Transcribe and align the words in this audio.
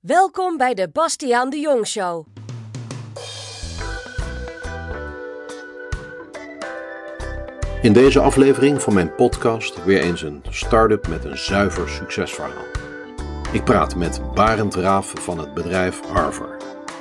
Welkom 0.00 0.56
bij 0.56 0.74
de 0.74 0.88
Bastiaan 0.92 1.50
de 1.50 1.58
Jong 1.58 1.86
Show. 1.86 2.26
In 7.82 7.92
deze 7.92 8.20
aflevering 8.20 8.82
van 8.82 8.94
mijn 8.94 9.14
podcast 9.14 9.84
weer 9.84 10.00
eens 10.00 10.22
een 10.22 10.42
start-up 10.50 11.08
met 11.08 11.24
een 11.24 11.38
zuiver 11.38 11.88
succesverhaal. 11.88 12.64
Ik 13.52 13.64
praat 13.64 13.96
met 13.96 14.20
Barend 14.34 14.74
Raaf 14.74 15.12
van 15.18 15.38
het 15.38 15.54
bedrijf 15.54 16.00
Harver, 16.12 16.56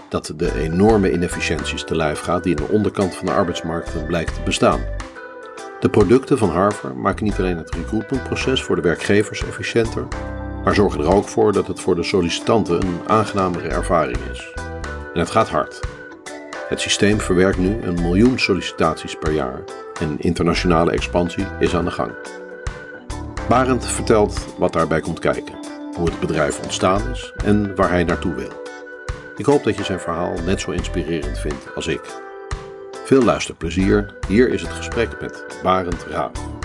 dat 0.10 0.34
de 0.36 0.60
enorme 0.60 1.12
inefficiënties 1.12 1.84
te 1.84 1.96
lijf 1.96 2.20
gaat 2.20 2.44
die 2.44 2.56
in 2.56 2.66
de 2.66 2.72
onderkant 2.74 3.16
van 3.16 3.26
de 3.26 3.34
arbeidsmarkt 3.34 4.06
blijkt 4.08 4.34
te 4.34 4.42
bestaan. 4.42 4.82
De 5.80 5.90
producten 5.90 6.38
van 6.38 6.50
Harver 6.50 6.96
maken 6.96 7.24
niet 7.24 7.40
alleen 7.40 7.58
het 7.58 7.76
recruitmentproces 7.76 8.64
voor 8.64 8.76
de 8.76 8.82
werkgevers 8.82 9.44
efficiënter, 9.44 10.08
maar 10.64 10.76
zorgen 10.76 11.00
er 11.02 11.14
ook 11.14 11.28
voor 11.28 11.52
dat 11.52 11.68
het 11.68 11.80
voor 11.80 11.96
de 11.96 12.04
sollicitanten 12.04 12.82
een 12.82 13.00
aangenamere 13.08 13.68
ervaring 13.68 14.18
is. 14.32 14.54
En 15.14 15.20
het 15.20 15.30
gaat 15.30 15.50
hard. 15.50 15.80
Het 16.70 16.82
systeem 16.82 17.20
verwerkt 17.20 17.58
nu 17.58 17.82
een 17.82 18.02
miljoen 18.02 18.40
sollicitaties 18.40 19.16
per 19.16 19.32
jaar 19.32 19.64
en 20.00 20.20
internationale 20.20 20.92
expansie 20.92 21.46
is 21.60 21.76
aan 21.76 21.86
de 21.86 21.92
gang. 21.92 22.12
Barend 23.48 23.86
vertelt 23.86 24.56
wat 24.58 24.74
daarbij 24.74 25.00
komt 25.00 25.20
kijken, 25.20 25.56
hoe 25.96 26.06
het 26.06 26.20
bedrijf 26.20 26.62
ontstaan 26.62 27.10
is 27.12 27.34
en 27.46 27.76
waar 27.76 27.90
hij 27.90 28.04
naartoe 28.04 28.34
wil. 28.34 28.52
Ik 29.38 29.46
hoop 29.46 29.64
dat 29.64 29.78
je 29.78 29.84
zijn 29.84 30.00
verhaal 30.00 30.34
net 30.46 30.62
zo 30.62 30.72
inspirerend 30.72 31.40
vindt 31.40 31.76
als 31.76 31.88
ik. 31.88 32.02
Veel 33.04 33.24
luisterplezier. 33.24 34.14
Hier 34.28 34.50
is 34.50 34.62
het 34.62 34.72
gesprek 34.72 35.22
met 35.22 35.46
Barend 35.64 36.04
Raaf. 36.04 36.59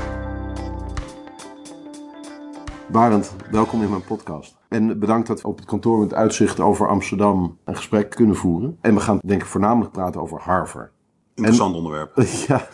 Barend, 2.94 3.32
welkom 3.50 3.82
in 3.82 3.90
mijn 3.90 4.04
podcast. 4.04 4.56
En 4.68 4.98
bedankt 4.98 5.26
dat 5.26 5.40
we 5.42 5.48
op 5.48 5.56
het 5.56 5.66
kantoor 5.66 5.98
met 5.98 6.14
uitzicht 6.14 6.60
over 6.60 6.88
Amsterdam 6.88 7.58
een 7.64 7.76
gesprek 7.76 8.10
kunnen 8.10 8.36
voeren. 8.36 8.78
En 8.80 8.94
we 8.94 9.00
gaan 9.00 9.18
denk 9.24 9.42
ik 9.42 9.46
voornamelijk 9.46 9.92
praten 9.92 10.20
over 10.20 10.40
Harvard. 10.40 10.90
Interessant 11.34 11.74
onderwerp. 11.74 12.16
Ja, 12.46 12.68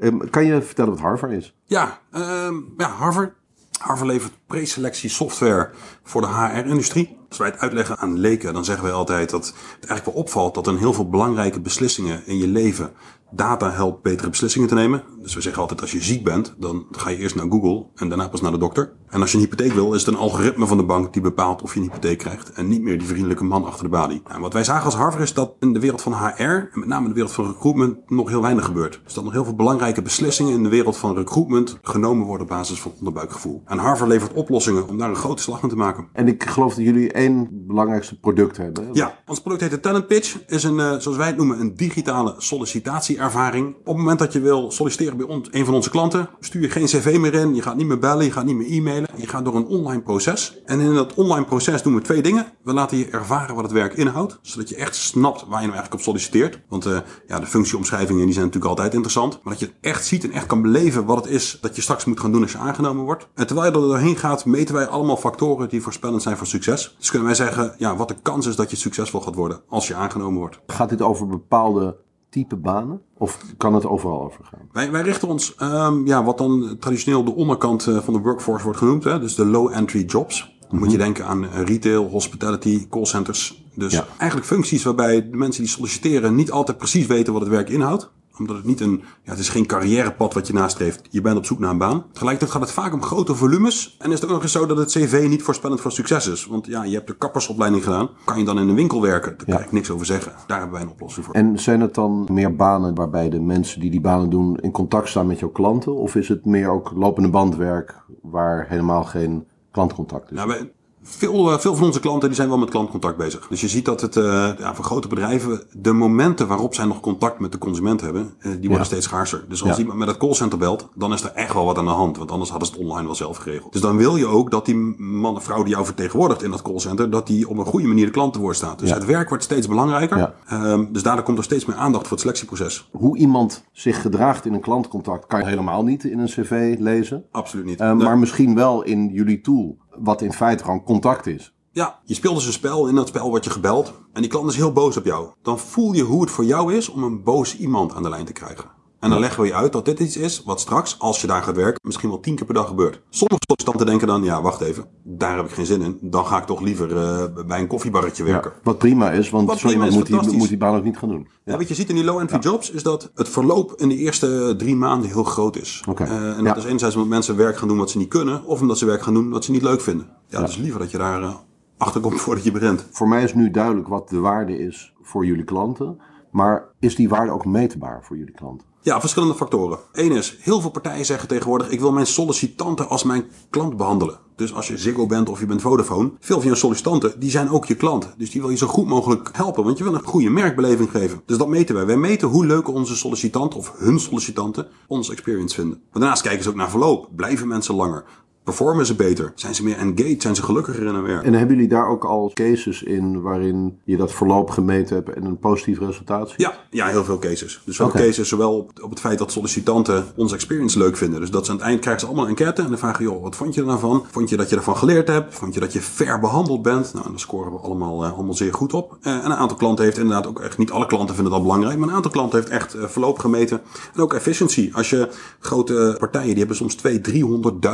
ehm, 0.00 0.18
kan 0.30 0.44
je 0.44 0.62
vertellen 0.62 0.90
wat 0.90 1.00
Harvard 1.00 1.32
is? 1.32 1.56
Ja, 1.64 1.98
ehm, 2.10 2.54
ja 2.76 2.88
Harvard. 2.88 3.32
Harvard 3.78 4.08
levert 4.08 4.32
preselectie 4.46 5.10
software 5.10 5.70
voor 6.02 6.20
de 6.20 6.26
HR-industrie. 6.26 7.18
Als 7.30 7.38
wij 7.38 7.48
het 7.48 7.58
uitleggen 7.58 7.98
aan 7.98 8.18
leken, 8.18 8.52
dan 8.52 8.64
zeggen 8.64 8.84
wij 8.84 8.92
altijd 8.92 9.30
dat 9.30 9.46
het 9.46 9.88
eigenlijk 9.88 10.04
wel 10.04 10.14
opvalt 10.14 10.54
dat 10.54 10.66
er 10.66 10.78
heel 10.78 10.92
veel 10.92 11.08
belangrijke 11.08 11.60
beslissingen 11.60 12.26
in 12.26 12.38
je 12.38 12.48
leven 12.48 12.92
data 13.30 13.70
helpt 13.70 14.02
betere 14.02 14.30
beslissingen 14.30 14.68
te 14.68 14.74
nemen. 14.74 15.02
Dus 15.22 15.34
we 15.34 15.40
zeggen 15.40 15.62
altijd 15.62 15.80
als 15.80 15.92
je 15.92 16.02
ziek 16.02 16.24
bent, 16.24 16.54
dan 16.58 16.86
ga 16.90 17.10
je 17.10 17.16
eerst 17.16 17.34
naar 17.34 17.46
Google 17.50 17.86
en 17.94 18.08
daarna 18.08 18.28
pas 18.28 18.40
naar 18.40 18.52
de 18.52 18.58
dokter. 18.58 18.92
En 19.08 19.20
als 19.20 19.30
je 19.30 19.36
een 19.36 19.42
hypotheek 19.42 19.72
wil, 19.72 19.94
is 19.94 20.04
het 20.04 20.14
een 20.14 20.20
algoritme 20.20 20.66
van 20.66 20.76
de 20.76 20.84
bank 20.84 21.12
die 21.12 21.22
bepaalt 21.22 21.62
of 21.62 21.74
je 21.74 21.80
een 21.80 21.86
hypotheek 21.86 22.18
krijgt. 22.18 22.52
En 22.52 22.68
niet 22.68 22.82
meer 22.82 22.98
die 22.98 23.08
vriendelijke 23.08 23.44
man 23.44 23.64
achter 23.64 23.84
de 23.84 23.90
balie. 23.90 24.22
En 24.28 24.40
wat 24.40 24.52
wij 24.52 24.64
zagen 24.64 24.84
als 24.84 24.94
Harvard 24.94 25.22
is 25.22 25.34
dat 25.34 25.54
in 25.60 25.72
de 25.72 25.80
wereld 25.80 26.02
van 26.02 26.12
HR, 26.12 26.42
en 26.42 26.70
met 26.72 26.88
name 26.88 27.02
in 27.02 27.08
de 27.08 27.14
wereld 27.14 27.32
van 27.32 27.46
recruitment, 27.46 28.10
nog 28.10 28.28
heel 28.28 28.42
weinig 28.42 28.64
gebeurt. 28.64 29.00
Dus 29.04 29.14
dat 29.14 29.24
nog 29.24 29.32
heel 29.32 29.44
veel 29.44 29.54
belangrijke 29.54 30.02
beslissingen 30.02 30.52
in 30.52 30.62
de 30.62 30.68
wereld 30.68 30.96
van 30.96 31.16
recruitment 31.16 31.78
genomen 31.82 32.26
worden 32.26 32.46
op 32.46 32.52
basis 32.52 32.80
van 32.80 32.92
onderbuikgevoel. 32.98 33.62
En 33.66 33.78
Harvard 33.78 34.10
levert 34.10 34.32
oplossingen 34.32 34.88
om 34.88 34.98
daar 34.98 35.08
een 35.08 35.16
grote 35.16 35.42
slag 35.42 35.62
in 35.62 35.68
te 35.68 35.76
maken. 35.76 36.08
En 36.12 36.28
ik 36.28 36.44
geloof 36.44 36.74
dat 36.74 36.84
jullie 36.84 37.12
één 37.20 37.48
belangrijkste 37.66 38.18
product 38.18 38.56
hebben. 38.56 38.88
Ja, 38.92 39.18
ons 39.26 39.40
product 39.40 39.60
heet 39.62 39.70
de 39.70 39.80
Talent 39.80 40.06
Pitch. 40.06 40.38
Is 40.46 40.62
een, 40.62 40.78
uh, 40.78 40.96
zoals 40.98 41.16
wij 41.16 41.26
het 41.26 41.36
noemen, 41.36 41.60
een 41.60 41.74
digitale 41.74 42.34
sollicitatieervaring. 42.38 43.74
Op 43.74 43.86
het 43.86 43.96
moment 43.96 44.18
dat 44.18 44.32
je 44.32 44.40
wil 44.40 44.70
solliciteren 44.70 45.16
bij 45.16 45.26
ons, 45.26 45.48
een 45.50 45.64
van 45.64 45.74
onze 45.74 45.90
klanten, 45.90 46.28
stuur 46.40 46.62
je 46.62 46.70
geen 46.70 46.84
cv 46.84 47.16
meer 47.18 47.34
in. 47.34 47.54
Je 47.54 47.62
gaat 47.62 47.76
niet 47.76 47.86
meer 47.86 47.98
bellen, 47.98 48.24
je 48.24 48.32
gaat 48.32 48.44
niet 48.44 48.56
meer 48.56 48.70
e-mailen. 48.70 49.08
Je 49.16 49.26
gaat 49.26 49.44
door 49.44 49.56
een 49.56 49.66
online 49.66 50.02
proces. 50.02 50.60
En 50.64 50.80
in 50.80 50.94
dat 50.94 51.14
online 51.14 51.44
proces 51.44 51.82
doen 51.82 51.94
we 51.94 52.00
twee 52.00 52.22
dingen. 52.22 52.46
We 52.62 52.72
laten 52.72 52.98
je 52.98 53.08
ervaren 53.10 53.54
wat 53.54 53.64
het 53.64 53.72
werk 53.72 53.94
inhoudt. 53.94 54.38
Zodat 54.42 54.68
je 54.68 54.76
echt 54.76 54.96
snapt 54.96 55.40
waar 55.40 55.60
je 55.60 55.66
nou 55.66 55.78
eigenlijk 55.78 55.94
op 55.94 56.00
solliciteert. 56.00 56.60
Want 56.68 56.86
uh, 56.86 56.98
ja, 57.26 57.40
de 57.40 57.46
functieomschrijvingen 57.46 58.24
die 58.24 58.34
zijn 58.34 58.44
natuurlijk 58.44 58.70
altijd 58.70 58.92
interessant. 58.92 59.40
Maar 59.42 59.52
dat 59.52 59.62
je 59.62 59.70
echt 59.80 60.06
ziet 60.06 60.24
en 60.24 60.32
echt 60.32 60.46
kan 60.46 60.62
beleven 60.62 61.04
wat 61.04 61.24
het 61.24 61.34
is 61.34 61.58
dat 61.60 61.76
je 61.76 61.82
straks 61.82 62.04
moet 62.04 62.20
gaan 62.20 62.32
doen 62.32 62.42
als 62.42 62.52
je 62.52 62.58
aangenomen 62.58 63.04
wordt. 63.04 63.28
En 63.34 63.46
terwijl 63.46 63.70
je 63.70 63.76
er 63.76 63.86
doorheen 63.86 64.16
gaat, 64.16 64.44
meten 64.44 64.74
wij 64.74 64.86
allemaal 64.86 65.16
factoren 65.16 65.68
die 65.68 65.82
voorspellend 65.82 66.22
zijn 66.22 66.36
voor 66.36 66.46
succes. 66.46 66.96
Dus 67.10 67.18
kunnen 67.18 67.36
wij 67.36 67.46
zeggen 67.46 67.74
ja, 67.78 67.96
wat 67.96 68.08
de 68.08 68.16
kans 68.22 68.46
is 68.46 68.56
dat 68.56 68.70
je 68.70 68.76
succesvol 68.76 69.20
gaat 69.20 69.34
worden 69.34 69.60
als 69.68 69.88
je 69.88 69.94
aangenomen 69.94 70.38
wordt. 70.38 70.60
Gaat 70.66 70.88
dit 70.88 71.02
over 71.02 71.26
bepaalde 71.26 71.96
type 72.28 72.56
banen? 72.56 73.00
Of 73.18 73.44
kan 73.56 73.74
het 73.74 73.86
overal 73.86 74.22
over 74.22 74.44
gaan? 74.44 74.68
Wij, 74.72 74.90
wij 74.90 75.02
richten 75.02 75.28
ons, 75.28 75.54
um, 75.62 76.06
ja, 76.06 76.24
wat 76.24 76.38
dan 76.38 76.76
traditioneel 76.80 77.24
de 77.24 77.34
onderkant 77.34 77.82
van 77.82 78.12
de 78.14 78.20
workforce 78.20 78.64
wordt 78.64 78.78
genoemd. 78.78 79.04
Hè? 79.04 79.20
Dus 79.20 79.34
de 79.34 79.44
low-entry 79.44 80.04
jobs. 80.04 80.58
Dan 80.68 80.78
moet 80.78 80.90
je 80.90 80.98
denken 80.98 81.26
aan 81.26 81.44
retail, 81.44 82.08
hospitality, 82.08 82.88
callcenters. 82.88 83.64
Dus 83.74 83.92
ja. 83.92 84.06
eigenlijk 84.18 84.50
functies 84.50 84.84
waarbij 84.84 85.30
de 85.30 85.36
mensen 85.36 85.62
die 85.62 85.72
solliciteren 85.72 86.34
niet 86.34 86.50
altijd 86.50 86.78
precies 86.78 87.06
weten 87.06 87.32
wat 87.32 87.42
het 87.42 87.50
werk 87.50 87.68
inhoudt 87.68 88.10
omdat 88.40 88.56
het 88.56 88.64
niet 88.64 88.80
een, 88.80 89.02
ja, 89.22 89.30
het 89.30 89.38
is 89.38 89.48
geen 89.48 89.66
carrièrepad 89.66 90.34
wat 90.34 90.46
je 90.46 90.52
nastreeft. 90.52 91.00
Je 91.10 91.20
bent 91.20 91.36
op 91.36 91.44
zoek 91.44 91.58
naar 91.58 91.70
een 91.70 91.78
baan. 91.78 92.04
Tegelijkertijd 92.12 92.50
gaat 92.50 92.62
het 92.62 92.70
vaak 92.70 92.92
om 92.92 93.02
grote 93.02 93.34
volumes. 93.34 93.96
En 93.98 94.12
is 94.12 94.14
het 94.14 94.24
ook 94.24 94.30
nog 94.30 94.42
eens 94.42 94.52
zo 94.52 94.66
dat 94.66 94.76
het 94.76 94.88
cv 94.90 95.26
niet 95.28 95.42
voorspellend 95.42 95.80
voor 95.80 95.92
succes 95.92 96.26
is. 96.26 96.46
Want 96.46 96.66
ja, 96.66 96.84
je 96.84 96.94
hebt 96.94 97.06
de 97.06 97.16
kappersopleiding 97.16 97.84
gedaan. 97.84 98.08
Kan 98.24 98.38
je 98.38 98.44
dan 98.44 98.58
in 98.58 98.68
een 98.68 98.74
winkel 98.74 99.02
werken? 99.02 99.34
Daar 99.36 99.46
ja. 99.46 99.54
kan 99.54 99.64
ik 99.64 99.72
niks 99.72 99.90
over 99.90 100.06
zeggen. 100.06 100.32
Daar 100.46 100.58
hebben 100.58 100.76
wij 100.76 100.86
een 100.86 100.92
oplossing 100.92 101.26
voor. 101.26 101.34
En 101.34 101.58
zijn 101.58 101.80
het 101.80 101.94
dan 101.94 102.26
meer 102.30 102.56
banen 102.56 102.94
waarbij 102.94 103.28
de 103.28 103.40
mensen 103.40 103.80
die 103.80 103.90
die 103.90 104.00
banen 104.00 104.30
doen 104.30 104.56
in 104.56 104.70
contact 104.70 105.08
staan 105.08 105.26
met 105.26 105.38
jouw 105.38 105.50
klanten? 105.50 105.94
Of 105.94 106.14
is 106.14 106.28
het 106.28 106.44
meer 106.44 106.68
ook 106.68 106.92
lopende 106.94 107.30
bandwerk 107.30 108.02
waar 108.22 108.66
helemaal 108.68 109.04
geen 109.04 109.46
klantcontact 109.70 110.30
is? 110.30 110.36
Nou, 110.36 110.70
veel, 111.02 111.58
veel 111.60 111.74
van 111.74 111.86
onze 111.86 112.00
klanten 112.00 112.28
die 112.28 112.36
zijn 112.36 112.48
wel 112.48 112.58
met 112.58 112.70
klantcontact 112.70 113.16
bezig. 113.16 113.46
Dus 113.48 113.60
je 113.60 113.68
ziet 113.68 113.84
dat 113.84 114.00
het 114.00 114.16
uh, 114.16 114.24
ja, 114.58 114.74
voor 114.74 114.84
grote 114.84 115.08
bedrijven 115.08 115.62
de 115.72 115.92
momenten 115.92 116.46
waarop 116.46 116.74
zij 116.74 116.84
nog 116.84 117.00
contact 117.00 117.38
met 117.38 117.52
de 117.52 117.58
consument 117.58 118.00
hebben, 118.00 118.22
uh, 118.22 118.42
die 118.42 118.52
worden 118.52 118.78
ja. 118.78 118.84
steeds 118.84 119.04
schaarser. 119.06 119.44
Dus 119.48 119.64
als 119.64 119.78
iemand 119.78 119.98
met 119.98 120.08
het 120.08 120.16
callcenter 120.16 120.58
belt, 120.58 120.88
dan 120.94 121.12
is 121.12 121.22
er 121.22 121.30
echt 121.30 121.54
wel 121.54 121.64
wat 121.64 121.78
aan 121.78 121.84
de 121.84 121.90
hand. 121.90 122.16
Want 122.16 122.30
anders 122.30 122.50
hadden 122.50 122.68
ze 122.68 122.74
het 122.74 122.82
online 122.82 123.04
wel 123.06 123.14
zelf 123.14 123.36
geregeld. 123.36 123.72
Dus 123.72 123.80
dan 123.80 123.96
wil 123.96 124.16
je 124.16 124.26
ook 124.26 124.50
dat 124.50 124.66
die 124.66 124.76
man 124.98 125.36
of 125.36 125.44
vrouw 125.44 125.62
die 125.62 125.72
jou 125.72 125.84
vertegenwoordigt 125.84 126.42
in 126.42 126.50
dat 126.50 126.62
callcenter, 126.62 127.10
dat 127.10 127.26
die 127.26 127.48
op 127.48 127.58
een 127.58 127.64
goede 127.64 127.86
manier 127.86 128.06
de 128.06 128.12
klant 128.12 128.32
te 128.32 128.38
woord 128.38 128.56
staat. 128.56 128.78
Dus 128.78 128.90
het 128.90 129.04
werk 129.04 129.28
wordt 129.28 129.44
steeds 129.44 129.68
belangrijker. 129.68 130.34
Um, 130.52 130.92
dus 130.92 131.02
daardoor 131.02 131.24
komt 131.24 131.38
er 131.38 131.44
steeds 131.44 131.64
meer 131.64 131.76
aandacht 131.76 132.02
voor 132.02 132.12
het 132.12 132.20
selectieproces. 132.20 132.88
Hoe 132.92 133.18
iemand 133.18 133.64
zich 133.72 134.00
gedraagt 134.00 134.46
in 134.46 134.54
een 134.54 134.60
klantcontact 134.60 135.26
kan 135.26 135.40
je 135.40 135.46
helemaal 135.46 135.84
niet 135.84 136.04
in 136.04 136.18
een 136.18 136.26
cv 136.26 136.76
lezen. 136.78 137.24
Absoluut 137.30 137.64
niet. 137.64 137.80
Uh, 137.80 137.92
nee. 137.92 138.04
Maar 138.04 138.18
misschien 138.18 138.54
wel 138.54 138.82
in 138.82 139.08
jullie 139.08 139.40
tool 139.40 139.78
wat 140.00 140.22
in 140.22 140.32
feite 140.32 140.64
gewoon 140.64 140.84
contact 140.84 141.26
is. 141.26 141.54
Ja, 141.72 142.00
je 142.04 142.14
speelt 142.14 142.34
dus 142.34 142.46
een 142.46 142.52
spel. 142.52 142.88
In 142.88 142.94
dat 142.94 143.08
spel 143.08 143.28
word 143.28 143.44
je 143.44 143.50
gebeld. 143.50 143.92
En 144.12 144.20
die 144.20 144.30
klant 144.30 144.50
is 144.50 144.56
heel 144.56 144.72
boos 144.72 144.96
op 144.96 145.04
jou. 145.04 145.28
Dan 145.42 145.58
voel 145.58 145.92
je 145.92 146.02
hoe 146.02 146.20
het 146.20 146.30
voor 146.30 146.44
jou 146.44 146.74
is 146.74 146.88
om 146.88 147.02
een 147.02 147.22
boos 147.22 147.56
iemand 147.56 147.94
aan 147.94 148.02
de 148.02 148.08
lijn 148.08 148.24
te 148.24 148.32
krijgen. 148.32 148.70
En 149.00 149.10
dan 149.10 149.20
leggen 149.20 149.42
we 149.42 149.46
je 149.46 149.54
uit 149.54 149.72
dat 149.72 149.84
dit 149.84 150.00
iets 150.00 150.16
is 150.16 150.42
wat 150.44 150.60
straks, 150.60 150.98
als 150.98 151.20
je 151.20 151.26
daar 151.26 151.42
gaat 151.42 151.56
werken, 151.56 151.80
misschien 151.82 152.08
wel 152.08 152.20
tien 152.20 152.34
keer 152.34 152.44
per 152.46 152.54
dag 152.54 152.68
gebeurt. 152.68 153.00
Sommige 153.10 153.42
sollicitanten 153.46 153.86
denken 153.86 154.06
dan, 154.06 154.22
ja, 154.22 154.42
wacht 154.42 154.60
even, 154.60 154.84
daar 155.02 155.36
heb 155.36 155.44
ik 155.46 155.50
geen 155.50 155.66
zin 155.66 155.82
in. 155.82 155.98
Dan 156.00 156.26
ga 156.26 156.38
ik 156.38 156.44
toch 156.44 156.60
liever 156.60 156.90
uh, 156.90 157.46
bij 157.46 157.60
een 157.60 157.66
koffiebarretje 157.66 158.24
werken. 158.24 158.50
Ja, 158.54 158.60
wat 158.62 158.78
prima 158.78 159.10
is, 159.10 159.30
want 159.30 159.58
zo 159.58 159.68
iemand 159.68 159.90
moet 159.90 160.06
die, 160.06 160.36
moet 160.36 160.48
die 160.48 160.56
baan 160.56 160.76
ook 160.76 160.84
niet 160.84 160.98
gaan 160.98 161.08
doen. 161.08 161.28
Ja. 161.44 161.56
wat 161.56 161.68
je 161.68 161.74
ziet 161.74 161.88
in 161.88 161.94
die 161.94 162.04
low-entry 162.04 162.36
ja. 162.36 162.50
jobs, 162.50 162.70
is 162.70 162.82
dat 162.82 163.10
het 163.14 163.28
verloop 163.28 163.72
in 163.76 163.88
de 163.88 163.96
eerste 163.96 164.54
drie 164.58 164.76
maanden 164.76 165.10
heel 165.10 165.24
groot 165.24 165.56
is. 165.56 165.84
Okay. 165.88 166.08
Uh, 166.08 166.38
en 166.38 166.44
dat 166.44 166.56
is 166.56 166.64
enerzijds 166.64 166.94
omdat 166.94 167.10
mensen 167.10 167.36
werk 167.36 167.56
gaan 167.56 167.68
doen 167.68 167.78
wat 167.78 167.90
ze 167.90 167.98
niet 167.98 168.08
kunnen, 168.08 168.44
of 168.44 168.60
omdat 168.60 168.78
ze 168.78 168.86
werk 168.86 169.02
gaan 169.02 169.14
doen 169.14 169.30
wat 169.30 169.44
ze 169.44 169.50
niet 169.50 169.62
leuk 169.62 169.80
vinden. 169.80 170.08
Ja, 170.26 170.40
dus 170.40 170.56
liever 170.56 170.80
dat 170.80 170.90
je 170.90 170.98
daar 170.98 171.22
uh, 171.22 171.34
achter 171.76 172.00
komt 172.00 172.20
voordat 172.24 172.44
je 172.44 172.52
begint. 172.52 172.86
Voor 172.90 173.08
mij 173.08 173.22
is 173.22 173.34
nu 173.34 173.50
duidelijk 173.50 173.88
wat 173.88 174.08
de 174.08 174.18
waarde 174.18 174.58
is 174.58 174.94
voor 175.02 175.26
jullie 175.26 175.44
klanten. 175.44 176.00
Maar 176.30 176.64
is 176.78 176.96
die 176.96 177.08
waarde 177.08 177.32
ook 177.32 177.44
meetbaar 177.44 178.04
voor 178.04 178.16
jullie 178.16 178.34
klanten? 178.34 178.69
Ja, 178.82 179.00
verschillende 179.00 179.34
factoren. 179.34 179.78
Eén 179.92 180.12
is, 180.12 180.36
heel 180.40 180.60
veel 180.60 180.70
partijen 180.70 181.04
zeggen 181.04 181.28
tegenwoordig... 181.28 181.68
ik 181.68 181.80
wil 181.80 181.92
mijn 181.92 182.06
sollicitanten 182.06 182.88
als 182.88 183.02
mijn 183.02 183.24
klant 183.50 183.76
behandelen. 183.76 184.18
Dus 184.36 184.54
als 184.54 184.68
je 184.68 184.78
Ziggo 184.78 185.06
bent 185.06 185.28
of 185.28 185.40
je 185.40 185.46
bent 185.46 185.60
Vodafone... 185.60 186.10
veel 186.20 186.40
van 186.40 186.50
je 186.50 186.56
sollicitanten, 186.56 187.20
die 187.20 187.30
zijn 187.30 187.50
ook 187.50 187.66
je 187.66 187.74
klant. 187.74 188.14
Dus 188.16 188.30
die 188.30 188.40
wil 188.40 188.50
je 188.50 188.56
zo 188.56 188.66
goed 188.66 188.86
mogelijk 188.86 189.28
helpen. 189.32 189.64
Want 189.64 189.78
je 189.78 189.84
wil 189.84 189.94
een 189.94 190.02
goede 190.02 190.30
merkbeleving 190.30 190.90
geven. 190.90 191.22
Dus 191.26 191.38
dat 191.38 191.48
meten 191.48 191.74
wij. 191.74 191.86
Wij 191.86 191.96
meten 191.96 192.28
hoe 192.28 192.46
leuk 192.46 192.68
onze 192.68 192.96
sollicitanten 192.96 193.58
of 193.58 193.72
hun 193.76 194.00
sollicitanten... 194.00 194.68
onze 194.86 195.12
experience 195.12 195.54
vinden. 195.54 195.80
Maar 195.92 196.00
daarnaast 196.00 196.22
kijken 196.22 196.42
ze 196.42 196.48
ook 196.48 196.54
naar 196.54 196.70
verloop. 196.70 197.08
Blijven 197.16 197.48
mensen 197.48 197.74
langer? 197.74 198.04
Performen 198.44 198.86
ze 198.86 198.94
beter? 198.94 199.32
Zijn 199.34 199.54
ze 199.54 199.64
meer 199.64 199.76
engaged? 199.76 200.22
Zijn 200.22 200.34
ze 200.34 200.42
gelukkiger 200.42 200.86
in 200.86 200.94
hun 200.94 201.02
werk? 201.02 201.24
En 201.24 201.34
hebben 201.34 201.54
jullie 201.54 201.70
daar 201.70 201.88
ook 201.88 202.04
al 202.04 202.30
cases 202.34 202.82
in 202.82 203.20
waarin 203.20 203.78
je 203.84 203.96
dat 203.96 204.12
verloop 204.12 204.50
gemeten 204.50 204.96
hebt 204.96 205.12
en 205.12 205.24
een 205.24 205.38
positief 205.38 205.78
resultaat 205.78 206.28
ziet? 206.28 206.40
Ja, 206.40 206.54
ja 206.70 206.86
heel 206.86 207.04
veel 207.04 207.18
cases. 207.18 207.62
Dus 207.64 207.76
veel 207.76 207.86
okay. 207.86 208.06
cases 208.06 208.28
zowel 208.28 208.56
op, 208.56 208.70
op, 208.82 208.90
het 208.90 209.00
feit 209.00 209.18
dat 209.18 209.32
sollicitanten 209.32 210.04
onze 210.14 210.34
experience 210.34 210.78
leuk 210.78 210.96
vinden. 210.96 211.20
Dus 211.20 211.30
dat 211.30 211.44
ze 211.44 211.50
aan 211.50 211.56
het 211.56 211.66
eind 211.66 211.80
krijgen 211.80 212.00
ze 212.00 212.06
allemaal 212.06 212.24
een 212.24 212.30
enquête 212.30 212.62
en 212.62 212.68
dan 212.68 212.78
vragen 212.78 213.04
joh, 213.04 213.22
wat 213.22 213.36
vond 213.36 213.54
je 213.54 213.60
er 213.60 213.66
nou 213.66 213.78
van? 213.78 214.04
Vond 214.10 214.28
je 214.28 214.36
dat 214.36 214.50
je 214.50 214.56
ervan 214.56 214.76
geleerd 214.76 215.08
hebt? 215.08 215.34
Vond 215.34 215.54
je 215.54 215.60
dat 215.60 215.72
je 215.72 215.80
fair 215.80 216.20
behandeld 216.20 216.62
bent? 216.62 216.94
Nou, 216.94 217.04
dan 217.04 217.18
scoren 217.18 217.52
we 217.52 217.58
allemaal, 217.58 218.04
uh, 218.04 218.12
allemaal 218.12 218.34
zeer 218.34 218.54
goed 218.54 218.74
op. 218.74 218.96
Uh, 219.02 219.12
en 219.12 219.24
een 219.24 219.36
aantal 219.36 219.56
klanten 219.56 219.84
heeft 219.84 219.98
inderdaad 219.98 220.26
ook 220.26 220.40
echt, 220.40 220.58
niet 220.58 220.70
alle 220.70 220.86
klanten 220.86 221.14
vinden 221.14 221.32
dat 221.32 221.42
belangrijk, 221.42 221.78
maar 221.78 221.88
een 221.88 221.94
aantal 221.94 222.10
klanten 222.10 222.38
heeft 222.38 222.50
echt 222.50 222.76
uh, 222.76 222.84
verloop 222.84 223.18
gemeten. 223.18 223.60
En 223.94 224.00
ook 224.00 224.14
efficiency. 224.14 224.70
Als 224.72 224.90
je 224.90 225.08
grote 225.38 225.96
partijen, 225.98 226.28
die 226.28 226.38
hebben 226.38 226.56
soms 226.56 226.76
200.000, 226.76 226.90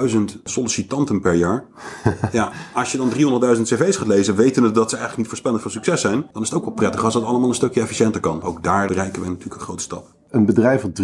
300.000 0.06 0.42
sollicitanten 0.56 1.20
per 1.20 1.34
jaar. 1.34 1.64
ja, 2.32 2.52
als 2.74 2.92
je 2.92 2.98
dan 2.98 3.10
300.000 3.56 3.62
cv's 3.62 3.96
gaat 3.96 4.06
lezen, 4.06 4.36
wetende 4.36 4.70
dat 4.70 4.90
ze 4.90 4.96
eigenlijk 4.96 5.16
niet 5.16 5.28
voorspellend 5.28 5.62
voor 5.62 5.70
succes 5.70 6.00
zijn, 6.00 6.26
dan 6.32 6.42
is 6.42 6.48
het 6.48 6.58
ook 6.58 6.64
wel 6.64 6.74
prettig 6.74 7.04
als 7.04 7.14
dat 7.14 7.24
allemaal 7.24 7.48
een 7.48 7.54
stukje 7.54 7.80
efficiënter 7.80 8.20
kan. 8.20 8.42
Ook 8.42 8.62
daar 8.62 8.86
bereiken 8.86 9.22
we 9.22 9.28
natuurlijk 9.28 9.54
een 9.54 9.66
grote 9.66 9.82
stap. 9.82 10.14
Een 10.30 10.46
bedrijf 10.46 10.82
dat 10.82 11.00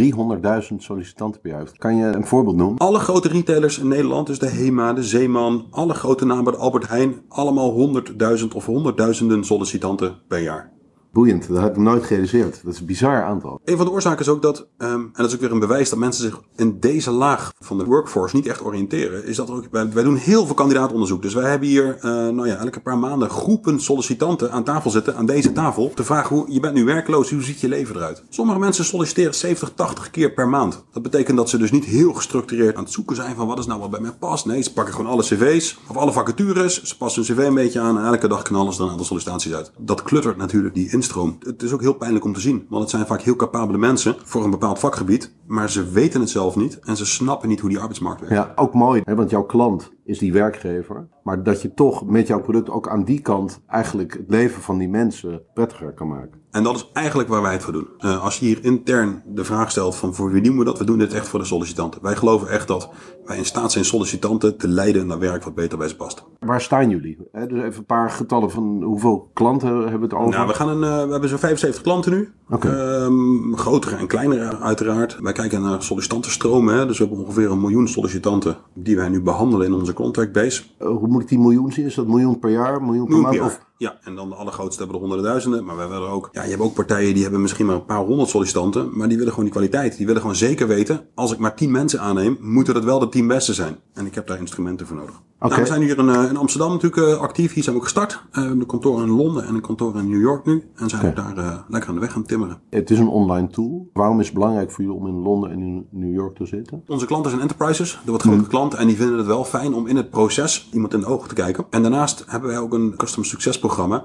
300.000 0.71 0.77
sollicitanten 0.77 1.41
per 1.41 1.51
jaar 1.51 1.61
heeft. 1.61 1.79
Kan 1.79 1.97
je 1.97 2.05
een 2.05 2.27
voorbeeld 2.27 2.57
noemen? 2.57 2.79
Alle 2.79 2.99
grote 2.99 3.29
retailers 3.29 3.79
in 3.79 3.89
Nederland, 3.89 4.27
dus 4.27 4.39
de 4.39 4.49
HEMA, 4.49 4.93
de 4.93 5.03
Zeeman, 5.03 5.67
alle 5.71 5.95
grote 5.95 6.25
namen, 6.25 6.53
de 6.53 6.59
Albert 6.59 6.89
Heijn, 6.89 7.15
allemaal 7.29 7.93
100.000 8.39 8.49
of 8.55 8.67
honderdduizenden 8.67 9.45
sollicitanten 9.45 10.15
per 10.29 10.43
jaar. 10.43 10.73
Boeiend, 11.13 11.49
dat 11.49 11.63
heb 11.63 11.71
ik 11.71 11.83
nooit 11.83 12.05
gerealiseerd. 12.05 12.61
Dat 12.65 12.73
is 12.75 12.81
een 12.81 12.87
bizar 12.87 13.23
aantal. 13.23 13.61
Een 13.65 13.77
van 13.77 13.87
de 13.87 13.93
oorzaken 13.93 14.21
is 14.21 14.29
ook 14.29 14.43
dat, 14.43 14.59
um, 14.79 14.89
en 14.89 15.11
dat 15.15 15.27
is 15.27 15.35
ook 15.35 15.41
weer 15.41 15.53
een 15.53 15.59
bewijs 15.59 15.91
dat 15.91 15.99
mensen 15.99 16.23
zich 16.23 16.41
in 16.57 16.81
deze 16.81 17.11
laag 17.11 17.53
van 17.61 17.79
de 17.79 17.85
workforce 17.85 18.37
niet 18.37 18.47
echt 18.47 18.65
oriënteren, 18.65 19.27
is 19.27 19.37
dat 19.37 19.51
ook, 19.51 19.67
wij, 19.71 20.03
doen 20.03 20.17
heel 20.17 20.47
veel 20.47 20.55
kandidaatonderzoek. 20.55 21.23
Dus 21.23 21.35
wij 21.35 21.51
hebben 21.51 21.69
hier, 21.69 21.97
uh, 21.97 22.03
nou 22.03 22.47
ja, 22.47 22.57
elke 22.57 22.81
paar 22.81 22.99
maanden 22.99 23.31
groepen 23.31 23.81
sollicitanten 23.81 24.53
aan 24.53 24.65
tafel 24.65 24.91
zitten, 24.91 25.17
aan 25.17 25.27
deze 25.27 25.53
tafel, 25.53 25.93
te 25.95 26.05
vragen 26.05 26.37
hoe, 26.37 26.53
je 26.53 26.61
bent 26.61 26.75
nu 26.75 26.85
werkloos, 26.85 27.31
hoe 27.31 27.43
ziet 27.43 27.61
je 27.61 27.69
leven 27.69 27.97
eruit? 27.97 28.23
Sommige 28.29 28.59
mensen 28.59 28.85
solliciteren 28.85 29.35
70, 29.35 29.73
80 29.75 30.11
keer 30.11 30.33
per 30.33 30.49
maand. 30.49 30.85
Dat 30.93 31.03
betekent 31.03 31.37
dat 31.37 31.49
ze 31.49 31.59
dus 31.59 31.71
niet 31.71 31.85
heel 31.85 32.13
gestructureerd 32.13 32.77
aan 32.77 32.85
het 32.85 32.93
zoeken 32.93 33.17
zijn 33.17 33.37
van 33.37 33.47
wat 33.47 33.59
is 33.59 33.67
nou 33.67 33.81
wat 33.81 33.91
bij 33.91 34.01
mij 34.01 34.13
past. 34.19 34.47
Nee, 34.47 34.63
ze 34.63 34.73
pakken 34.73 34.95
gewoon 34.95 35.11
alle 35.11 35.23
cv's, 35.23 35.79
of 35.89 35.97
alle 35.97 36.13
vacatures, 36.13 36.83
ze 36.83 36.97
passen 36.97 37.25
hun 37.27 37.37
cv 37.37 37.47
een 37.47 37.55
beetje 37.55 37.81
aan 37.81 37.99
en 37.99 38.05
elke 38.05 38.29
dag 38.29 38.43
knallen 38.43 38.73
ze 38.73 38.79
dan 38.79 38.87
een 38.87 38.93
aantal 38.93 39.07
sollicitaties 39.07 39.55
uit. 39.55 39.73
Dat 39.79 40.03
kluttert 40.03 40.37
natuurlijk 40.37 40.75
die 40.75 40.91
Het 41.41 41.63
is 41.63 41.73
ook 41.73 41.81
heel 41.81 41.95
pijnlijk 41.95 42.25
om 42.25 42.33
te 42.33 42.41
zien, 42.41 42.67
want 42.69 42.83
het 42.83 42.91
zijn 42.91 43.07
vaak 43.07 43.23
heel 43.23 43.37
capabele 43.37 43.79
mensen 43.79 44.17
voor 44.25 44.45
een 44.45 44.51
bepaald 44.51 44.79
vakgebied, 44.79 45.33
maar 45.47 45.71
ze 45.71 45.91
weten 45.91 46.21
het 46.21 46.31
zelf 46.31 46.57
niet 46.57 46.79
en 46.79 46.97
ze 46.97 47.07
snappen 47.07 47.49
niet 47.49 47.61
hoe 47.61 47.69
die 47.69 47.79
arbeidsmarkt 47.79 48.21
werkt. 48.21 48.35
Ja, 48.35 48.53
ook 48.57 48.75
mooi, 48.75 49.03
hè, 49.05 49.15
want 49.15 49.31
jouw 49.31 49.45
klant 49.45 49.93
is 50.05 50.19
die 50.19 50.33
werkgever, 50.33 51.09
maar 51.23 51.43
dat 51.43 51.63
je 51.63 51.75
toch 51.75 52.07
met 52.07 52.27
jouw 52.27 52.41
product 52.41 52.71
ook 52.71 52.89
aan 52.89 53.05
die 53.05 53.21
kant 53.21 53.61
eigenlijk 53.67 54.13
het 54.13 54.31
leven 54.31 54.63
van 54.63 54.79
die 54.79 54.89
mensen 54.89 55.43
prettiger 55.55 55.93
kan 55.93 56.09
maken. 56.09 56.41
En 56.51 56.63
dat 56.63 56.77
is 56.77 56.91
eigenlijk 56.93 57.29
waar 57.29 57.43
wij 57.43 57.53
het 57.53 57.63
voor 57.63 57.73
doen. 57.73 57.89
Uh, 57.99 58.25
als 58.25 58.39
je 58.39 58.47
hier 58.47 58.59
intern 58.65 59.23
de 59.27 59.45
vraag 59.45 59.71
stelt 59.71 59.97
van 59.97 60.15
voor 60.15 60.31
wie 60.31 60.43
doen 60.43 60.59
we 60.59 60.65
dat? 60.65 60.79
We 60.79 60.85
doen 60.85 60.99
dit 60.99 61.13
echt 61.13 61.29
voor 61.29 61.39
de 61.39 61.45
sollicitanten. 61.45 62.03
Wij 62.03 62.17
geloven 62.17 62.49
echt 62.49 62.69
dat 62.69 62.91
wij 63.25 63.37
in 63.37 63.45
staat 63.45 63.73
zijn 63.73 63.85
sollicitanten 63.85 64.57
te 64.57 64.69
leiden 64.69 65.07
naar 65.07 65.19
werk 65.19 65.45
wat 65.45 65.55
beter 65.55 65.79
bij 65.79 65.89
ze 65.89 65.97
past. 65.97 66.25
Waar 66.39 66.61
staan 66.61 66.91
jullie? 66.91 67.19
He, 67.33 67.47
dus 67.47 67.63
even 67.63 67.79
een 67.79 67.85
paar 67.85 68.11
getallen 68.11 68.51
van 68.51 68.83
hoeveel 68.83 69.31
klanten 69.33 69.69
hebben 69.69 69.99
we 69.99 70.05
het 70.05 70.15
over? 70.15 70.31
Nou, 70.31 70.47
we, 70.47 70.55
gaan 70.55 70.69
een, 70.69 71.01
uh, 71.01 71.05
we 71.05 71.11
hebben 71.11 71.29
zo'n 71.29 71.39
75 71.39 71.83
klanten 71.83 72.13
nu. 72.13 72.33
Okay. 72.51 73.03
Um, 73.05 73.57
grotere 73.57 73.97
en 73.97 74.07
kleinere 74.07 74.59
uiteraard. 74.59 75.19
Wij 75.21 75.33
kijken 75.33 75.63
naar 75.63 75.83
sollicitantenstromen. 75.83 76.75
Hè? 76.75 76.87
Dus 76.87 76.99
we 76.99 77.05
hebben 77.05 77.25
ongeveer 77.25 77.51
een 77.51 77.61
miljoen 77.61 77.89
sollicitanten 77.89 78.57
die 78.75 78.97
wij 78.97 79.09
nu 79.09 79.23
behandelen 79.23 79.67
in 79.67 79.75
onze 79.75 79.92
contract 79.95 80.33
base. 80.33 80.63
Uh, 80.79 80.89
hoe 80.89 81.09
moet 81.09 81.23
ik 81.23 81.29
die 81.29 81.39
miljoen 81.39 81.73
zien? 81.73 81.87
Is 81.87 81.95
dat 81.95 82.07
miljoen 82.07 82.39
per 82.39 82.51
jaar, 82.51 82.83
miljoen 82.83 83.07
per 83.07 83.17
miljoen 83.17 83.41
maand? 83.41 83.53
Jaar. 83.53 83.67
Ja, 83.83 83.99
en 84.03 84.15
dan 84.15 84.29
de 84.29 84.35
allergrootste 84.35 84.83
hebben 84.83 85.01
er 85.01 85.07
honderdduizenden. 85.07 85.65
Maar 85.65 85.75
we 85.75 85.81
hebben 85.81 85.99
er 85.99 86.09
ook, 86.09 86.29
ja, 86.33 86.43
je 86.43 86.51
hebt 86.51 86.63
ook 86.63 86.75
partijen 86.75 87.15
die 87.15 87.23
hebben 87.23 87.41
misschien 87.41 87.67
maar 87.67 87.75
een 87.75 87.85
paar 87.85 88.05
honderd 88.05 88.29
sollicitanten. 88.29 88.91
Maar 88.93 89.09
die 89.09 89.17
willen 89.17 89.33
gewoon 89.33 89.49
die 89.51 89.59
kwaliteit. 89.59 89.97
Die 89.97 90.07
willen 90.07 90.21
gewoon 90.21 90.37
zeker 90.37 90.67
weten, 90.67 91.07
als 91.15 91.33
ik 91.33 91.39
maar 91.39 91.57
tien 91.57 91.71
mensen 91.71 92.01
aanneem, 92.01 92.37
moeten 92.41 92.75
dat 92.75 92.85
wel 92.85 92.99
de 92.99 93.09
tien 93.09 93.27
beste 93.27 93.55
zijn. 93.55 93.77
En 93.93 94.07
ik 94.07 94.15
heb 94.15 94.27
daar 94.27 94.39
instrumenten 94.39 94.87
voor 94.87 94.97
nodig. 94.97 95.21
Okay. 95.37 95.49
Nou, 95.49 95.63
we 95.63 95.69
zijn 95.69 95.83
hier 95.83 95.99
in, 95.99 96.29
in 96.29 96.37
Amsterdam 96.37 96.71
natuurlijk 96.73 97.21
actief. 97.21 97.53
Hier 97.53 97.63
zijn 97.63 97.75
we 97.75 97.81
ook 97.81 97.89
gestart. 97.89 98.23
Uh, 98.33 98.45
een 98.45 98.67
kantoor 98.67 99.03
in 99.03 99.11
Londen 99.11 99.45
en 99.47 99.55
een 99.55 99.61
kantoor 99.61 99.97
in 99.97 100.11
New 100.11 100.21
York 100.21 100.45
nu. 100.45 100.65
En 100.75 100.89
zijn 100.89 101.03
Okay. 101.03 101.27
we 101.27 101.35
daar 101.35 101.45
uh, 101.45 101.59
lekker 101.69 101.89
aan 101.89 101.95
de 101.95 102.01
weg 102.01 102.13
gaan 102.13 102.23
timmeren. 102.23 102.61
Het 102.71 102.91
is 102.91 102.99
een 102.99 103.09
online 103.09 103.49
tool. 103.49 103.91
Waarom 103.93 104.21
is 104.21 104.27
het 104.27 104.35
belangrijk 104.35 104.71
voor 104.71 104.85
jullie 104.85 104.99
om 104.99 105.07
in 105.07 105.23
Londen 105.23 105.51
en 105.51 105.61
in 105.61 105.87
New 105.91 106.15
York 106.15 106.37
te 106.37 106.47
zitten? 106.47 106.83
Onze 106.87 107.07
klanten 107.07 107.31
zijn 107.31 107.43
enterprises, 107.43 108.01
de 108.05 108.13
wat 108.13 108.23
grotere 108.23 108.49
klanten. 108.49 108.79
En 108.79 108.87
die 108.87 108.97
vinden 108.97 109.17
het 109.17 109.27
wel 109.27 109.45
fijn 109.45 109.75
om 109.75 109.87
in 109.87 109.97
het 109.97 110.11
proces 110.11 110.69
iemand 110.73 110.95
in 110.95 111.01
de 111.01 111.07
ogen 111.07 111.29
te 111.29 111.35
kijken. 111.35 111.65
En 111.71 111.83
daarnaast 111.83 112.25
hebben 112.27 112.49
wij 112.49 112.59
ook 112.59 112.73
een 112.73 112.95
custom 112.97 113.25
success 113.25 113.59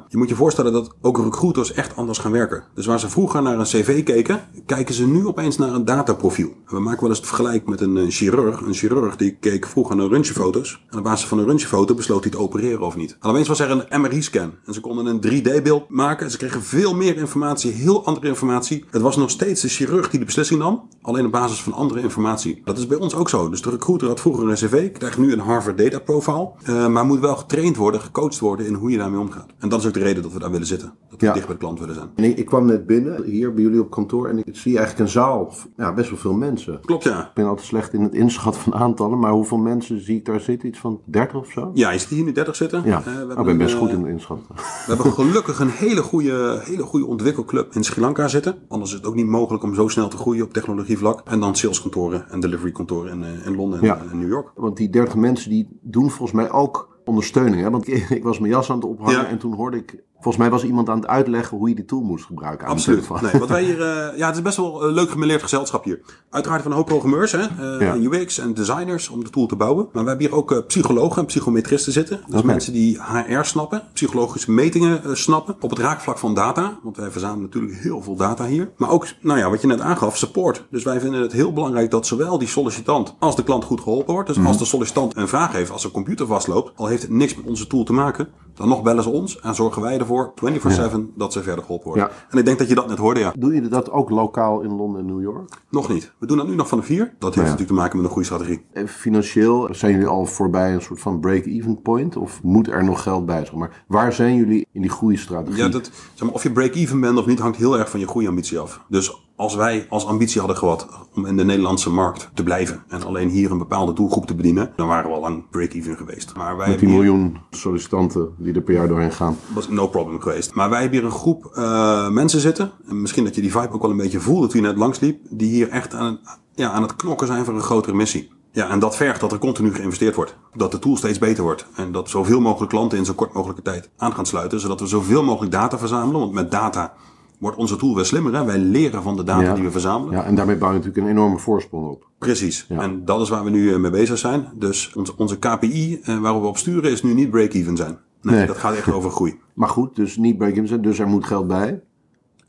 Je 0.07 0.17
moet 0.17 0.29
je 0.29 0.35
voorstellen 0.35 0.71
dat 0.73 0.95
ook 1.01 1.17
recruiters 1.17 1.73
echt 1.73 1.95
anders 1.95 2.17
gaan 2.17 2.31
werken. 2.31 2.63
Dus 2.73 2.85
waar 2.85 2.99
ze 2.99 3.09
vroeger 3.09 3.41
naar 3.41 3.59
een 3.59 3.65
cv 3.65 4.03
keken, 4.03 4.41
kijken 4.65 4.93
ze 4.93 5.07
nu 5.07 5.27
opeens 5.27 5.57
naar 5.57 5.73
een 5.73 5.85
dataprofiel. 5.85 6.53
We 6.65 6.79
maken 6.79 6.99
wel 6.99 7.09
eens 7.09 7.17
het 7.17 7.27
vergelijk 7.27 7.67
met 7.67 7.81
een 7.81 8.11
chirurg. 8.11 8.61
Een 8.61 8.73
chirurg 8.73 9.15
die 9.15 9.37
keek 9.39 9.67
vroeger 9.67 9.95
naar 9.95 10.07
röntgenfoto's. 10.07 10.85
En 10.89 10.97
op 10.97 11.03
basis 11.03 11.27
van 11.27 11.39
een 11.39 11.45
röntgenfoto 11.45 11.93
besloot 11.93 12.23
hij 12.23 12.31
te 12.31 12.39
opereren 12.39 12.85
of 12.85 12.95
niet. 12.95 13.17
En 13.21 13.29
opeens 13.29 13.47
was 13.47 13.59
er 13.59 13.71
een 13.71 14.01
MRI-scan. 14.01 14.53
En 14.65 14.73
ze 14.73 14.79
konden 14.79 15.05
een 15.05 15.21
3D-beeld 15.21 15.89
maken. 15.89 16.31
Ze 16.31 16.37
kregen 16.37 16.63
veel 16.63 16.95
meer 16.95 17.17
informatie, 17.17 17.71
heel 17.71 18.05
andere 18.05 18.27
informatie. 18.27 18.85
Het 18.89 19.01
was 19.01 19.15
nog 19.15 19.29
steeds 19.29 19.61
de 19.61 19.67
chirurg 19.67 20.09
die 20.09 20.19
de 20.19 20.25
beslissing 20.25 20.59
nam. 20.59 20.87
Alleen 21.01 21.25
op 21.25 21.31
basis 21.31 21.61
van 21.61 21.73
andere 21.73 22.01
informatie. 22.01 22.61
Dat 22.63 22.77
is 22.77 22.87
bij 22.87 22.97
ons 22.97 23.15
ook 23.15 23.29
zo. 23.29 23.49
Dus 23.49 23.61
de 23.61 23.69
recruiter 23.69 24.07
had 24.07 24.19
vroeger 24.19 24.49
een 24.49 24.55
cv, 24.55 24.91
krijgt 24.91 25.17
nu 25.17 25.31
een 25.31 25.39
Harvard 25.39 25.77
Data 25.77 25.99
Profile. 25.99 26.51
Uh, 26.69 26.87
maar 26.87 27.05
moet 27.05 27.19
wel 27.19 27.35
getraind 27.35 27.75
worden, 27.75 28.01
gecoacht 28.01 28.39
worden 28.39 28.65
in 28.65 28.73
hoe 28.73 28.91
je 28.91 28.97
daarmee 28.97 29.19
omgaat. 29.19 29.45
En 29.57 29.69
dat 29.69 29.79
is 29.79 29.87
ook 29.87 29.93
de 29.93 29.99
reden 29.99 30.23
dat 30.23 30.33
we 30.33 30.39
daar 30.39 30.51
willen 30.51 30.67
zitten. 30.67 30.93
Dat 31.09 31.19
we 31.19 31.25
Ja. 31.25 31.33
dicht 31.33 31.45
bij 31.45 31.55
de 31.55 31.61
klant 31.61 31.79
willen 31.79 31.95
zijn. 31.95 32.09
En 32.15 32.23
ik, 32.23 32.37
ik 32.37 32.45
kwam 32.45 32.65
net 32.65 32.85
binnen, 32.85 33.23
hier 33.23 33.53
bij 33.53 33.63
jullie 33.63 33.79
op 33.81 33.89
kantoor, 33.89 34.27
en 34.27 34.37
ik 34.37 34.55
zie 34.55 34.77
eigenlijk 34.77 34.99
een 35.07 35.11
zaal. 35.11 35.53
Ja, 35.77 35.93
best 35.93 36.09
wel 36.09 36.19
veel 36.19 36.33
mensen. 36.33 36.79
Klopt 36.85 37.03
ja. 37.03 37.21
Ik 37.21 37.33
ben 37.33 37.45
altijd 37.45 37.67
slecht 37.67 37.93
in 37.93 38.01
het 38.01 38.13
inschatten 38.13 38.61
van 38.61 38.73
aantallen, 38.73 39.19
maar 39.19 39.31
hoeveel 39.31 39.57
mensen 39.57 40.01
zie 40.03 40.17
ik 40.17 40.25
daar 40.25 40.39
zitten? 40.39 40.67
Iets 40.69 40.79
van 40.79 41.01
30 41.05 41.35
of 41.37 41.51
zo? 41.51 41.71
Ja, 41.73 41.91
je 41.91 41.99
ziet 41.99 42.09
hier 42.09 42.23
nu 42.23 42.31
30 42.31 42.55
zitten. 42.55 42.81
Ja, 42.85 42.97
Eh, 42.99 43.05
we 43.05 43.33
oh, 43.33 43.39
ik 43.39 43.45
ben 43.45 43.57
best 43.57 43.73
een, 43.73 43.79
goed 43.79 43.87
eh, 43.89 43.93
in 43.95 44.01
het 44.01 44.09
inschatten. 44.11 44.45
We 44.55 44.61
hebben 44.93 45.11
gelukkig 45.13 45.59
een 45.59 45.69
hele 45.69 46.01
goede, 46.01 46.61
hele 46.63 46.83
goede 46.83 47.05
ontwikkelclub 47.05 47.73
in 47.75 47.83
Sri 47.83 48.01
Lanka 48.01 48.27
zitten. 48.27 48.55
Anders 48.67 48.91
is 48.91 48.97
het 48.97 49.05
ook 49.05 49.15
niet 49.15 49.27
mogelijk 49.27 49.63
om 49.63 49.75
zo 49.75 49.87
snel 49.87 50.07
te 50.07 50.17
groeien 50.17 50.43
op 50.43 50.53
technologievlak. 50.53 51.21
En 51.25 51.39
dan 51.39 51.55
saleskantoren 51.55 52.29
en 52.29 52.39
deliverykantoren 52.39 53.11
in, 53.11 53.23
eh, 53.23 53.45
in 53.45 53.55
Londen 53.55 53.79
en, 53.79 53.85
Ja. 53.85 54.01
en 54.11 54.19
New 54.19 54.29
York. 54.29 54.51
Want 54.55 54.77
die 54.77 54.89
30 54.89 55.15
mensen 55.15 55.49
die 55.49 55.79
doen 55.81 56.09
volgens 56.09 56.31
mij 56.31 56.51
ook 56.51 56.96
ondersteuning. 57.07 57.61
Hè? 57.61 57.69
Want 57.69 57.87
ik, 57.87 58.09
ik 58.19 58.23
was 58.23 58.39
mijn 58.39 58.51
jas 58.51 58.69
aan 58.69 58.75
het 58.75 58.85
ophangen 58.85 59.21
Ja. 59.21 59.27
en 59.27 59.37
toen 59.37 59.53
hoorde 59.53 59.77
ik... 59.77 60.03
Volgens 60.19 60.37
mij 60.37 60.49
was 60.49 60.63
iemand 60.63 60.89
aan 60.89 60.97
het 60.99 61.07
uitleggen 61.07 61.57
hoe 61.57 61.69
je 61.69 61.75
die 61.75 61.85
tool 61.85 62.01
moest 62.01 62.25
gebruiken. 62.25 62.67
Aan 62.67 62.71
de 62.73 62.77
Absoluut. 62.79 63.03
telefoon. 63.03 63.29
Nee, 63.31 63.39
wat 63.39 63.49
wij 63.49 63.63
hier, 63.69 63.81
eh, 63.81 64.17
ja, 64.17 64.25
het 64.27 64.35
is 64.35 64.41
best 64.41 64.57
wel 64.57 64.83
een 64.83 64.93
leuk 64.93 65.09
gemeleerd 65.09 65.41
gezelschap 65.41 65.83
hier. 65.83 65.99
Uiteraard 66.29 66.61
van 66.61 66.71
een 66.71 66.77
hoop 66.77 66.85
programmeurs, 66.85 67.31
hè, 67.31 67.39
eh, 67.41 67.81
Ja. 67.81 67.93
en 67.93 68.03
UX 68.03 68.37
en 68.39 68.53
designers 68.53 69.09
om 69.09 69.23
de 69.23 69.29
tool 69.29 69.45
te 69.45 69.55
bouwen. 69.55 69.87
Maar 69.93 70.03
we 70.03 70.09
hebben 70.09 70.27
hier 70.27 70.35
ook 70.35 70.51
eh, 70.51 70.57
psychologen 70.67 71.17
en 71.21 71.25
psychometristen 71.25 71.91
zitten. 71.93 72.19
Dus 72.27 72.41
mensen 72.41 72.73
die 72.73 72.99
HR 73.01 73.43
snappen, 73.43 73.83
psychologische 73.93 74.51
metingen 74.51 75.17
snappen. 75.17 75.55
Op 75.59 75.69
het 75.69 75.79
raakvlak 75.79 76.17
van 76.17 76.33
data, 76.33 76.79
want 76.83 76.97
wij 76.97 77.11
verzamelen 77.11 77.41
natuurlijk 77.43 77.75
heel 77.75 78.01
veel 78.01 78.15
data 78.15 78.45
hier. 78.45 78.71
Maar 78.77 78.89
ook, 78.89 79.07
nou 79.21 79.39
ja, 79.39 79.49
wat 79.49 79.61
je 79.61 79.67
net 79.67 79.81
aangaf, 79.81 80.17
support. 80.17 80.65
Dus 80.71 80.83
wij 80.83 80.99
vinden 80.99 81.21
het 81.21 81.31
heel 81.31 81.53
belangrijk 81.53 81.91
dat 81.91 82.07
zowel 82.07 82.37
die 82.37 82.47
sollicitant 82.47 83.15
als 83.19 83.35
de 83.35 83.43
klant 83.43 83.63
goed 83.63 83.81
geholpen 83.81 84.13
wordt. 84.13 84.27
Dus 84.33 84.45
als 84.45 84.57
de 84.57 84.65
sollicitant 84.65 85.15
een 85.17 85.27
vraag 85.27 85.51
heeft, 85.51 85.71
als 85.71 85.81
zijn 85.81 85.93
computer 85.93 86.27
vastloopt, 86.27 86.71
al 86.75 86.87
heeft 86.87 87.01
het 87.01 87.11
niks 87.11 87.35
met 87.35 87.45
onze 87.45 87.67
tool 87.67 87.83
te 87.83 87.93
maken, 87.93 88.27
dan 88.57 88.67
nog 88.67 88.81
bellen 88.81 89.03
ze 89.03 89.09
ons 89.09 89.39
en 89.39 89.55
zorgen 89.55 89.81
wij 89.81 89.99
ervoor 89.99 90.31
24/7 90.35 91.13
dat 91.15 91.33
ze 91.33 91.43
verder 91.43 91.63
geholpen 91.63 91.87
worden. 91.87 92.07
Ja. 92.07 92.25
En 92.29 92.37
ik 92.37 92.45
denk 92.45 92.59
dat 92.59 92.67
je 92.67 92.75
dat 92.75 92.87
net 92.87 92.97
hoorde, 92.97 93.19
ja. 93.19 93.33
Doen 93.37 93.53
jullie 93.53 93.69
dat 93.69 93.91
ook 93.91 94.09
lokaal 94.09 94.61
in 94.61 94.75
Londen 94.75 95.01
en 95.01 95.07
New 95.07 95.21
York? 95.21 95.49
Nog 95.69 95.89
niet. 95.89 96.11
We 96.19 96.25
doen 96.25 96.37
dat 96.37 96.47
nu 96.47 96.55
nog 96.55 96.67
van 96.67 96.77
de 96.77 96.83
vier. 96.83 97.13
Dat 97.19 97.35
heeft 97.35 97.35
ja. 97.35 97.41
natuurlijk 97.41 97.67
te 97.67 97.73
maken 97.73 97.95
met 97.97 98.05
een 98.05 98.11
goede 98.11 98.27
strategie. 98.27 98.65
Even 98.73 98.89
financieel, 98.89 99.67
zijn 99.71 99.91
jullie 99.91 100.07
al 100.07 100.25
voorbij 100.25 100.73
een 100.73 100.81
soort 100.81 100.99
van 100.99 101.19
break-even 101.19 101.81
point? 101.81 102.15
Of 102.15 102.43
moet 102.43 102.67
er 102.67 102.83
nog 102.83 103.03
geld 103.03 103.25
bij? 103.25 103.45
Zeg 103.45 103.53
maar 103.53 103.83
waar 103.87 104.13
zijn 104.13 104.35
jullie 104.35 104.67
in 104.71 104.81
die 104.81 104.89
groeistrategie? 104.89 105.63
Ja, 105.63 105.69
dat, 105.69 105.91
zeg 106.13 106.23
maar, 106.23 106.33
of 106.33 106.43
je 106.43 106.51
break-even 106.51 106.99
bent 106.99 107.17
of 107.17 107.25
niet, 107.25 107.39
hangt 107.39 107.57
heel 107.57 107.77
erg 107.77 107.89
van 107.89 107.99
je 107.99 108.07
groeiambitie 108.07 108.59
af. 108.59 108.81
Dus 108.89 109.26
als 109.37 109.55
wij 109.55 109.85
als 109.89 110.05
ambitie 110.05 110.39
hadden 110.39 110.57
gehad 110.57 110.87
om 111.15 111.25
in 111.25 111.37
de 111.37 111.43
Nederlandse 111.45 111.89
markt 111.89 112.29
te 112.33 112.43
blijven 112.43 112.83
en 112.87 113.03
alleen 113.03 113.29
hier 113.29 113.51
een 113.51 113.57
bepaalde 113.57 113.93
doelgroep 113.93 114.25
te 114.27 114.35
bedienen, 114.35 114.71
dan 114.75 114.87
waren 114.87 115.09
we 115.09 115.15
al 115.15 115.21
lang 115.21 115.49
break-even 115.49 115.97
geweest. 115.97 116.35
Maar 116.35 116.57
wij 116.57 116.69
Met 116.69 116.79
die 116.79 116.87
hier- 116.87 116.97
miljoen 116.97 117.37
sollicitanten 117.51 118.29
die 118.37 118.53
er 118.53 118.61
per 118.61 118.73
jaar 118.73 118.87
doorheen 118.87 119.11
gaan. 119.11 119.37
was 119.53 119.69
no 119.69 119.87
problem 119.87 120.21
geweest. 120.21 120.53
Maar 120.53 120.69
wij 120.69 120.81
hebben 120.81 120.97
hier 120.99 121.07
een 121.07 121.13
groep 121.15 121.45
eh, 121.55 122.09
mensen 122.09 122.39
zitten. 122.39 122.71
En 122.87 123.01
misschien 123.01 123.23
dat 123.23 123.35
je 123.35 123.41
die 123.41 123.51
vibe 123.51 123.69
ook 123.73 123.81
wel 123.81 123.91
een 123.91 123.97
beetje 123.97 124.19
voelde 124.19 124.47
toen 124.47 124.61
je 124.61 124.67
net 124.67 124.77
langsliep. 124.77 125.19
Die 125.29 125.49
hier 125.49 125.69
echt 125.69 125.93
aan, 125.93 126.19
ja, 126.55 126.69
aan 126.71 126.81
het 126.81 126.95
knokken 126.95 127.27
zijn 127.27 127.45
voor 127.45 127.53
een 127.53 127.61
grotere 127.61 127.95
missie. 127.95 128.31
Ja, 128.51 128.69
en 128.69 128.79
dat 128.79 128.95
vergt 128.95 129.19
dat 129.19 129.31
er 129.31 129.37
continu 129.37 129.73
geïnvesteerd 129.73 130.15
wordt. 130.15 130.35
Dat 130.53 130.71
de 130.71 130.79
tool 130.79 130.97
steeds 130.97 131.17
beter 131.19 131.43
wordt. 131.43 131.65
En 131.75 131.91
dat 131.91 132.09
zoveel 132.09 132.39
mogelijk 132.39 132.71
klanten 132.71 132.97
in 132.97 133.05
zo 133.05 133.13
kort 133.13 133.33
mogelijke 133.33 133.61
tijd 133.61 133.89
aan 133.97 134.13
gaan 134.13 134.25
sluiten. 134.25 134.59
Zodat 134.59 134.79
we 134.79 134.87
zoveel 134.87 135.23
mogelijk 135.23 135.51
data 135.51 135.77
verzamelen. 135.77 136.19
Want 136.19 136.31
met 136.33 136.51
data 136.51 136.93
wordt 137.37 137.57
onze 137.57 137.75
tool 137.75 137.95
weer 137.95 138.05
slimmer. 138.05 138.33
Hè? 138.35 138.45
Wij 138.45 138.57
leren 138.59 139.03
van 139.03 139.15
de 139.15 139.23
data 139.23 139.41
Ja. 139.41 139.53
die 139.53 139.63
we 139.63 139.71
verzamelen. 139.71 140.13
Ja, 140.15 140.23
en 140.23 140.35
daarmee 140.35 140.55
bouw 140.57 140.69
je 140.71 140.77
natuurlijk 140.77 141.05
een 141.05 141.11
enorme 141.11 141.37
voorsprong 141.37 141.87
op. 141.89 142.07
Precies. 142.17 142.65
Ja. 142.69 142.79
En 142.81 143.05
dat 143.05 143.21
is 143.21 143.29
waar 143.29 143.43
we 143.43 143.49
nu 143.49 143.73
eh, 143.73 143.79
mee 143.79 143.91
bezig 143.91 144.17
zijn. 144.17 144.47
Dus 144.55 144.93
onze, 144.95 145.13
onze 145.17 145.39
KPI 145.39 145.99
eh, 146.03 146.17
waar 146.19 146.41
we 146.41 146.47
op 146.47 146.57
sturen 146.57 146.91
is 146.91 147.03
nu 147.03 147.13
niet 147.13 147.29
break-even 147.29 147.77
zijn. 147.77 147.97
Nee, 148.21 148.35
Nee. 148.35 148.47
dat 148.47 148.57
gaat 148.57 148.75
echt 148.75 148.91
over 148.91 149.11
groei. 149.11 149.39
Maar 149.53 149.69
goed, 149.69 149.95
dus 149.95 150.17
niet 150.17 150.37
break-even 150.37 150.67
zijn, 150.67 150.81
dus 150.81 150.99
er 150.99 151.07
moet 151.07 151.25
geld 151.25 151.47
bij. 151.47 151.81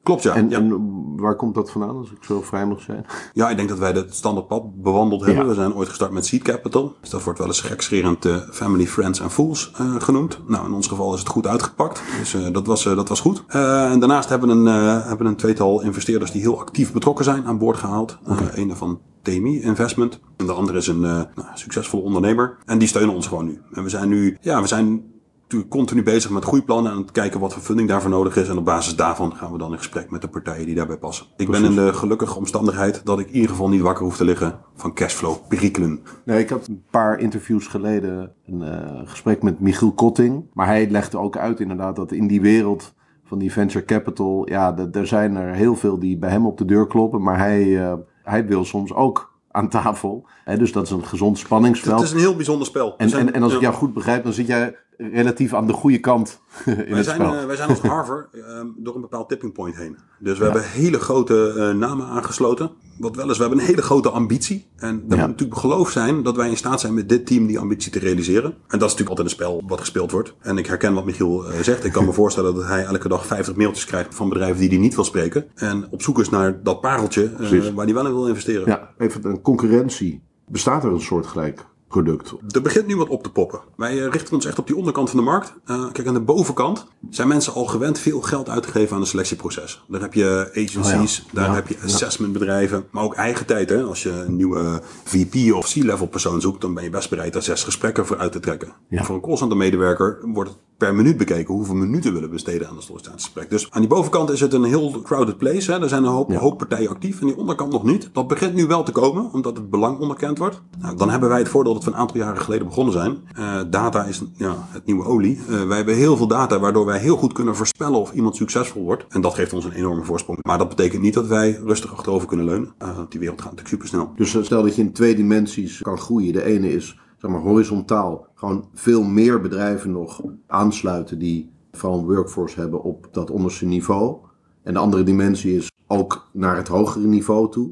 Klopt, 0.08 0.22
ja. 0.22 0.34
En, 0.34 0.50
ja. 0.50 0.56
en 0.56 0.94
waar 1.16 1.36
komt 1.36 1.54
dat 1.54 1.70
vandaan, 1.70 1.96
als 1.96 2.10
ik 2.10 2.24
zo 2.24 2.42
vrij 2.42 2.66
mag 2.66 2.80
zijn? 2.80 3.06
Ja, 3.32 3.50
ik 3.50 3.56
denk 3.56 3.68
dat 3.68 3.78
wij 3.78 3.90
het 3.90 4.14
standaardpad 4.14 4.82
bewandeld 4.82 5.24
hebben. 5.24 5.42
Ja. 5.42 5.48
We 5.48 5.54
zijn 5.54 5.74
ooit 5.74 5.88
gestart 5.88 6.10
met 6.10 6.26
Seed 6.26 6.42
Capital. 6.42 6.96
Dus 7.00 7.10
dat 7.10 7.22
wordt 7.22 7.38
wel 7.38 7.48
eens 7.48 7.60
gekscherend 7.60 8.24
eh, 8.24 8.36
Family, 8.50 8.86
Friends 8.86 9.20
en 9.20 9.30
Fools 9.30 9.70
eh, 9.76 9.94
genoemd. 9.98 10.38
Nou, 10.46 10.66
in 10.66 10.72
ons 10.72 10.86
geval 10.86 11.14
is 11.14 11.18
het 11.18 11.28
goed 11.28 11.46
uitgepakt. 11.46 12.02
Dus 12.18 12.34
eh, 12.34 12.52
dat, 12.52 12.66
was, 12.66 12.84
dat 12.84 13.08
was 13.08 13.20
goed. 13.20 13.44
En 13.48 13.98
daarnaast 13.98 14.28
hebben 14.28 14.48
we, 14.48 14.70
een, 14.70 15.02
hebben 15.06 15.26
een 15.26 15.36
tweetal 15.36 15.82
investeerders 15.82 16.30
die 16.30 16.40
heel 16.40 16.60
actief 16.60 16.92
betrokken 16.92 17.24
zijn 17.24 17.46
aan 17.46 17.58
boord 17.58 17.76
gehaald. 17.76 18.18
Eh 18.26 18.36
een 18.54 18.76
van 18.76 19.00
TMI 19.22 19.60
Investment. 19.62 20.20
En 20.36 20.46
de 20.46 20.52
andere 20.52 20.78
is 20.78 20.86
een 20.86 21.00
nou, 21.00 21.26
succesvolle 21.54 22.02
ondernemer. 22.02 22.56
En 22.64 22.78
die 22.78 22.88
steunen 22.88 23.14
ons 23.14 23.26
gewoon 23.26 23.44
nu. 23.44 23.60
En 23.72 23.82
we 23.82 23.88
zijn 23.88 24.08
nu, 24.08 24.36
ja, 24.40 24.60
we 24.60 24.66
zijn 24.66 25.02
natuurlijk 25.48 25.70
continu 25.70 26.02
bezig 26.02 26.30
met 26.30 26.44
groeiplannen 26.44 26.92
en 26.92 26.98
het 26.98 27.10
kijken 27.10 27.40
wat 27.40 27.52
voor 27.52 27.62
funding 27.62 27.88
daarvoor 27.88 28.10
nodig 28.10 28.36
is. 28.36 28.48
En 28.48 28.58
op 28.58 28.64
basis 28.64 28.96
daarvan 28.96 29.36
gaan 29.36 29.52
we 29.52 29.58
dan 29.58 29.72
in 29.72 29.78
gesprek 29.78 30.10
met 30.10 30.20
de 30.20 30.28
partijen 30.28 30.66
die 30.66 30.74
daarbij 30.74 30.96
passen. 30.96 31.26
Ik 31.36 31.50
ben 31.50 31.64
in 31.64 31.74
de 31.74 31.92
gelukkige 31.92 32.36
omstandigheid 32.36 33.00
dat 33.04 33.18
ik 33.18 33.26
in 33.26 33.34
ieder 33.34 33.50
geval 33.50 33.68
niet 33.68 33.80
wakker 33.80 34.04
hoef 34.04 34.16
te 34.16 34.24
liggen 34.24 34.58
van 34.74 34.94
cashflow 34.94 35.36
perikelen. 35.48 36.00
Nee, 36.24 36.40
ik 36.40 36.48
had 36.48 36.66
een 36.66 36.84
paar 36.90 37.18
interviews 37.18 37.66
geleden 37.66 38.32
een 38.46 38.62
eh, 38.62 39.00
gesprek 39.04 39.42
met 39.42 39.60
Michiel 39.60 39.92
Kotting. 39.92 40.44
Maar 40.52 40.66
hij 40.66 40.90
legde 40.90 41.18
ook 41.18 41.36
uit 41.36 41.60
inderdaad 41.60 41.96
dat 41.96 42.12
in 42.12 42.26
die 42.26 42.40
wereld 42.40 42.94
van 43.24 43.38
die 43.38 43.52
venture 43.52 43.84
capital... 43.84 44.48
Ja, 44.48 44.76
er 44.92 45.06
zijn 45.06 45.36
er 45.36 45.54
heel 45.54 45.76
veel 45.76 45.98
die 45.98 46.18
bij 46.18 46.30
hem 46.30 46.46
op 46.46 46.58
de 46.58 46.64
deur 46.64 46.86
kloppen. 46.86 47.22
Maar 47.22 47.38
hij, 47.38 47.82
eh, 47.84 47.94
hij 48.22 48.46
wil 48.46 48.64
soms 48.64 48.92
ook 48.92 49.36
aan 49.50 49.68
tafel. 49.68 50.26
Hè, 50.44 50.56
dus 50.56 50.72
dat 50.72 50.84
is 50.84 50.90
een 50.90 51.04
gezond 51.04 51.38
spanningsveld. 51.38 52.00
Het 52.00 52.08
is 52.08 52.14
een 52.14 52.20
heel 52.20 52.36
bijzonder 52.36 52.66
spel. 52.66 52.96
En, 52.96 53.12
en, 53.12 53.32
en 53.32 53.42
als 53.42 53.54
ik 53.54 53.60
jou 53.60 53.74
goed 53.74 53.94
begrijp, 53.94 54.24
dan 54.24 54.32
zit 54.32 54.46
jij 54.46 54.76
relatief 54.98 55.54
aan 55.54 55.66
de 55.66 55.72
goede 55.72 55.98
kant 55.98 56.40
in 56.66 56.74
Wij 56.76 56.84
het 56.96 57.04
zijn, 57.04 57.46
wij 57.46 57.56
zijn 57.56 57.68
als 57.68 57.80
Harvard 57.80 58.28
ehm, 58.34 58.66
door 58.76 58.94
een 58.94 59.00
bepaald 59.00 59.28
tipping 59.28 59.52
point 59.52 59.76
heen. 59.76 59.96
Dus 60.18 60.38
we 60.38 60.44
hebben 60.44 60.62
hele 60.64 60.98
grote 60.98 61.54
eh, 61.56 61.78
namen 61.78 62.06
aangesloten. 62.06 62.70
Wat 62.98 63.16
wel 63.16 63.30
is, 63.30 63.36
we 63.36 63.42
hebben 63.42 63.60
een 63.60 63.66
hele 63.66 63.82
grote 63.82 64.10
ambitie. 64.10 64.66
En 64.76 65.02
dat 65.06 65.18
Ja. 65.18 65.26
moet 65.26 65.30
natuurlijk 65.30 65.60
geloof 65.60 65.90
zijn 65.90 66.22
dat 66.22 66.36
wij 66.36 66.48
in 66.50 66.56
staat 66.56 66.80
zijn 66.80 66.94
met 66.94 67.08
dit 67.08 67.26
team 67.26 67.46
die 67.46 67.58
ambitie 67.58 67.92
te 67.92 67.98
realiseren. 67.98 68.50
En 68.50 68.78
dat 68.78 68.88
is 68.88 68.96
natuurlijk 68.96 69.08
altijd 69.08 69.26
een 69.28 69.34
spel 69.34 69.62
wat 69.66 69.80
gespeeld 69.80 70.10
wordt. 70.10 70.34
En 70.40 70.58
ik 70.58 70.66
herken 70.66 70.94
wat 70.94 71.04
Michiel 71.04 71.44
eh, 71.46 71.60
zegt. 71.60 71.84
Ik 71.84 71.92
kan 71.92 72.04
me 72.04 72.12
voorstellen 72.22 72.54
dat 72.54 72.64
hij 72.64 72.84
elke 72.84 73.08
dag 73.08 73.26
50 73.26 73.56
mailtjes 73.56 73.84
krijgt 73.84 74.14
van 74.14 74.28
bedrijven 74.28 74.60
die 74.60 74.68
hij 74.68 74.78
niet 74.78 74.94
wil 74.94 75.04
spreken. 75.04 75.46
En 75.54 75.86
op 75.90 76.02
zoek 76.02 76.18
is 76.18 76.28
naar 76.28 76.62
dat 76.62 76.80
pareltje 76.80 77.30
waar 77.74 77.84
hij 77.84 77.94
wel 77.94 78.06
in 78.06 78.12
wil 78.12 78.28
investeren. 78.28 78.66
Ja, 78.66 78.90
even 78.98 79.24
een 79.26 79.40
concurrentie. 79.42 80.22
Bestaat 80.46 80.84
er 80.84 80.92
een 80.92 81.00
soortgelijk 81.00 81.66
product? 81.88 82.34
Er 82.50 82.62
begint 82.62 82.86
nu 82.86 82.96
wat 82.96 83.08
op 83.08 83.22
te 83.22 83.30
poppen. 83.30 83.60
Wij 83.76 84.04
eh, 84.04 84.10
richten 84.10 84.34
ons 84.34 84.44
echt 84.44 84.58
op 84.58 84.66
die 84.66 84.76
onderkant 84.76 85.10
van 85.10 85.18
de 85.18 85.24
markt. 85.24 85.52
Eh, 85.64 85.84
kijk, 85.92 86.08
aan 86.08 86.14
de 86.14 86.20
bovenkant 86.20 86.86
zijn 87.10 87.28
mensen 87.28 87.54
al 87.54 87.64
gewend 87.66 87.98
veel 87.98 88.20
geld 88.20 88.48
uit 88.48 88.62
te 88.62 88.68
geven 88.68 88.94
aan 88.94 89.00
een 89.00 89.06
selectieproces. 89.06 89.84
Daar 89.88 90.00
heb 90.00 90.14
je 90.14 90.48
agencies, 90.50 91.20
Oh 91.20 91.26
ja. 91.26 91.40
daar 91.40 91.48
Ja. 91.48 91.54
heb 91.54 91.68
je 91.68 91.76
assessmentbedrijven, 91.84 92.84
maar 92.90 93.02
ook 93.04 93.14
eigen 93.14 93.46
tijd. 93.46 93.68
Hè? 93.68 93.82
Als 93.82 94.02
je 94.02 94.10
een 94.10 94.36
nieuwe 94.36 94.80
VP 95.04 95.52
of 95.54 95.66
C-level 95.72 96.06
persoon 96.06 96.40
zoekt, 96.40 96.60
dan 96.60 96.74
ben 96.74 96.84
je 96.84 96.90
best 96.90 97.10
bereid 97.10 97.32
daar 97.32 97.42
zes 97.42 97.64
gesprekken 97.64 98.06
voor 98.06 98.18
uit 98.18 98.32
te 98.32 98.40
trekken. 98.40 98.72
Ja. 98.88 99.04
Voor 99.04 99.14
een 99.14 99.20
callcenter 99.20 99.56
medewerker 99.56 100.18
wordt 100.22 100.50
het 100.50 100.58
per 100.78 100.94
minuut 100.94 101.16
bekeken 101.16 101.54
hoeveel 101.54 101.74
minuten 101.74 102.12
willen 102.12 102.28
we 102.28 102.34
besteden 102.34 102.68
aan 102.68 102.76
een 102.76 102.82
sollicitatiegesprek. 102.82 103.50
Dus 103.50 103.70
aan 103.70 103.80
die 103.80 103.90
bovenkant 103.90 104.30
is 104.30 104.40
het 104.40 104.52
een 104.52 104.64
heel 104.64 105.00
crowded 105.02 105.36
place. 105.38 105.72
Hè? 105.72 105.80
Er 105.80 105.88
zijn 105.88 106.04
een 106.04 106.10
hoop, 106.10 106.34
hoop 106.34 106.58
partijen 106.58 106.90
actief 106.90 107.20
en 107.20 107.26
die 107.26 107.36
onderkant 107.36 107.72
nog 107.72 107.84
niet. 107.84 108.10
Dat 108.12 108.28
begint 108.28 108.54
nu 108.54 108.66
wel 108.66 108.82
te 108.82 108.92
komen, 108.92 109.32
omdat 109.32 109.56
het 109.56 109.70
belang 109.70 109.98
onderkend 109.98 110.38
wordt. 110.38 110.62
Nou, 110.78 110.96
dan 110.96 111.10
hebben 111.10 111.28
wij 111.28 111.38
het 111.38 111.48
voordeel 111.48 111.74
dat 111.74 111.84
we 111.84 111.90
een 111.90 111.96
aantal 111.96 112.16
jaren 112.16 112.40
geleden 112.40 112.66
begonnen 112.66 112.92
zijn. 112.92 113.18
Eh, 113.34 113.60
data 113.70 114.04
is 114.04 114.22
ja, 114.36 114.68
het 114.68 114.86
nieuwe 114.86 115.04
olie. 115.04 115.38
Eh, 115.48 115.66
wij 115.66 115.76
hebben 115.76 115.94
heel 115.94 116.16
veel 116.16 116.26
data 116.26 116.58
waardoor 116.58 116.86
wij 116.86 116.98
heel 116.98 117.16
goed 117.16 117.32
kunnen 117.32 117.56
voorspellen 117.56 118.00
of 118.00 118.12
iemand 118.12 118.36
succesvol 118.36 118.82
wordt. 118.82 119.04
En 119.08 119.20
dat 119.20 119.34
geeft 119.34 119.52
ons 119.52 119.64
een 119.64 119.72
enorme 119.72 120.04
voorsprong. 120.04 120.38
Maar 120.42 120.58
dat 120.58 120.68
betekent 120.68 121.02
niet 121.02 121.14
dat 121.14 121.26
wij 121.26 121.60
rustig 121.64 121.92
achterover 121.92 122.28
kunnen 122.28 122.46
leunen. 122.46 122.74
Eh, 122.78 122.98
die 123.08 123.20
wereld 123.20 123.40
gaat 123.40 123.50
natuurlijk 123.50 123.82
supersnel. 123.82 124.12
Dus 124.16 124.34
eh, 124.34 124.42
stel 124.42 124.62
dat 124.62 124.76
je 124.76 124.82
in 124.82 124.92
twee 124.92 125.14
dimensies 125.14 125.80
kan 125.82 125.98
groeien. 125.98 126.32
De 126.32 126.44
ene 126.44 126.72
is 126.72 126.96
zeg 127.18 127.30
maar 127.30 127.40
horizontaal. 127.40 128.26
Gewoon 128.34 128.68
veel 128.74 129.02
meer 129.02 129.40
bedrijven 129.40 129.90
nog 129.90 130.22
aansluiten 130.46 131.18
die 131.18 131.50
vooral 131.72 131.98
een 131.98 132.04
workforce 132.04 132.60
hebben 132.60 132.82
op 132.82 133.08
dat 133.12 133.30
onderste 133.30 133.66
niveau. 133.66 134.16
En 134.62 134.72
de 134.72 134.78
andere 134.78 135.02
dimensie 135.02 135.56
is 135.56 135.70
ook 135.86 136.28
naar 136.32 136.56
het 136.56 136.68
hogere 136.68 137.06
niveau 137.06 137.50
toe. 137.50 137.70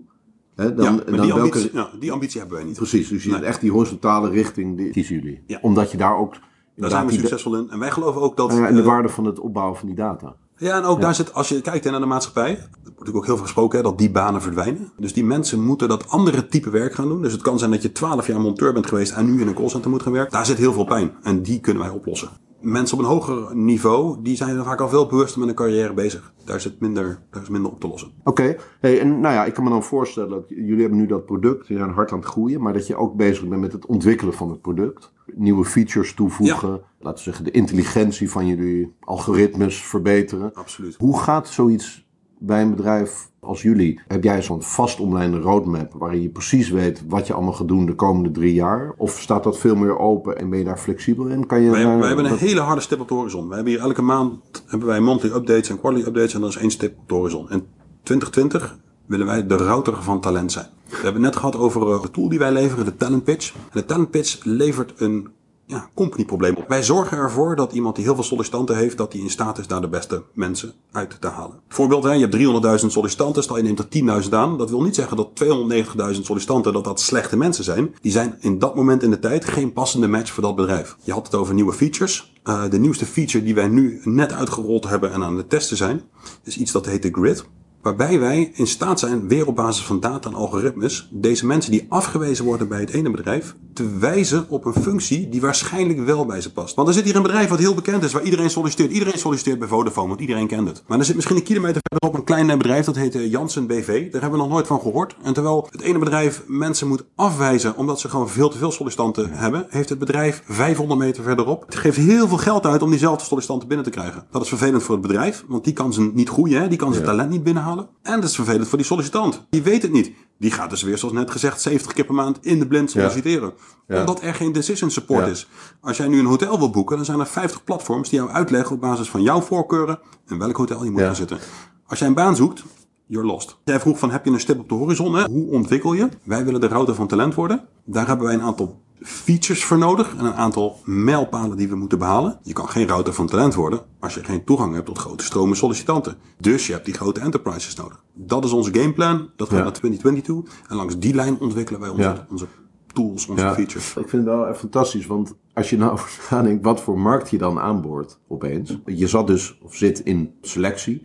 Hè, 0.55 0.75
dan, 0.75 0.85
ja, 0.85 0.91
en 0.91 0.97
maar 0.97 1.05
dan 1.05 1.21
die, 1.21 1.35
welke, 1.35 1.41
ambitie, 1.43 1.71
ja, 1.73 1.91
die 2.00 2.12
ambitie 2.12 2.41
hebben 2.41 2.57
wij 2.57 2.67
niet. 2.67 2.76
Precies, 2.76 3.09
dus 3.09 3.23
je 3.23 3.29
Nee. 3.29 3.37
hebt 3.38 3.50
echt 3.50 3.61
die 3.61 3.71
horizontale 3.71 4.31
richting, 4.31 4.76
die 4.76 4.91
kiezen 4.91 5.15
jullie. 5.15 5.43
Ja. 5.47 5.59
Omdat 5.62 5.91
je 5.91 5.97
daar 5.97 6.17
ook... 6.17 6.37
Daar 6.76 6.91
zijn 6.91 7.07
we 7.07 7.12
succesvol 7.12 7.57
in. 7.57 7.71
En 7.71 7.79
wij 7.79 7.91
geloven 7.91 8.21
ook 8.21 8.37
dat... 8.37 8.49
Nou 8.49 8.61
ja, 8.61 8.67
en 8.67 8.75
de 8.75 8.81
eh, 8.81 8.87
waarde 8.87 9.09
van 9.09 9.25
het 9.25 9.38
opbouwen 9.38 9.79
van 9.79 9.87
die 9.87 9.97
data. 9.97 10.37
Ja, 10.59 10.77
en 10.77 10.85
ook 10.85 11.01
daar 11.01 11.15
zit, 11.15 11.35
als 11.35 11.49
je 11.49 11.61
kijkt 11.61 11.85
hè, 11.85 11.91
naar 11.91 12.01
de 12.01 12.07
maatschappij, 12.07 12.51
er 12.51 12.57
wordt 12.59 12.85
natuurlijk 12.85 13.17
ook 13.17 13.27
heel 13.27 13.35
veel 13.35 13.45
gesproken 13.45 13.79
hè, 13.79 13.85
dat 13.85 13.99
die 13.99 14.11
banen 14.11 14.43
verdwijnen. 14.43 14.93
Dus 14.97 15.13
die 15.13 15.25
mensen 15.25 15.63
moeten 15.63 15.89
dat 15.89 16.09
andere 16.09 16.47
type 16.49 16.71
werk 16.71 16.95
gaan 16.95 17.09
doen. 17.09 17.23
Dus 17.23 17.33
het 17.33 17.43
kan 17.43 17.59
zijn 17.59 17.71
dat 17.71 17.83
je 17.83 17.93
12 17.93 18.27
jaar 18.27 18.41
monteur 18.41 18.73
bent 18.73 18.87
geweest 18.87 19.13
en 19.13 19.27
nu 19.27 19.41
in 19.41 19.47
een 19.47 19.55
callcenter 19.55 19.91
moet 19.91 20.03
gaan 20.03 20.13
werken. 20.13 20.33
Daar 20.33 20.47
zit 20.47 20.59
heel 20.59 20.73
veel 20.73 20.85
pijn 20.85 21.15
en 21.23 21.43
die 21.43 21.61
kunnen 21.61 21.83
wij 21.83 21.93
oplossen. 21.93 22.29
Mensen 22.61 22.99
op 22.99 23.05
een 23.05 23.11
hoger 23.11 23.57
niveau, 23.57 24.23
die 24.23 24.37
zijn 24.37 24.65
vaak 24.65 24.81
al 24.81 24.89
veel 24.89 25.07
bewuster 25.07 25.41
met 25.41 25.49
een 25.49 25.55
carrière 25.55 25.95
bezig. 25.95 26.33
Daar, 26.45 26.61
zit 26.61 26.81
minder, 26.81 27.23
daar 27.31 27.43
is 27.43 27.49
minder 27.49 27.71
op 27.71 27.81
te 27.81 27.89
lossen. 27.89 28.13
Oké, 28.25 28.57
hey, 28.81 29.01
en 29.01 29.21
nou 29.21 29.35
ja, 29.35 29.45
ik 29.45 29.55
kan 29.55 29.65
me 29.65 29.71
dan 29.71 29.83
voorstellen 29.83 30.31
dat 30.31 30.49
jullie 30.49 30.81
hebben 30.81 30.99
nu 30.99 31.07
dat 31.07 31.27
product, 31.27 31.67
jullie 31.67 31.83
zijn 31.83 31.95
hard 31.95 32.13
aan 32.13 32.19
het 32.19 32.29
groeien, 32.29 32.63
maar 32.63 32.73
dat 32.73 32.87
je 32.87 32.97
ook 32.97 33.17
bezig 33.17 33.49
bent 33.49 33.61
met 33.61 33.73
het 33.73 33.87
ontwikkelen 33.87 34.35
van 34.35 34.51
het 34.51 34.61
product. 34.61 35.13
Nieuwe 35.35 35.65
features 35.65 36.15
toevoegen, 36.15 36.81
laten 36.99 37.19
we 37.19 37.31
zeggen 37.31 37.45
de 37.45 37.51
intelligentie 37.51 38.31
van 38.31 38.47
jullie 38.47 38.95
algoritmes 39.01 39.83
verbeteren. 39.83 40.55
Absoluut. 40.55 40.97
Hoe 40.99 41.19
gaat 41.19 41.49
zoiets 41.49 42.09
bij 42.39 42.63
een 42.63 42.71
bedrijf 42.71 43.31
als 43.47 43.62
jullie? 43.62 44.00
Heb 44.09 44.25
jij 44.25 44.43
zo'n 44.43 44.62
vast 44.62 45.00
omlijnde 45.00 45.38
roadmap 45.38 45.93
waarin 45.99 46.23
je 46.23 46.29
precies 46.29 46.71
weet 46.71 47.03
wat 47.09 47.26
je 47.26 47.33
allemaal 47.33 47.53
gaat 47.53 47.69
doen 47.69 47.87
de 47.87 47.95
komende 47.95 48.31
drie 48.31 48.55
jaar? 48.55 48.95
Of 48.97 49.19
staat 49.21 49.45
dat 49.45 49.59
veel 49.59 49.76
meer 49.76 49.99
open 49.99 50.38
en 50.38 50.50
ben 50.50 50.59
je 50.59 50.65
daar 50.65 50.79
flexibel 50.79 51.26
in? 51.26 51.47
Kan 51.47 51.61
je 51.61 51.71
Wij, 51.71 51.83
daar- 51.83 51.99
wij 51.99 52.07
hebben 52.07 52.25
een 52.25 52.37
hele 52.38 52.61
harde 52.61 52.81
stip 52.81 53.00
op 53.00 53.09
de 53.09 53.15
horizon. 53.15 53.49
We 53.49 53.55
hebben 53.55 53.73
hier 53.73 53.83
elke 53.83 54.03
maand 54.03 54.35
hebben 54.67 54.88
wij 54.88 55.00
monthly 55.00 55.31
updates 55.31 55.69
en 55.69 55.81
quarterly 55.81 56.07
updates 56.09 56.35
en 56.35 56.41
dat 56.41 56.50
is 56.50 56.57
één 56.57 56.71
stip 56.71 56.99
op 56.99 57.09
de 57.09 57.15
horizon. 57.15 57.50
In 57.50 57.62
2020 58.03 58.79
willen 59.07 59.26
wij 59.26 59.47
de 59.47 59.57
router 59.57 60.03
van 60.03 60.21
talent 60.21 60.53
zijn. 60.53 60.67
We 60.88 60.95
hebben 60.95 61.12
het 61.12 61.23
net 61.23 61.37
gehad 61.37 61.57
over 61.57 61.93
eh, 61.93 62.03
de 62.03 62.11
tool 62.11 62.29
die 62.29 62.38
wij 62.38 62.53
leveren, 62.53 62.85
de 62.85 62.97
Talent 62.97 63.25
Pitch. 63.25 63.55
En 63.55 63.61
de 63.73 63.85
Talent 63.85 64.11
Pitch 64.11 64.45
levert 64.45 64.93
een 65.00 65.29
ja, 65.66 65.90
company-probleem 65.94 66.54
op. 66.54 66.68
Wij 66.68 66.82
zorgen 66.82 67.18
ervoor 67.18 67.56
dat 67.56 67.73
iemand 67.73 67.96
die 67.96 68.04
heel 68.04 68.14
veel 68.14 68.25
sollicitanten 68.25 68.76
heeft, 68.76 68.96
dat 68.96 69.12
die 69.12 69.23
in 69.23 69.30
staat 69.30 69.58
is 69.58 69.66
daar 69.66 69.80
de 69.80 69.88
beste 69.88 70.23
mensen 70.32 70.73
uit 70.92 71.20
te 71.20 71.28
halen. 71.28 71.61
Voorbeeld, 71.68 72.04
hè, 72.04 72.12
je 72.12 72.20
hebt 72.20 72.82
300.000 72.82 72.87
sollicitanten, 72.87 73.42
stel 73.42 73.56
je 73.56 73.62
neemt 73.62 73.78
er 73.78 73.88
10.000 74.25 74.30
aan. 74.30 74.58
Dat 74.58 74.70
wil 74.70 74.82
niet 74.82 74.94
zeggen 74.94 75.16
dat 75.16 75.30
290.000 75.35 76.20
sollicitanten 76.23 76.73
dat 76.73 76.85
dat 76.85 77.00
slechte 77.00 77.37
mensen 77.37 77.64
zijn. 77.64 77.94
Die 78.00 78.12
zijn 78.12 78.37
in 78.40 78.58
dat 78.58 78.75
moment 78.75 79.02
in 79.02 79.11
de 79.11 79.18
tijd 79.18 79.44
geen 79.44 79.73
passende 79.73 80.08
match 80.08 80.32
voor 80.32 80.42
dat 80.42 80.56
bedrijf. 80.56 80.96
Je 81.02 81.12
had 81.12 81.26
het 81.26 81.35
over 81.35 81.54
nieuwe 81.54 81.73
features. 81.73 82.32
Eh, 82.42 82.62
de 82.70 82.78
nieuwste 82.78 83.06
feature 83.06 83.44
die 83.44 83.54
wij 83.54 83.68
nu 83.68 84.00
net 84.04 84.32
uitgerold 84.32 84.88
hebben 84.88 85.12
en 85.12 85.23
aan 85.23 85.37
het 85.37 85.50
testen 85.50 85.76
zijn, 85.76 86.02
is 86.44 86.56
iets 86.58 86.73
dat 86.73 86.87
heet 86.87 87.02
de 87.02 87.11
Grid. 87.12 87.44
Waarbij 87.87 88.21
wij 88.21 88.50
in 88.55 88.66
staat 88.66 88.99
zijn, 88.99 89.28
weer 89.28 89.47
op 89.47 89.57
basis 89.57 89.85
van 89.85 90.00
data 90.00 90.28
en 90.28 90.35
algoritmes, 90.35 91.09
deze 91.12 91.47
mensen 91.47 91.71
die 91.71 91.87
afgewezen 91.88 92.45
worden 92.45 92.69
bij 92.69 92.81
het 92.81 92.90
ene 92.90 93.11
bedrijf, 93.11 93.57
te 93.73 93.97
wijzen 93.99 94.47
op 94.49 94.64
een 94.64 94.83
functie 94.83 95.28
die 95.28 95.40
waarschijnlijk 95.40 96.05
wel 96.05 96.26
bij 96.26 96.40
ze 96.40 96.52
past. 96.52 96.75
Want 96.75 96.88
er 96.88 96.95
zit 96.95 97.05
hier 97.05 97.16
een 97.16 97.23
bedrijf 97.23 97.49
wat 97.49 97.59
heel 97.59 97.75
bekend 97.75 98.02
is, 98.02 98.12
waar 98.12 98.23
iedereen 98.23 98.50
solliciteert. 98.50 98.90
Iedereen 98.90 99.19
solliciteert 99.19 99.59
bij 99.59 99.69
Vodafone, 99.69 100.09
want 100.09 100.21
iedereen 100.21 100.47
kent 100.47 100.69
het. 100.69 100.83
Maar 100.87 100.99
er 100.99 101.05
zit 101.05 101.14
misschien 101.14 101.37
een 101.37 101.43
kilometer 101.43 101.81
verderop 101.83 102.19
een 102.19 102.25
klein 102.25 102.59
bedrijf, 102.59 102.85
dat 102.85 102.97
heet 102.97 103.14
eh, 103.14 103.31
Janssen 103.31 103.66
BV. 103.66 103.87
Daar 103.87 104.21
hebben 104.21 104.38
we 104.38 104.45
nog 104.45 104.55
nooit 104.55 104.66
van 104.66 104.81
gehoord. 104.81 105.16
En 105.23 105.33
terwijl 105.33 105.69
het 105.71 105.81
ene 105.81 105.99
bedrijf 105.99 106.43
mensen 106.47 106.88
moet 106.88 107.05
afwijzen 107.14 107.76
omdat 107.76 108.00
ze 108.00 108.09
gewoon 108.09 108.28
veel 108.28 108.49
te 108.49 108.59
veel 108.59 108.71
sollicitanten 108.71 109.31
hebben, 109.31 109.66
heeft 109.69 109.88
het 109.88 109.99
bedrijf 109.99 110.43
500 110.47 111.00
meter 111.00 111.23
verderop. 111.23 111.64
Het 111.66 111.75
geeft 111.75 111.97
heel 111.97 112.28
veel 112.28 112.38
geld 112.38 112.66
uit 112.66 112.83
om 112.83 112.90
diezelfde 112.90 113.25
sollicitanten 113.25 113.69
binnen 113.69 113.87
te 113.87 113.93
krijgen. 113.93 114.26
Dat 114.31 114.43
is 114.43 114.49
vervelend 114.49 114.83
voor 114.83 114.95
het 114.95 115.07
bedrijf, 115.07 115.45
want 115.49 115.64
die 115.64 115.73
kan 115.73 115.93
ze 115.93 116.11
niet 116.14 116.28
groeien, 116.28 116.61
hè? 116.61 116.69
die 116.69 116.78
kan 116.78 116.93
zijn 116.93 117.05
talent 117.05 117.31
niet 117.31 117.43
binnenhalen. 117.43 117.75
En 118.02 118.21
dat 118.21 118.28
is 118.30 118.35
vervelend 118.35 118.68
voor 118.68 118.78
die 118.78 118.87
sollicitant. 118.87 119.47
Die 119.50 119.62
weet 119.62 119.83
het 119.83 119.92
niet. 119.92 120.12
Die 120.38 120.50
gaat 120.50 120.71
dus 120.71 120.83
weer, 120.83 120.99
zoals 120.99 121.14
net 121.14 121.30
gezegd, 121.30 121.61
70 121.61 121.92
keer 121.92 122.04
per 122.04 122.14
maand 122.14 122.38
in 122.40 122.59
de 122.59 122.66
blind 122.66 122.90
solliciteren. 122.90 123.52
Ja. 123.88 124.00
Omdat 124.00 124.23
er 124.23 124.35
geen 124.35 124.52
decision 124.52 124.90
support 124.90 125.25
Ja. 125.25 125.30
is. 125.30 125.49
Als 125.80 125.97
jij 125.97 126.09
nu 126.09 126.18
een 126.18 126.26
hotel 126.26 126.59
wil 126.59 126.71
boeken, 126.71 126.97
dan 126.97 127.04
zijn 127.04 127.21
er 127.21 127.26
50 127.26 127.64
platforms 127.64 128.09
die 128.09 128.18
jou 128.18 128.30
uitleggen 128.30 128.75
op 128.75 128.80
basis 128.80 129.09
van 129.09 129.23
jouw 129.23 129.40
voorkeuren 129.40 129.99
in 130.28 130.38
welk 130.38 130.56
hotel 130.56 130.85
je 130.85 130.90
moet 130.90 131.00
gaan 131.00 131.16
zitten. 131.16 131.38
Als 131.87 131.99
jij 131.99 132.09
een 132.09 132.14
baan 132.14 132.37
zoekt, 132.37 132.62
you're 133.07 133.27
lost. 133.27 133.57
Jij 133.65 133.81
vroeg 133.81 133.99
van, 133.99 134.11
heb 134.11 134.25
je 134.25 134.31
een 134.31 134.41
stip 134.41 134.59
op 134.59 134.69
de 134.69 134.75
horizon? 134.75 135.15
Hè? 135.15 135.25
Hoe 135.25 135.51
ontwikkel 135.51 135.93
je? 135.93 136.09
Wij 136.23 136.45
willen 136.45 136.61
de 136.61 136.69
router 136.69 136.95
van 136.95 137.07
talent 137.07 137.35
worden. 137.35 137.65
Daar 137.85 138.07
hebben 138.07 138.27
wij 138.27 138.35
een 138.35 138.43
aantal 138.43 138.81
features 139.01 139.65
voor 139.65 139.79
nodig 139.79 140.15
en 140.19 140.25
een 140.25 140.35
aantal 140.35 140.81
mijlpalen 140.85 141.57
die 141.57 141.69
we 141.69 141.77
moeten 141.77 141.99
behalen. 141.99 142.39
Je 142.43 142.53
kan 142.53 142.69
geen 142.69 142.89
router 142.89 143.13
van 143.13 143.27
talent 143.27 143.55
worden 143.55 143.81
als 144.01 144.15
je 144.15 144.25
geen 144.25 144.45
toegang 144.45 144.75
hebt 144.75 144.87
tot 144.87 144.99
grote 144.99 145.25
stromen 145.25 145.57
sollicitanten. 145.57 146.17
Dus 146.41 146.67
je 146.67 146.73
hebt 146.73 146.85
die 146.85 146.95
grote 146.95 147.21
enterprises 147.21 147.75
nodig. 147.75 148.03
Dat 148.15 148.45
is 148.45 148.51
onze 148.53 148.75
gameplan. 148.75 149.31
Dat 149.37 149.49
gaat 149.49 149.57
Ja. 149.59 149.63
naar 149.65 149.73
2020 149.73 150.25
toe. 150.25 150.45
En 150.69 150.77
langs 150.77 150.99
die 150.99 151.15
lijn 151.15 151.41
ontwikkelen 151.41 151.81
wij 151.81 151.89
onze, 151.91 152.03
Ja. 152.03 152.27
onze 152.31 152.47
tools, 152.93 153.27
onze 153.27 153.43
Ja, 153.43 153.55
features. 153.55 153.89
Ik 153.89 154.09
vind 154.09 154.27
het 154.27 154.35
wel 154.35 154.47
echt 154.47 154.59
fantastisch, 154.59 155.07
want 155.07 155.35
als 155.55 155.71
je 155.71 155.77
nou 155.79 155.93
over 155.93 156.27
nadenkt 156.31 156.65
wat 156.65 156.81
voor 156.81 156.99
markt 156.99 157.31
je 157.31 157.39
dan 157.39 157.59
aanboort 157.59 158.19
opeens. 158.29 158.79
Je 158.87 159.07
zat 159.07 159.27
dus, 159.27 159.59
of 159.63 159.75
zit 159.75 160.01
in 160.01 160.35
selectie. 160.41 161.03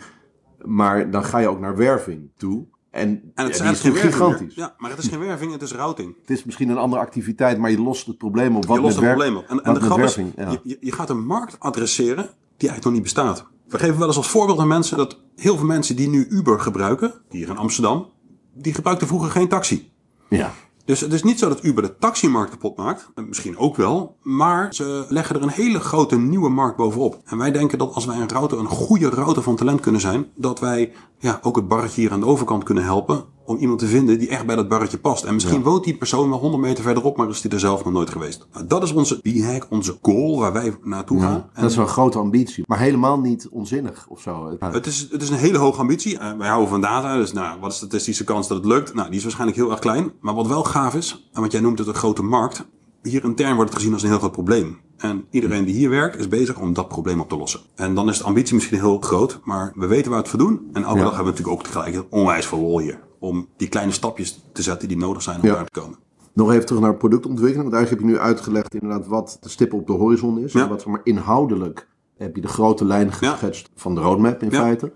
Maar 0.65 1.11
dan 1.11 1.23
ga 1.23 1.37
je 1.37 1.47
ook 1.47 1.59
naar 1.59 1.75
werving 1.75 2.29
toe. 2.37 2.65
En, 2.89 3.31
En 3.35 3.45
het 3.45 3.45
ja, 3.45 3.45
is 3.45 3.57
die 3.57 3.71
is 3.71 3.79
geen 3.79 3.91
natuurlijk 3.93 4.15
gigantisch. 4.15 4.55
Ja, 4.55 4.75
maar 4.77 4.89
het 4.89 4.99
is 4.99 5.07
geen 5.07 5.19
werving, 5.19 5.51
het 5.51 5.61
is 5.61 5.71
routing. 5.71 6.15
Het 6.21 6.29
is 6.29 6.43
misschien 6.43 6.69
een 6.69 6.77
andere 6.77 7.01
activiteit, 7.01 7.57
maar 7.57 7.71
je 7.71 7.81
lost 7.81 8.07
het 8.07 8.17
probleem 8.17 8.55
op. 8.55 8.65
Wat 8.65 8.77
je 8.77 8.83
lost 8.83 8.95
het 8.95 9.05
probleem 9.05 9.35
op. 9.35 9.45
En, 9.47 9.63
en 9.63 9.73
de 9.73 9.79
grap 9.79 9.97
is, 9.97 10.15
werving, 10.15 10.33
ja. 10.37 10.51
je, 10.51 10.59
je, 10.63 10.77
je 10.79 10.91
gaat 10.91 11.09
een 11.09 11.25
markt 11.25 11.59
adresseren 11.59 12.29
die 12.57 12.69
eigenlijk 12.69 12.83
nog 12.83 12.93
niet 12.93 13.03
bestaat. 13.03 13.45
We 13.67 13.79
geven 13.79 13.97
wel 13.97 14.07
eens 14.07 14.17
als 14.17 14.29
voorbeeld 14.29 14.59
aan 14.59 14.67
mensen 14.67 14.97
dat 14.97 15.19
heel 15.35 15.57
veel 15.57 15.65
mensen 15.65 15.95
die 15.95 16.09
nu 16.09 16.27
Uber 16.29 16.59
gebruiken, 16.59 17.13
hier 17.29 17.49
in 17.49 17.57
Amsterdam, 17.57 18.09
die 18.53 18.73
gebruikten 18.73 19.07
vroeger 19.07 19.29
geen 19.29 19.47
taxi. 19.47 19.91
Ja. 20.29 20.53
Dus 20.85 20.99
het 20.99 21.13
is 21.13 21.23
niet 21.23 21.39
zo 21.39 21.49
dat 21.49 21.63
Uber 21.63 21.83
de 21.83 21.97
taximarkt 21.97 22.51
kapot 22.51 22.77
maakt. 22.77 23.09
En 23.15 23.27
Misschien 23.27 23.57
ook 23.57 23.75
wel. 23.75 24.15
Maar 24.21 24.73
ze 24.73 25.05
leggen 25.09 25.35
er 25.35 25.41
een 25.41 25.49
hele 25.49 25.79
grote 25.79 26.17
nieuwe 26.17 26.49
markt 26.49 26.77
bovenop. 26.77 27.21
En 27.25 27.37
wij 27.37 27.51
denken 27.51 27.77
dat 27.77 27.93
als 27.93 28.05
wij 28.05 28.17
een 28.17 28.29
router, 28.29 28.59
een 28.59 28.67
goede 28.67 29.09
router 29.09 29.43
van 29.43 29.55
talent 29.55 29.79
kunnen 29.79 30.01
zijn. 30.01 30.27
Dat 30.35 30.59
wij 30.59 30.93
ja, 31.21 31.39
ook 31.41 31.55
het 31.55 31.67
barretje 31.67 32.01
hier 32.01 32.11
aan 32.11 32.19
de 32.19 32.25
overkant 32.25 32.63
kunnen 32.63 32.83
helpen. 32.83 33.23
Om 33.45 33.57
iemand 33.57 33.79
te 33.79 33.87
vinden 33.87 34.19
die 34.19 34.29
echt 34.29 34.45
bij 34.45 34.55
dat 34.55 34.67
barretje 34.69 34.97
past. 34.97 35.23
En 35.23 35.33
misschien 35.33 35.61
woont 35.63 35.83
die 35.83 35.97
persoon 35.97 36.29
wel 36.29 36.39
100 36.39 36.63
meter 36.63 36.83
verderop. 36.83 37.17
Maar 37.17 37.29
is 37.29 37.41
die 37.41 37.51
er 37.51 37.59
zelf 37.59 37.83
nog 37.83 37.93
nooit 37.93 38.09
geweest. 38.09 38.47
Nou, 38.53 38.67
dat 38.67 38.83
is 38.83 38.93
onze 38.93 39.19
B-hack, 39.21 39.67
onze 39.69 39.97
goal 40.01 40.39
waar 40.39 40.53
wij 40.53 40.75
naartoe 40.83 41.19
gaan. 41.21 41.49
En 41.53 41.61
Dat 41.61 41.69
is 41.69 41.75
wel 41.75 41.85
een 41.85 41.91
grote 41.91 42.17
ambitie, 42.17 42.63
maar 42.67 42.79
helemaal 42.79 43.19
niet 43.19 43.47
onzinnig 43.49 44.05
of 44.09 44.21
zo. 44.21 44.57
het 44.59 44.85
is, 44.85 45.07
het 45.11 45.21
is 45.21 45.29
een 45.29 45.37
hele 45.37 45.57
hoge 45.57 45.79
ambitie. 45.79 46.17
Eh, 46.17 46.37
wij 46.37 46.47
houden 46.47 46.69
van 46.69 46.81
data. 46.81 47.15
Dus 47.17 47.33
nou, 47.33 47.59
wat 47.59 47.71
is 47.71 47.79
de 47.79 47.85
statistische 47.85 48.23
kans 48.23 48.47
dat 48.47 48.57
het 48.57 48.65
lukt? 48.65 48.93
Nou, 48.93 49.07
die 49.07 49.17
is 49.17 49.23
waarschijnlijk 49.23 49.59
heel 49.59 49.71
erg 49.71 49.79
klein. 49.79 50.11
Maar 50.19 50.33
wat 50.35 50.47
wel 50.47 50.63
gaaf 50.63 50.95
is, 50.95 51.29
en 51.33 51.41
wat 51.41 51.51
jij 51.51 51.61
noemt 51.61 51.79
het 51.79 51.87
een 51.87 51.93
grote 51.93 52.23
markt. 52.23 52.65
Hier 53.01 53.23
intern 53.23 53.55
wordt 53.55 53.69
het 53.69 53.79
gezien 53.79 53.93
als 53.93 54.03
een 54.03 54.09
heel 54.09 54.17
groot 54.17 54.31
probleem. 54.31 54.77
En 55.01 55.25
iedereen 55.29 55.65
die 55.65 55.73
hier 55.75 55.89
werkt 55.89 56.17
is 56.19 56.27
bezig 56.27 56.59
om 56.59 56.73
dat 56.73 56.87
probleem 56.87 57.19
op 57.19 57.29
te 57.29 57.37
lossen. 57.37 57.59
En 57.75 57.95
dan 57.95 58.09
is 58.09 58.17
de 58.17 58.23
ambitie 58.23 58.55
misschien 58.55 58.79
heel 58.79 58.99
groot, 58.99 59.39
maar 59.43 59.71
we 59.75 59.87
weten 59.87 60.11
waar 60.11 60.21
we 60.21 60.27
het 60.29 60.39
voor 60.39 60.47
doen. 60.47 60.69
En 60.73 60.83
elke 60.83 60.97
Ja. 60.97 61.03
dag 61.03 61.15
hebben 61.15 61.33
we 61.33 61.39
natuurlijk 61.39 61.57
ook 61.57 61.63
tegelijk 61.63 62.05
onwijs 62.09 62.45
veel 62.45 62.59
lol 62.59 62.79
hier. 62.79 62.99
Om 63.19 63.47
die 63.57 63.67
kleine 63.67 63.91
stapjes 63.91 64.43
te 64.51 64.61
zetten 64.61 64.87
die 64.87 64.97
nodig 64.97 65.21
zijn 65.21 65.41
om 65.41 65.47
Ja. 65.47 65.53
daar 65.53 65.65
te 65.65 65.79
komen. 65.79 65.97
Nog 66.33 66.51
even 66.51 66.65
terug 66.65 66.81
naar 66.81 66.95
productontwikkeling. 66.95 67.61
Want 67.69 67.75
eigenlijk 67.75 68.03
heb 68.03 68.11
je 68.11 68.17
nu 68.17 68.27
uitgelegd 68.29 68.73
inderdaad 68.73 69.07
wat 69.07 69.37
de 69.41 69.49
stip 69.49 69.73
op 69.73 69.87
de 69.87 69.93
horizon 69.93 70.39
is. 70.39 70.53
Ja. 70.53 70.63
En 70.63 70.69
wat 70.69 70.85
maar 70.85 71.01
inhoudelijk 71.03 71.87
heb 72.17 72.35
je 72.35 72.41
de 72.41 72.47
grote 72.47 72.85
lijn 72.85 73.11
geschetst 73.11 73.69
van 73.75 73.95
de 73.95 74.01
roadmap 74.01 74.43
in 74.43 74.51
feite. 74.51 74.91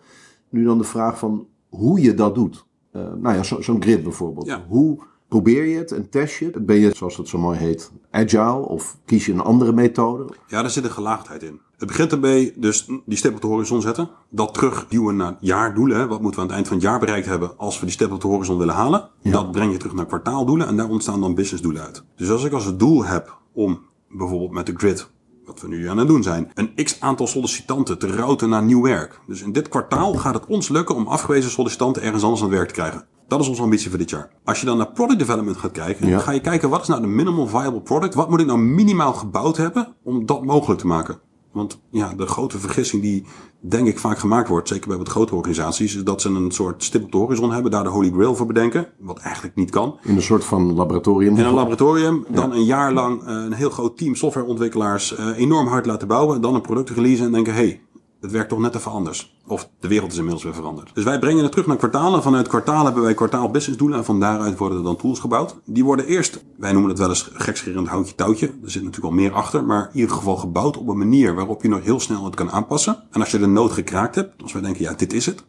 Nu 0.50 0.64
dan 0.64 0.78
de 0.78 0.84
vraag 0.84 1.20
van 1.20 1.48
hoe 1.70 2.02
je 2.02 2.14
dat 2.14 2.36
doet. 2.36 2.66
Eh, 2.92 3.02
nou 3.18 3.36
ja, 3.36 3.44
zo- 3.44 3.62
zo'n 3.62 3.82
grid 3.82 4.04
bijvoorbeeld. 4.04 4.58
Hoe 4.68 5.00
probeer 5.36 5.65
je 5.65 5.77
het 5.77 5.92
en 5.92 6.10
test 6.10 6.38
je 6.38 6.46
het? 6.46 6.65
Ben 6.65 6.80
je, 6.80 6.92
zoals 6.96 7.18
het 7.18 7.27
zo 7.27 7.38
mooi 7.38 7.58
heet, 7.58 7.92
agile? 8.12 8.68
Of 8.68 8.98
kies 9.06 9.25
je 9.25 9.32
een 9.32 9.39
andere 9.39 9.72
methode? 9.72 10.34
Ja, 10.48 10.62
daar 10.62 10.70
zit 10.70 10.84
een 10.84 10.92
gelaagdheid 10.92 11.44
in. 11.44 11.60
Het 11.77 11.88
begint 11.88 12.12
erbij, 12.12 12.54
dus 12.56 12.88
die 13.06 13.18
stip 13.18 13.36
op 13.36 13.42
de 13.42 13.48
horizon 13.48 13.82
zetten. 13.82 14.10
Dat 14.30 14.54
terugduwen 14.54 15.15
naar 15.15 15.38
jaardoelen. 15.39 15.98
Hè. 15.98 16.08
Wat 16.08 16.22
moeten 16.22 16.39
we 16.39 16.46
aan 16.46 16.48
het 16.48 16.56
eind 16.56 16.68
van 16.68 16.77
het 16.77 16.86
jaar 16.86 17.00
bereikt 17.00 17.25
hebben 17.25 17.58
als 17.58 17.80
we 17.80 17.86
die 17.86 17.94
stip 17.94 18.12
op 18.12 18.22
de 18.22 18.27
horizon 18.27 18.58
willen 18.58 18.74
halen. 18.74 19.10
Dat 19.24 19.51
breng 19.51 19.72
je 19.72 19.77
terug 19.77 19.94
naar 19.94 20.06
kwartaaldoelen 20.06 20.68
en 20.68 20.77
daar 20.77 20.89
ontstaan 20.89 21.22
dan 21.22 21.36
businessdoelen 21.36 21.82
uit. 21.82 22.04
Dus 22.15 22.30
als 22.30 22.44
ik 22.44 22.51
als 22.51 22.65
het 22.65 22.80
doel 22.80 23.06
heb 23.06 23.38
om 23.54 23.80
bijvoorbeeld 24.10 24.51
met 24.51 24.65
de 24.65 24.74
grid, 24.77 25.10
wat 25.46 25.62
we 25.62 25.68
nu 25.68 25.89
aan 25.89 25.98
het 25.98 26.08
doen 26.08 26.24
zijn, 26.24 26.51
een 26.54 26.84
x 26.84 27.00
aantal 27.00 27.27
sollicitanten 27.27 28.00
te 28.00 28.08
routen 28.08 28.50
naar 28.50 28.63
nieuw 28.63 28.82
werk. 28.82 29.20
Dus 29.27 29.42
in 29.42 29.51
dit 29.51 29.70
kwartaal 29.70 30.13
gaat 30.13 30.34
het 30.34 30.46
ons 30.46 30.70
lukken 30.70 30.96
om 30.96 31.08
afgewezen 31.08 31.51
sollicitanten 31.51 32.01
ergens 32.01 32.24
anders 32.24 32.42
aan 32.42 32.48
het 32.48 32.58
werk 32.58 32.70
te 32.70 32.75
krijgen. 32.75 33.06
Dat 33.27 33.39
is 33.39 33.48
onze 33.48 33.62
ambitie 33.62 33.89
voor 33.89 34.00
dit 34.00 34.10
jaar. 34.10 34.29
Als 34.44 34.60
je 34.60 34.65
dan 34.65 34.77
naar 34.77 34.91
product 34.91 35.20
development 35.20 35.58
gaat 35.58 35.72
kijken, 35.72 36.08
Ja. 36.08 36.20
ga 36.20 36.32
je 36.32 36.41
kijken 36.41 36.70
wat 36.70 36.82
is 36.82 36.88
nou 36.88 37.01
de 37.01 37.08
minimal 37.08 37.48
viable 37.48 37.82
product? 37.82 38.13
Wat 38.13 38.29
moet 38.29 38.39
ik 38.39 38.46
nou 38.46 38.60
minimaal 38.60 39.13
gebouwd 39.13 39.58
hebben 39.58 39.96
om 40.03 40.25
dat 40.25 40.46
mogelijk 40.46 40.79
te 40.79 40.88
maken? 40.88 41.20
Want 41.51 41.79
ja, 41.89 42.13
de 42.13 42.25
grote 42.25 42.60
vergissing 42.60 43.01
die 43.01 43.24
denk 43.60 43.88
ik 43.88 44.00
vaak 44.00 44.17
gemaakt 44.17 44.48
wordt, 44.48 44.67
zeker 44.67 44.88
bij 44.88 44.98
wat 44.98 45.10
grote 45.10 45.36
organisaties, 45.36 45.96
is 45.96 46.03
dat 46.03 46.22
ze 46.22 46.29
een 46.29 46.51
soort 46.51 46.84
stip 46.84 47.03
op 47.03 47.12
de 47.12 47.17
horizon 47.17 47.51
hebben, 47.51 47.72
daar 47.72 47.84
de 47.84 47.89
holy 47.89 48.12
grail 48.12 48.36
voor 48.36 48.46
bedenken, 48.46 48.88
wat 49.00 49.20
eigenlijk 49.20 49.55
niet 49.55 49.70
kan. 49.70 49.98
In 50.03 50.15
een 50.15 50.22
soort 50.22 50.44
van 50.44 50.74
laboratorium? 50.74 51.38
In 51.38 51.46
een 51.46 51.53
laboratorium, 51.53 52.25
dan 52.29 52.51
een 52.51 52.63
jaar 52.65 52.94
lang 52.94 53.22
eh, 53.24 53.34
een 53.34 53.53
heel 53.53 53.70
groot 53.70 53.98
team 53.98 54.15
softwareontwikkelaars 54.15 55.15
eh, 55.15 55.38
enorm 55.38 55.67
hard 55.67 55.86
laten 55.86 56.08
bouwen, 56.08 56.41
dan 56.41 56.55
een 56.55 56.62
product 56.62 56.89
releasen 56.89 57.25
en 57.25 57.32
denken, 57.32 57.53
hé, 57.53 57.60
hey, 57.60 57.82
het 58.25 58.34
werkt 58.34 58.50
toch 58.50 58.60
net 58.60 58.75
even 58.75 58.91
anders. 58.91 59.38
Of 59.48 59.70
de 59.79 59.88
wereld 59.88 60.12
is 60.12 60.17
inmiddels 60.17 60.44
weer 60.44 60.53
veranderd. 60.53 60.91
Dus 60.94 61.03
wij 61.03 61.20
brengen 61.20 61.44
het 61.44 61.51
terug 61.51 61.67
naar 61.67 61.77
kwartalen. 61.77 62.22
Vanuit 62.24 62.48
kwartaal 62.48 62.86
hebben 62.86 63.03
wij 63.03 63.13
kwartaal 63.13 63.51
businessdoelen. 63.51 63.98
En 63.98 64.05
van 64.05 64.20
daaruit 64.20 64.58
worden 64.58 64.77
er 64.77 64.84
dan 64.84 64.96
tools 64.96 65.20
gebouwd. 65.20 65.55
Die 65.65 65.84
worden 65.84 66.05
eerst, 66.05 66.44
wij 66.58 66.72
noemen 66.72 66.89
het 66.89 67.00
wel 67.00 67.10
eens 67.10 67.29
gekscherend 67.34 67.88
houtje 67.88 68.15
touwtje. 68.15 68.46
Er 68.48 68.72
zit 68.72 68.84
natuurlijk 68.84 69.13
al 69.13 69.20
meer 69.20 69.34
achter. 69.34 69.63
Maar 69.63 69.89
in 69.94 70.00
ieder 70.00 70.15
geval 70.15 70.36
gebouwd 70.36 70.77
op 70.77 70.88
een 70.88 70.98
manier 70.98 71.36
waarop 71.36 71.62
je 71.62 71.67
nog 71.67 71.84
heel 71.84 72.00
snel 72.00 72.25
het 72.25 72.36
kan 72.36 72.51
aanpassen. 72.51 73.03
En 73.12 73.20
als 73.20 73.32
je 73.32 73.39
de 73.39 73.46
nood 73.48 73.72
gekraakt 73.72 74.15
hebt, 74.15 74.41
als 74.41 74.53
wij 74.53 74.62
denken, 74.62 74.82
ja, 74.84 74.94
dit 74.94 75.13
is 75.13 75.25
het. 75.25 75.44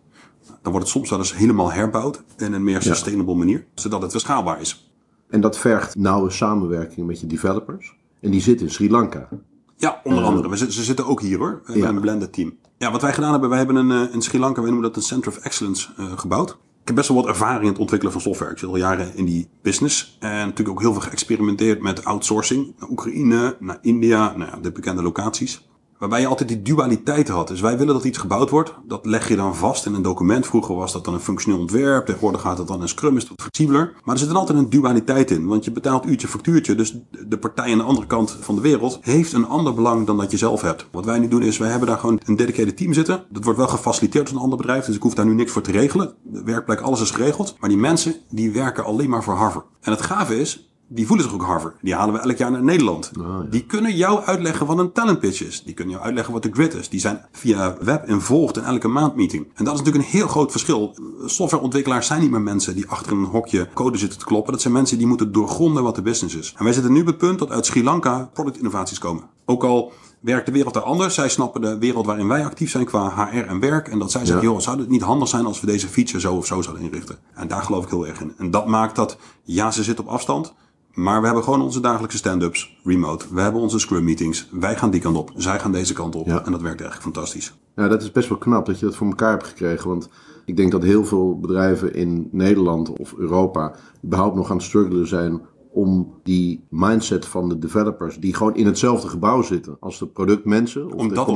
Dan 0.62 0.72
wordt 0.72 0.86
het 0.86 0.88
soms 0.88 1.10
wel 1.10 1.18
eens 1.18 1.36
helemaal 1.36 1.72
herbouwd. 1.72 2.22
In 2.36 2.52
een 2.52 2.64
meer 2.64 2.82
sustainable 2.82 3.34
manier. 3.34 3.66
Zodat 3.74 4.02
het 4.02 4.12
weer 4.12 4.20
schaalbaar 4.20 4.60
is. 4.60 4.90
En 5.30 5.40
dat 5.40 5.58
vergt 5.58 5.94
nauwe 5.96 6.30
samenwerking 6.30 7.06
met 7.06 7.20
je 7.20 7.26
developers. 7.26 7.96
En 8.20 8.30
die 8.30 8.40
zitten 8.40 8.66
in 8.66 8.72
Sri 8.72 8.90
Lanka. 8.90 9.28
Ja, 9.76 10.00
onder 10.04 10.24
andere. 10.24 10.48
We, 10.48 10.56
zitten- 10.56 10.76
ze 10.76 10.84
zitten 10.84 11.06
ook 11.06 11.20
hier 11.20 11.38
hoor. 11.38 11.50
We 11.64 11.72
hebben 11.72 11.82
Ja. 11.90 11.94
een 11.96 12.00
blended 12.00 12.32
team. 12.32 12.56
Ja, 12.78 12.90
wat 12.90 13.02
wij 13.02 13.12
gedaan 13.12 13.30
hebben, 13.30 13.48
wij 13.48 13.58
hebben 13.58 13.76
een, 13.76 14.08
eh, 14.08 14.14
in 14.14 14.22
Sri 14.22 14.38
Lanka, 14.38 14.60
wij 14.60 14.70
noemen 14.70 14.88
dat 14.88 14.96
een 14.96 15.08
Center 15.08 15.32
of 15.32 15.38
Excellence 15.38 15.88
eh, 15.96 16.18
gebouwd. 16.18 16.50
Ik 16.50 16.92
heb 16.92 16.94
best 16.94 17.08
wel 17.08 17.16
wat 17.16 17.26
ervaring 17.26 17.62
in 17.62 17.68
het 17.68 17.78
ontwikkelen 17.78 18.12
van 18.12 18.22
software. 18.22 18.50
Ik 18.50 18.58
zit 18.58 18.68
al 18.68 18.76
jaren 18.76 19.16
in 19.16 19.24
die 19.24 19.48
business. 19.62 20.16
En 20.20 20.30
natuurlijk 20.30 20.68
ook 20.68 20.80
heel 20.80 20.92
veel 20.92 21.00
geëxperimenteerd 21.00 21.82
met 21.82 22.04
outsourcing. 22.04 22.74
Naar 22.78 22.88
Oekraïne, 22.88 23.56
naar 23.60 23.78
India, 23.82 24.36
nou 24.36 24.50
ja, 24.50 24.56
de 24.56 24.72
bekende 24.72 25.02
locaties. 25.02 25.68
Waarbij 25.98 26.20
je 26.20 26.26
altijd 26.26 26.48
die 26.48 26.62
dualiteit 26.62 27.28
had. 27.28 27.48
Dus 27.48 27.60
wij 27.60 27.78
willen 27.78 27.94
dat 27.94 28.04
iets 28.04 28.18
gebouwd 28.18 28.50
wordt. 28.50 28.74
Dat 28.86 29.06
leg 29.06 29.28
je 29.28 29.36
dan 29.36 29.56
vast 29.56 29.86
in 29.86 29.94
een 29.94 30.02
document. 30.02 30.46
Vroeger 30.46 30.74
was 30.74 30.92
dat 30.92 31.04
dan 31.04 31.14
een 31.14 31.20
functioneel 31.20 31.58
ontwerp. 31.58 32.06
Tegenwoordig 32.06 32.40
gaat 32.40 32.58
het 32.58 32.68
dan 32.68 32.80
in 32.80 32.88
Scrum, 32.88 33.16
is 33.16 33.28
dat 33.28 33.40
flexibeler. 33.40 33.92
Maar 34.04 34.14
er 34.14 34.20
zit 34.20 34.28
dan 34.28 34.36
altijd 34.36 34.58
een 34.58 34.70
dualiteit 34.70 35.30
in. 35.30 35.46
Want 35.46 35.64
je 35.64 35.70
betaalt 35.70 36.06
uurtje 36.06 36.28
factuurtje. 36.28 36.74
Dus 36.74 36.98
de 37.26 37.38
partij 37.38 37.72
aan 37.72 37.78
de 37.78 37.84
andere 37.84 38.06
kant 38.06 38.36
van 38.40 38.54
de 38.54 38.60
wereld 38.60 38.98
heeft 39.00 39.32
een 39.32 39.46
ander 39.46 39.74
belang 39.74 40.06
dan 40.06 40.16
dat 40.16 40.30
je 40.30 40.36
zelf 40.36 40.60
hebt. 40.60 40.86
Wat 40.92 41.04
wij 41.04 41.18
nu 41.18 41.28
doen 41.28 41.42
is, 41.42 41.58
wij 41.58 41.70
hebben 41.70 41.88
daar 41.88 41.98
gewoon 41.98 42.20
een 42.24 42.36
dedicated 42.36 42.76
team 42.76 42.92
zitten. 42.92 43.24
Dat 43.30 43.44
wordt 43.44 43.58
wel 43.58 43.68
gefaciliteerd 43.68 44.26
door 44.26 44.36
een 44.36 44.42
ander 44.42 44.58
bedrijf. 44.58 44.84
Dus 44.84 44.96
ik 44.96 45.02
hoef 45.02 45.14
daar 45.14 45.26
nu 45.26 45.34
niks 45.34 45.52
voor 45.52 45.62
te 45.62 45.70
regelen. 45.70 46.14
De 46.22 46.42
werkplek, 46.42 46.80
alles 46.80 47.00
is 47.00 47.10
geregeld. 47.10 47.56
Maar 47.60 47.68
die 47.68 47.78
mensen, 47.78 48.14
die 48.30 48.52
werken 48.52 48.84
alleen 48.84 49.10
maar 49.10 49.22
voor 49.22 49.34
Harvard. 49.34 49.64
En 49.80 49.92
het 49.92 50.02
gave 50.02 50.40
is, 50.40 50.70
die 50.88 51.06
voelen 51.06 51.24
zich 51.24 51.34
ook 51.34 51.42
Harvard. 51.42 51.74
Die 51.82 51.94
halen 51.94 52.14
we 52.14 52.20
elk 52.20 52.36
jaar 52.36 52.50
naar 52.50 52.62
Nederland. 52.62 53.10
Die 53.50 53.64
kunnen 53.64 53.96
jou 53.96 54.24
uitleggen 54.24 54.66
wat 54.66 54.78
een 54.78 54.92
talent 54.92 55.18
pitch 55.18 55.42
is. 55.42 55.62
Die 55.64 55.74
kunnen 55.74 55.92
jou 55.94 56.06
uitleggen 56.06 56.32
wat 56.32 56.42
de 56.42 56.50
grid 56.52 56.74
is. 56.74 56.88
Die 56.88 57.00
zijn 57.00 57.24
via 57.32 57.76
web 57.80 58.08
involved 58.08 58.56
in 58.56 58.62
elke 58.64 58.88
maandmeeting. 58.88 59.46
En 59.54 59.64
dat 59.64 59.74
is 59.74 59.78
natuurlijk 59.80 60.04
een 60.04 60.18
heel 60.18 60.28
groot 60.28 60.50
verschil. 60.50 60.94
Softwareontwikkelaars 61.24 62.06
zijn 62.06 62.20
niet 62.20 62.30
meer 62.30 62.40
mensen 62.40 62.74
die 62.74 62.88
achter 62.88 63.12
een 63.12 63.24
hokje 63.24 63.68
code 63.74 63.98
zitten 63.98 64.18
te 64.18 64.24
kloppen. 64.24 64.52
Dat 64.52 64.60
zijn 64.62 64.72
mensen 64.72 64.98
die 64.98 65.06
moeten 65.06 65.32
doorgronden 65.32 65.82
wat 65.82 65.94
de 65.94 66.02
business 66.02 66.34
is. 66.36 66.54
En 66.56 66.64
wij 66.64 66.72
zitten 66.72 66.92
nu 66.92 67.00
op 67.00 67.06
het 67.06 67.18
punt 67.18 67.38
dat 67.38 67.50
uit 67.50 67.66
Sri 67.66 67.84
Lanka 67.84 68.30
product 68.32 68.56
innovaties 68.58 68.98
komen. 68.98 69.24
Ook 69.44 69.64
al 69.64 69.92
werkt 70.20 70.46
de 70.46 70.52
wereld 70.52 70.74
daar 70.74 70.82
anders. 70.82 71.14
Zij 71.14 71.28
snappen 71.28 71.60
de 71.60 71.78
wereld 71.78 72.06
waarin 72.06 72.28
wij 72.28 72.44
actief 72.44 72.70
zijn 72.70 72.84
qua 72.84 73.28
HR 73.30 73.36
en 73.36 73.60
werk. 73.60 73.88
En 73.88 73.98
dat 73.98 74.10
zij 74.10 74.24
zeggen, 74.24 74.44
Ja. 74.44 74.50
joh, 74.52 74.60
zou 74.60 74.78
het 74.78 74.88
niet 74.88 75.02
handig 75.02 75.28
zijn 75.28 75.46
als 75.46 75.60
we 75.60 75.66
deze 75.66 75.88
feature 75.88 76.20
zo 76.20 76.34
of 76.34 76.46
zo 76.46 76.62
zouden 76.62 76.84
inrichten? 76.84 77.18
En 77.34 77.48
daar 77.48 77.62
geloof 77.62 77.84
ik 77.84 77.90
heel 77.90 78.06
erg 78.06 78.20
in. 78.20 78.32
En 78.38 78.50
dat 78.50 78.66
maakt 78.66 78.96
dat, 78.96 79.16
ja, 79.44 79.70
ze 79.70 79.82
zitten 79.82 80.04
op 80.04 80.10
afstand. 80.10 80.54
Maar 80.96 81.20
we 81.20 81.26
hebben 81.26 81.44
gewoon 81.44 81.62
onze 81.62 81.80
dagelijkse 81.80 82.18
stand-ups, 82.18 82.78
remote. 82.84 83.26
We 83.34 83.40
hebben 83.40 83.60
onze 83.60 83.78
scrum 83.78 84.04
meetings. 84.04 84.48
Wij 84.52 84.76
gaan 84.76 84.90
die 84.90 85.00
kant 85.00 85.16
op. 85.16 85.32
Zij 85.36 85.58
gaan 85.58 85.72
deze 85.72 85.92
kant 85.92 86.14
op. 86.14 86.26
Ja. 86.26 86.44
En 86.44 86.52
dat 86.52 86.60
werkt 86.60 86.80
eigenlijk 86.80 87.14
fantastisch. 87.14 87.54
Ja, 87.74 87.88
dat 87.88 88.02
is 88.02 88.12
best 88.12 88.28
wel 88.28 88.38
knap 88.38 88.66
dat 88.66 88.78
je 88.78 88.86
dat 88.86 88.96
voor 88.96 89.06
elkaar 89.06 89.30
hebt 89.30 89.46
gekregen. 89.46 89.88
Want 89.88 90.08
ik 90.44 90.56
denk 90.56 90.70
dat 90.70 90.82
heel 90.82 91.04
veel 91.04 91.38
bedrijven 91.40 91.94
in 91.94 92.28
Nederland 92.32 92.90
of 92.90 93.14
Europa 93.16 93.74
überhaupt 94.04 94.36
nog 94.36 94.50
aan 94.50 94.56
het 94.56 94.66
struggelen 94.66 95.06
zijn 95.06 95.40
om 95.76 96.14
die 96.22 96.66
mindset 96.68 97.26
van 97.26 97.48
de 97.48 97.58
developers, 97.58 98.18
die 98.18 98.34
gewoon 98.34 98.54
in 98.54 98.66
hetzelfde 98.66 99.08
gebouw 99.08 99.42
zitten 99.42 99.76
als 99.80 99.98
de 99.98 100.06
productmensen, 100.06 100.86
of 100.86 100.92
Om 100.92 101.08
de 101.08 101.14
dat 101.14 101.28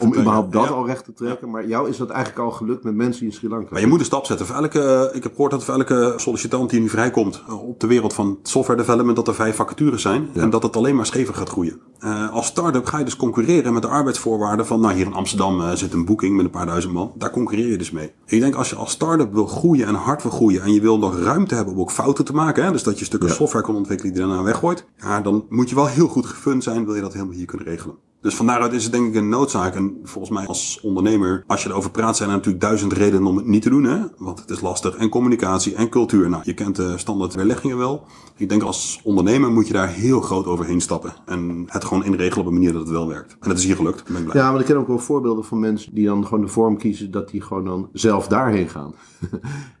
om 0.00 0.14
überhaupt 0.14 0.52
dat 0.52 0.64
Ja. 0.64 0.70
al 0.70 0.86
recht 0.86 1.04
te 1.04 1.12
trekken. 1.12 1.50
Maar 1.50 1.66
jou 1.66 1.88
is 1.88 1.96
dat 1.96 2.10
eigenlijk 2.10 2.44
al 2.44 2.50
gelukt 2.50 2.84
met 2.84 2.94
mensen 2.94 3.26
in 3.26 3.32
Sri 3.32 3.48
Lanka. 3.48 3.68
Maar 3.70 3.80
je 3.80 3.86
moet 3.86 3.98
een 3.98 4.04
stap 4.04 4.26
zetten. 4.26 4.46
Voor 4.46 4.56
elke, 4.56 5.10
ik 5.12 5.22
heb 5.22 5.32
gehoord 5.32 5.50
dat 5.50 5.64
voor 5.64 5.74
elke 5.74 6.12
sollicitant 6.16 6.70
die 6.70 6.80
nu 6.80 6.88
vrijkomt 6.88 7.42
eh, 7.48 7.68
op 7.68 7.80
de 7.80 7.86
wereld 7.86 8.12
van 8.14 8.38
software 8.42 8.78
development, 8.78 9.16
dat 9.16 9.28
er 9.28 9.34
vijf 9.34 9.56
vacatures 9.56 10.02
zijn. 10.02 10.28
En 10.34 10.50
dat 10.50 10.62
het 10.62 10.76
alleen 10.76 10.96
maar 10.96 11.06
schever 11.06 11.34
gaat 11.34 11.48
groeien. 11.48 11.80
Eh, 11.98 12.32
als 12.32 12.46
start-up 12.46 12.86
ga 12.86 12.98
je 12.98 13.04
dus 13.04 13.16
concurreren 13.16 13.72
met 13.72 13.82
de 13.82 13.88
arbeidsvoorwaarden 13.88 14.66
van, 14.66 14.80
nou 14.80 14.94
hier 14.94 15.06
in 15.06 15.14
Amsterdam 15.14 15.60
eh, 15.60 15.72
zit 15.72 15.92
een 15.92 16.04
boeking 16.04 16.36
met 16.36 16.44
een 16.44 16.50
paar 16.50 16.66
duizend 16.66 16.92
man. 16.92 17.12
Daar 17.14 17.30
concurreer 17.30 17.70
je 17.70 17.78
dus 17.78 17.90
mee. 17.90 18.12
Ik 18.26 18.40
denk 18.40 18.54
als 18.54 18.70
je 18.70 18.76
als 18.76 18.90
start-up 18.90 19.32
wil 19.32 19.46
groeien 19.46 19.86
en 19.86 19.94
hard 19.94 20.22
wil 20.22 20.32
groeien 20.32 20.62
en 20.62 20.72
je 20.72 20.80
wil 20.80 20.98
nog 20.98 21.18
ruimte 21.18 21.54
hebben 21.54 21.74
om 21.74 21.80
ook 21.80 21.90
fouten 21.90 22.24
te 22.24 22.32
maken. 22.32 22.64
Hè, 22.64 22.72
dus 22.72 22.82
dat 22.82 22.98
je 22.98 23.04
stukken 23.04 23.30
software 23.30 23.64
kan 23.64 23.76
ontwikkelen 23.78 24.12
die 24.12 24.22
daarna 24.22 24.42
weggooit. 24.42 24.84
Ja, 24.96 25.20
dan 25.20 25.46
moet 25.48 25.68
je 25.68 25.74
wel 25.74 25.86
heel 25.86 26.08
goed 26.08 26.26
gefund 26.26 26.62
zijn, 26.62 26.84
wil 26.84 26.94
je 26.94 27.00
dat 27.00 27.12
helemaal 27.12 27.34
hier 27.34 27.46
kunnen 27.46 27.66
regelen. 27.66 27.96
Dus 28.20 28.34
van 28.34 28.46
daaruit 28.46 28.72
is 28.72 28.82
het 28.82 28.92
denk 28.92 29.06
ik 29.06 29.14
een 29.14 29.28
noodzaak. 29.28 29.74
En 29.74 29.98
volgens 30.02 30.34
mij 30.38 30.46
als 30.46 30.80
ondernemer, 30.82 31.44
als 31.46 31.62
je 31.62 31.68
erover 31.68 31.90
praat, 31.90 32.16
zijn 32.16 32.28
er 32.28 32.34
natuurlijk 32.34 32.64
duizend 32.64 32.92
redenen 32.92 33.26
om 33.26 33.36
het 33.36 33.46
niet 33.46 33.62
te 33.62 33.70
doen. 33.70 33.84
Hè? 33.84 33.98
Want 34.16 34.40
het 34.40 34.50
is 34.50 34.60
lastig. 34.60 34.96
En 34.96 35.08
communicatie 35.08 35.74
en 35.74 35.88
cultuur. 35.88 36.28
Nou, 36.28 36.42
je 36.46 36.54
kent 36.54 36.76
de 36.76 36.98
standaard 36.98 37.34
weerleggingen 37.34 37.78
wel. 37.78 38.06
Ik 38.36 38.48
denk 38.48 38.62
als 38.62 39.00
ondernemer 39.04 39.50
moet 39.50 39.66
je 39.66 39.72
daar 39.72 39.88
heel 39.88 40.20
groot 40.20 40.46
overheen 40.46 40.80
stappen. 40.80 41.12
En 41.26 41.64
het 41.66 41.84
gewoon 41.84 42.04
inregelen 42.04 42.40
op 42.40 42.46
een 42.46 42.58
manier 42.58 42.72
dat 42.72 42.80
het 42.80 42.90
wel 42.90 43.08
werkt. 43.08 43.36
En 43.40 43.48
dat 43.48 43.58
is 43.58 43.64
hier 43.64 43.76
gelukt. 43.76 44.04
Ben 44.04 44.16
ik 44.16 44.24
blij. 44.24 44.42
Ja, 44.42 44.50
maar 44.50 44.60
ik 44.60 44.66
ken 44.66 44.76
ook 44.76 44.86
wel 44.86 44.98
voorbeelden 44.98 45.44
van 45.44 45.58
mensen 45.58 45.94
die 45.94 46.06
dan 46.06 46.26
gewoon 46.26 46.44
de 46.44 46.50
vorm 46.50 46.76
kiezen 46.76 47.10
dat 47.10 47.30
die 47.30 47.40
gewoon 47.40 47.64
dan 47.64 47.88
zelf 47.92 48.26
daarheen 48.26 48.68
gaan. 48.68 48.94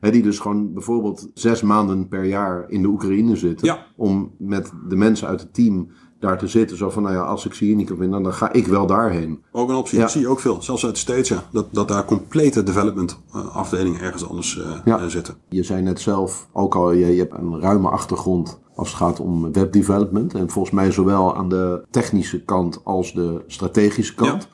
Die 0.00 0.22
dus 0.22 0.38
gewoon 0.38 0.72
bijvoorbeeld 0.72 1.30
zes 1.34 1.62
maanden 1.62 2.08
per 2.08 2.24
jaar 2.24 2.64
in 2.68 2.82
de 2.82 2.88
Oekraïne 2.88 3.36
zitten. 3.36 3.66
Ja. 3.66 3.86
Om 3.96 4.34
met 4.38 4.72
de 4.88 4.96
mensen 4.96 5.28
uit 5.28 5.40
het 5.40 5.54
team 5.54 5.88
daar 6.20 6.38
te 6.38 6.46
zitten. 6.46 6.76
Zo 6.76 6.90
van, 6.90 7.02
nou 7.02 7.14
ja, 7.14 7.20
als 7.22 7.46
ik 7.46 7.54
ze 7.54 7.64
hier 7.64 7.74
niet 7.76 7.88
kan 7.88 7.96
vinden, 7.96 8.22
dan 8.22 8.32
ga 8.32 8.52
ik 8.52 8.66
wel 8.66 8.86
daarheen. 8.86 9.42
Ook 9.52 9.68
een 9.68 9.74
optie. 9.74 9.96
Ja. 9.96 10.02
Dat 10.02 10.12
zie 10.12 10.20
je 10.20 10.28
ook 10.28 10.40
veel. 10.40 10.62
Zelfs 10.62 10.84
uit 10.84 10.94
de 10.94 11.00
States, 11.00 11.28
ja. 11.28 11.42
Dat, 11.52 11.66
dat 11.72 11.88
daar 11.88 12.04
complete 12.04 12.62
development 12.62 13.18
eh, 13.32 13.56
afdelingen 13.56 14.00
ergens 14.00 14.28
anders 14.28 14.60
Ja. 14.84 14.98
eh, 14.98 15.06
zitten. 15.06 15.34
Je 15.48 15.62
zei 15.62 15.82
net 15.82 16.00
zelf, 16.00 16.48
ook 16.52 16.74
al, 16.74 16.92
je, 16.92 17.06
je 17.06 17.18
hebt 17.20 17.34
een 17.34 17.60
ruime 17.60 17.88
achtergrond 17.88 18.58
als 18.74 18.88
het 18.88 18.96
gaat 18.96 19.20
om 19.20 19.52
webdevelopment. 19.52 20.34
En 20.34 20.50
volgens 20.50 20.74
mij 20.74 20.90
zowel 20.92 21.36
aan 21.36 21.48
de 21.48 21.84
technische 21.90 22.44
kant 22.44 22.80
als 22.84 23.12
de 23.12 23.42
strategische 23.46 24.14
kant. 24.14 24.48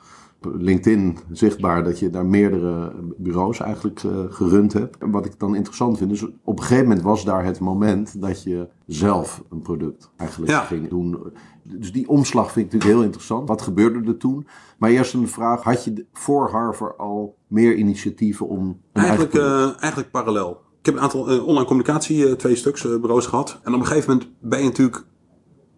LinkedIn 0.53 1.17
zichtbaar 1.31 1.83
dat 1.83 1.99
je 1.99 2.09
daar 2.09 2.25
meerdere 2.25 2.91
bureaus 3.17 3.59
eigenlijk 3.59 4.03
eh, 4.03 4.11
gerund 4.29 4.73
hebt. 4.73 4.97
En 4.97 5.11
wat 5.11 5.25
ik 5.25 5.39
dan 5.39 5.55
interessant 5.55 5.97
vind, 5.97 6.11
is 6.11 6.23
op 6.43 6.57
een 6.59 6.63
gegeven 6.63 6.83
moment 6.87 7.01
was 7.01 7.25
daar 7.25 7.45
het 7.45 7.59
moment 7.59 8.21
dat 8.21 8.43
je 8.43 8.67
zelf 8.85 9.43
een 9.49 9.61
product 9.61 10.09
eigenlijk 10.15 10.51
Ja. 10.51 10.61
ging 10.61 10.89
doen. 10.89 11.17
Dus 11.63 11.91
die 11.91 12.09
omslag 12.09 12.51
vind 12.51 12.65
ik 12.65 12.71
natuurlijk 12.71 12.99
heel 12.99 13.05
interessant. 13.05 13.47
Wat 13.47 13.61
gebeurde 13.61 14.07
er 14.09 14.17
toen? 14.17 14.47
Maar 14.77 14.89
eerst 14.89 15.13
een 15.13 15.27
vraag, 15.27 15.63
had 15.63 15.83
je 15.83 16.05
voor 16.13 16.49
Harvard 16.49 16.97
al 16.97 17.35
meer 17.47 17.75
initiatieven 17.75 18.47
om 18.47 18.79
Eigenlijk, 18.93 19.33
eigen 19.35 19.73
eh, 19.75 19.81
eigenlijk 19.81 20.11
parallel. 20.11 20.61
Ik 20.79 20.85
heb 20.85 20.95
een 20.95 21.01
aantal 21.01 21.29
eh, 21.29 21.47
online 21.47 21.65
communicatie, 21.65 22.35
twee 22.35 22.55
stuks 22.55 22.81
bureaus 22.81 23.25
gehad. 23.25 23.59
En 23.63 23.73
op 23.73 23.79
een 23.79 23.85
gegeven 23.85 24.11
moment 24.11 24.29
ben 24.39 24.59
je 24.59 24.65
natuurlijk 24.65 25.05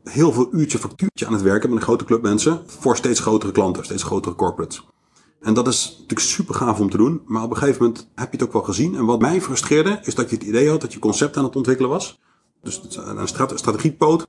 heel 0.08 0.32
veel 0.32 0.48
uurtje 0.52 0.78
factuurtje 0.78 1.26
aan 1.26 1.34
het 1.34 1.42
werken 1.42 1.70
met 1.70 1.78
een 1.78 1.84
grote 1.84 2.06
club 2.06 2.22
mensen. 2.22 2.62
Voor 2.66 2.96
steeds 2.96 3.20
grotere 3.20 3.52
klanten, 3.52 3.84
steeds 3.84 4.04
grotere 4.04 4.36
corporates. 4.36 4.86
En 5.42 5.54
dat 5.54 5.68
is 5.68 5.90
natuurlijk 5.92 6.20
super 6.20 6.56
gaaf 6.56 6.80
om 6.80 6.90
te 6.90 6.98
doen. 6.98 7.22
Maar 7.26 7.44
op 7.44 7.50
een 7.50 7.58
gegeven 7.58 7.84
moment 7.84 8.10
heb 8.16 8.32
je 8.32 8.38
het 8.38 8.48
ook 8.48 8.54
wel 8.54 8.64
gezien. 8.64 8.96
En 8.96 9.06
wat 9.06 9.22
mij 9.22 9.42
frustreerde, 9.42 10.00
is 10.04 10.16
dat 10.16 10.30
je 10.30 10.36
het 10.36 10.46
idee 10.46 10.70
had 10.70 10.82
dat 10.82 10.94
je 10.94 11.00
concept 11.00 11.38
aan 11.38 11.44
het 11.44 11.56
ontwikkelen 11.56 11.90
was. 11.90 12.20
Dus 12.64 12.82
een 12.96 13.28
strate- 13.28 13.58
strategiepoot. 13.58 14.28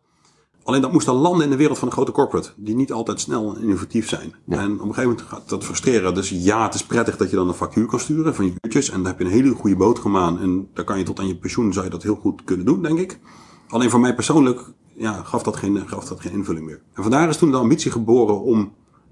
Alleen 0.62 0.82
dat 0.82 0.92
moest 0.92 1.06
dan 1.06 1.16
landen 1.16 1.44
in 1.44 1.50
de 1.50 1.56
wereld 1.56 1.78
van 1.78 1.88
een 1.88 1.94
grote 1.94 2.12
corporate. 2.12 2.50
Die 2.56 2.74
niet 2.74 2.92
altijd 2.92 3.20
snel 3.20 3.54
en 3.56 3.62
innovatief 3.62 4.08
zijn. 4.08 4.34
En 4.48 4.72
op 4.72 4.88
een 4.88 4.94
gegeven 4.94 5.02
moment 5.02 5.22
gaat 5.22 5.48
dat 5.48 5.64
frustreren. 5.64 6.14
Dus 6.14 6.28
ja, 6.28 6.64
het 6.64 6.74
is 6.74 6.84
prettig 6.84 7.16
dat 7.16 7.30
je 7.30 7.36
dan 7.36 7.48
een 7.48 7.54
factuur 7.54 7.86
kan 7.86 8.00
sturen 8.00 8.34
van 8.34 8.44
je 8.44 8.52
uurtjes. 8.60 8.90
En 8.90 9.02
daar 9.02 9.10
heb 9.10 9.18
je 9.18 9.24
een 9.24 9.30
hele 9.30 9.54
goede 9.54 9.76
boterham 9.76 10.16
aan. 10.16 10.40
En 10.40 10.68
daar 10.74 10.84
kan 10.84 10.98
je 10.98 11.04
tot 11.04 11.18
aan 11.18 11.26
je 11.26 11.36
pensioen 11.36 11.72
zou 11.72 11.84
je 11.84 11.90
dat 11.90 12.02
heel 12.02 12.14
goed 12.14 12.44
kunnen 12.44 12.66
doen, 12.66 12.82
denk 12.82 12.98
ik. 12.98 13.18
Alleen 13.68 13.90
voor 13.90 14.00
mij 14.00 14.14
persoonlijk 14.14 14.60
ja, 14.98 15.22
gaf, 15.22 15.42
dat 15.42 15.56
geen, 15.56 15.88
gaf 15.88 16.04
dat 16.04 16.20
geen 16.20 16.32
invulling 16.32 16.66
meer. 16.66 16.82
En 16.94 17.02
vandaar 17.02 17.28
is 17.28 17.36
toen 17.36 17.50
de 17.50 17.56
ambitie 17.56 17.90
geboren 17.90 18.42
om... 18.42 18.58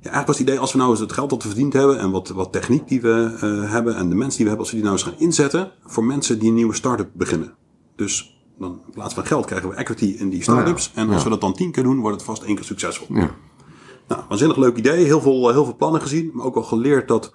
Ja, 0.00 0.12
eigenlijk 0.12 0.26
was 0.26 0.38
het 0.38 0.46
idee, 0.46 0.58
als 0.60 0.72
we 0.72 0.78
nou 0.78 0.90
eens 0.90 1.00
het 1.00 1.12
geld 1.12 1.30
dat 1.30 1.42
we 1.42 1.48
verdiend 1.48 1.72
hebben... 1.72 1.98
en 1.98 2.10
wat, 2.10 2.28
wat 2.28 2.52
techniek 2.52 2.88
die 2.88 3.00
we 3.00 3.36
eh, 3.40 3.70
hebben 3.70 3.96
en 3.96 4.08
de 4.08 4.14
mensen 4.14 4.36
die 4.36 4.46
we 4.46 4.48
hebben... 4.48 4.58
als 4.58 4.70
we 4.70 4.76
die 4.76 4.84
nou 4.84 4.96
eens 4.96 5.06
gaan 5.06 5.18
inzetten 5.18 5.72
voor 5.84 6.04
mensen 6.04 6.38
die 6.38 6.48
een 6.48 6.54
nieuwe 6.54 6.74
start-up 6.74 7.10
beginnen. 7.12 7.54
Dus 7.96 8.40
dan 8.58 8.80
in 8.86 8.92
plaats 8.92 9.14
van 9.14 9.26
geld 9.26 9.46
krijgen 9.46 9.68
we 9.68 9.74
equity 9.74 10.14
in 10.18 10.30
die 10.30 10.42
start-ups. 10.42 10.92
En 10.94 11.10
als 11.10 11.22
we 11.24 11.30
dat 11.30 11.40
dan 11.40 11.52
tien 11.52 11.70
keer 11.70 11.82
doen, 11.82 12.00
wordt 12.00 12.16
het 12.16 12.24
vast 12.24 12.42
één 12.42 12.54
keer 12.54 12.64
succesvol. 12.64 13.16
Ja. 13.16 13.30
Nou, 14.08 14.22
waanzinnig 14.28 14.56
leuk 14.56 14.76
idee. 14.76 15.04
Heel 15.04 15.20
veel, 15.20 15.50
heel 15.50 15.64
veel 15.64 15.76
plannen 15.76 16.00
gezien. 16.00 16.30
Maar 16.32 16.46
ook 16.46 16.54
wel 16.54 16.62
geleerd 16.62 17.08
dat 17.08 17.32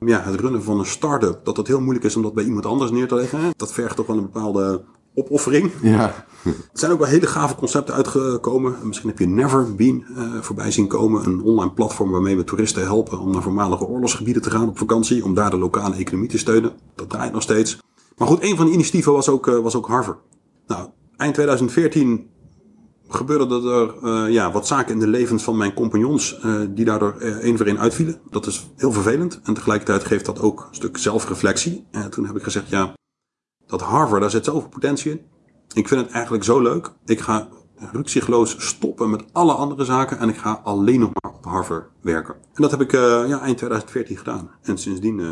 ja, 0.00 0.20
het 0.20 0.40
runnen 0.40 0.62
van 0.62 0.78
een 0.78 0.86
start-up... 0.86 1.44
dat 1.44 1.56
het 1.56 1.66
heel 1.66 1.80
moeilijk 1.80 2.04
is 2.04 2.16
om 2.16 2.22
dat 2.22 2.34
bij 2.34 2.44
iemand 2.44 2.66
anders 2.66 2.90
neer 2.90 3.08
te 3.08 3.14
leggen. 3.14 3.52
Dat 3.56 3.72
vergt 3.72 3.96
toch 3.96 4.06
wel 4.06 4.16
een 4.16 4.30
bepaalde 4.30 4.84
opoffering. 5.14 5.70
Ja. 5.82 6.24
Er 6.44 6.54
zijn 6.72 6.92
ook 6.92 6.98
wel 6.98 7.08
hele 7.08 7.26
gave 7.26 7.54
concepten 7.54 7.94
uitgekomen. 7.94 8.76
Misschien 8.82 9.08
heb 9.08 9.18
je 9.18 9.26
Neverbeen 9.26 10.04
eh 10.16 10.40
voorbij 10.40 10.70
zien 10.70 10.86
komen. 10.86 11.26
Een 11.26 11.42
online 11.42 11.72
platform 11.72 12.10
waarmee 12.10 12.36
we 12.36 12.44
toeristen 12.44 12.82
helpen 12.82 13.18
om 13.18 13.32
naar 13.32 13.42
voormalige 13.42 13.86
oorlogsgebieden 13.86 14.42
te 14.42 14.50
gaan 14.50 14.68
op 14.68 14.78
vakantie. 14.78 15.24
Om 15.24 15.34
daar 15.34 15.50
de 15.50 15.58
lokale 15.58 15.94
economie 15.94 16.28
te 16.28 16.38
steunen. 16.38 16.72
Dat 16.94 17.10
draait 17.10 17.32
nog 17.32 17.42
steeds. 17.42 17.78
Maar 18.16 18.28
goed, 18.28 18.42
een 18.42 18.56
van 18.56 18.66
de 18.66 18.72
initiatieven 18.72 19.12
was 19.12 19.28
ook, 19.28 19.48
eh, 19.48 19.58
was 19.58 19.74
ook 19.74 19.86
Harvard. 19.86 20.18
Nou, 20.66 20.88
eind 21.16 21.34
2014 21.34 22.26
gebeurde 23.08 23.70
er 23.70 24.08
eh, 24.08 24.32
ja, 24.32 24.52
wat 24.52 24.66
zaken 24.66 24.92
in 24.92 25.00
de 25.00 25.06
levens 25.06 25.42
van 25.42 25.56
mijn 25.56 25.74
compagnons 25.74 26.40
die 26.68 26.84
daardoor 26.84 27.16
één 27.18 27.56
voor 27.56 27.66
één 27.66 27.78
uitvielen. 27.78 28.20
Dat 28.30 28.46
is 28.46 28.70
heel 28.76 28.92
vervelend. 28.92 29.40
En 29.42 29.54
tegelijkertijd 29.54 30.04
geeft 30.04 30.26
dat 30.26 30.40
ook 30.40 30.66
een 30.68 30.74
stuk 30.74 30.96
zelfreflectie. 30.96 31.84
En 31.90 32.10
toen 32.10 32.26
heb 32.26 32.36
ik 32.36 32.42
gezegd, 32.42 32.68
ja, 32.68 32.94
dat 33.66 33.80
Harvard, 33.80 34.20
daar 34.20 34.30
zit 34.30 34.44
zoveel 34.44 34.68
potentie 34.68 35.10
in. 35.10 35.20
Ik 35.74 35.88
vind 35.88 36.00
het 36.00 36.10
eigenlijk 36.10 36.44
zo 36.44 36.60
leuk. 36.60 36.92
Ik 37.04 37.20
ga 37.20 37.48
rukzichtloos 37.92 38.66
stoppen 38.66 39.10
met 39.10 39.24
alle 39.32 39.52
andere 39.52 39.84
zaken 39.84 40.18
en 40.18 40.28
ik 40.28 40.36
ga 40.36 40.60
alleen 40.64 41.00
nog 41.00 41.10
maar 41.12 41.32
op 41.32 41.44
Harvard 41.44 41.90
werken. 42.00 42.34
En 42.34 42.62
dat 42.62 42.70
heb 42.70 42.80
ik 42.80 42.92
eh, 42.92 43.00
ja, 43.00 43.40
eind 43.40 43.56
2014 43.56 44.16
gedaan. 44.16 44.50
En 44.62 44.78
sindsdien 44.78 45.20
eh, 45.20 45.30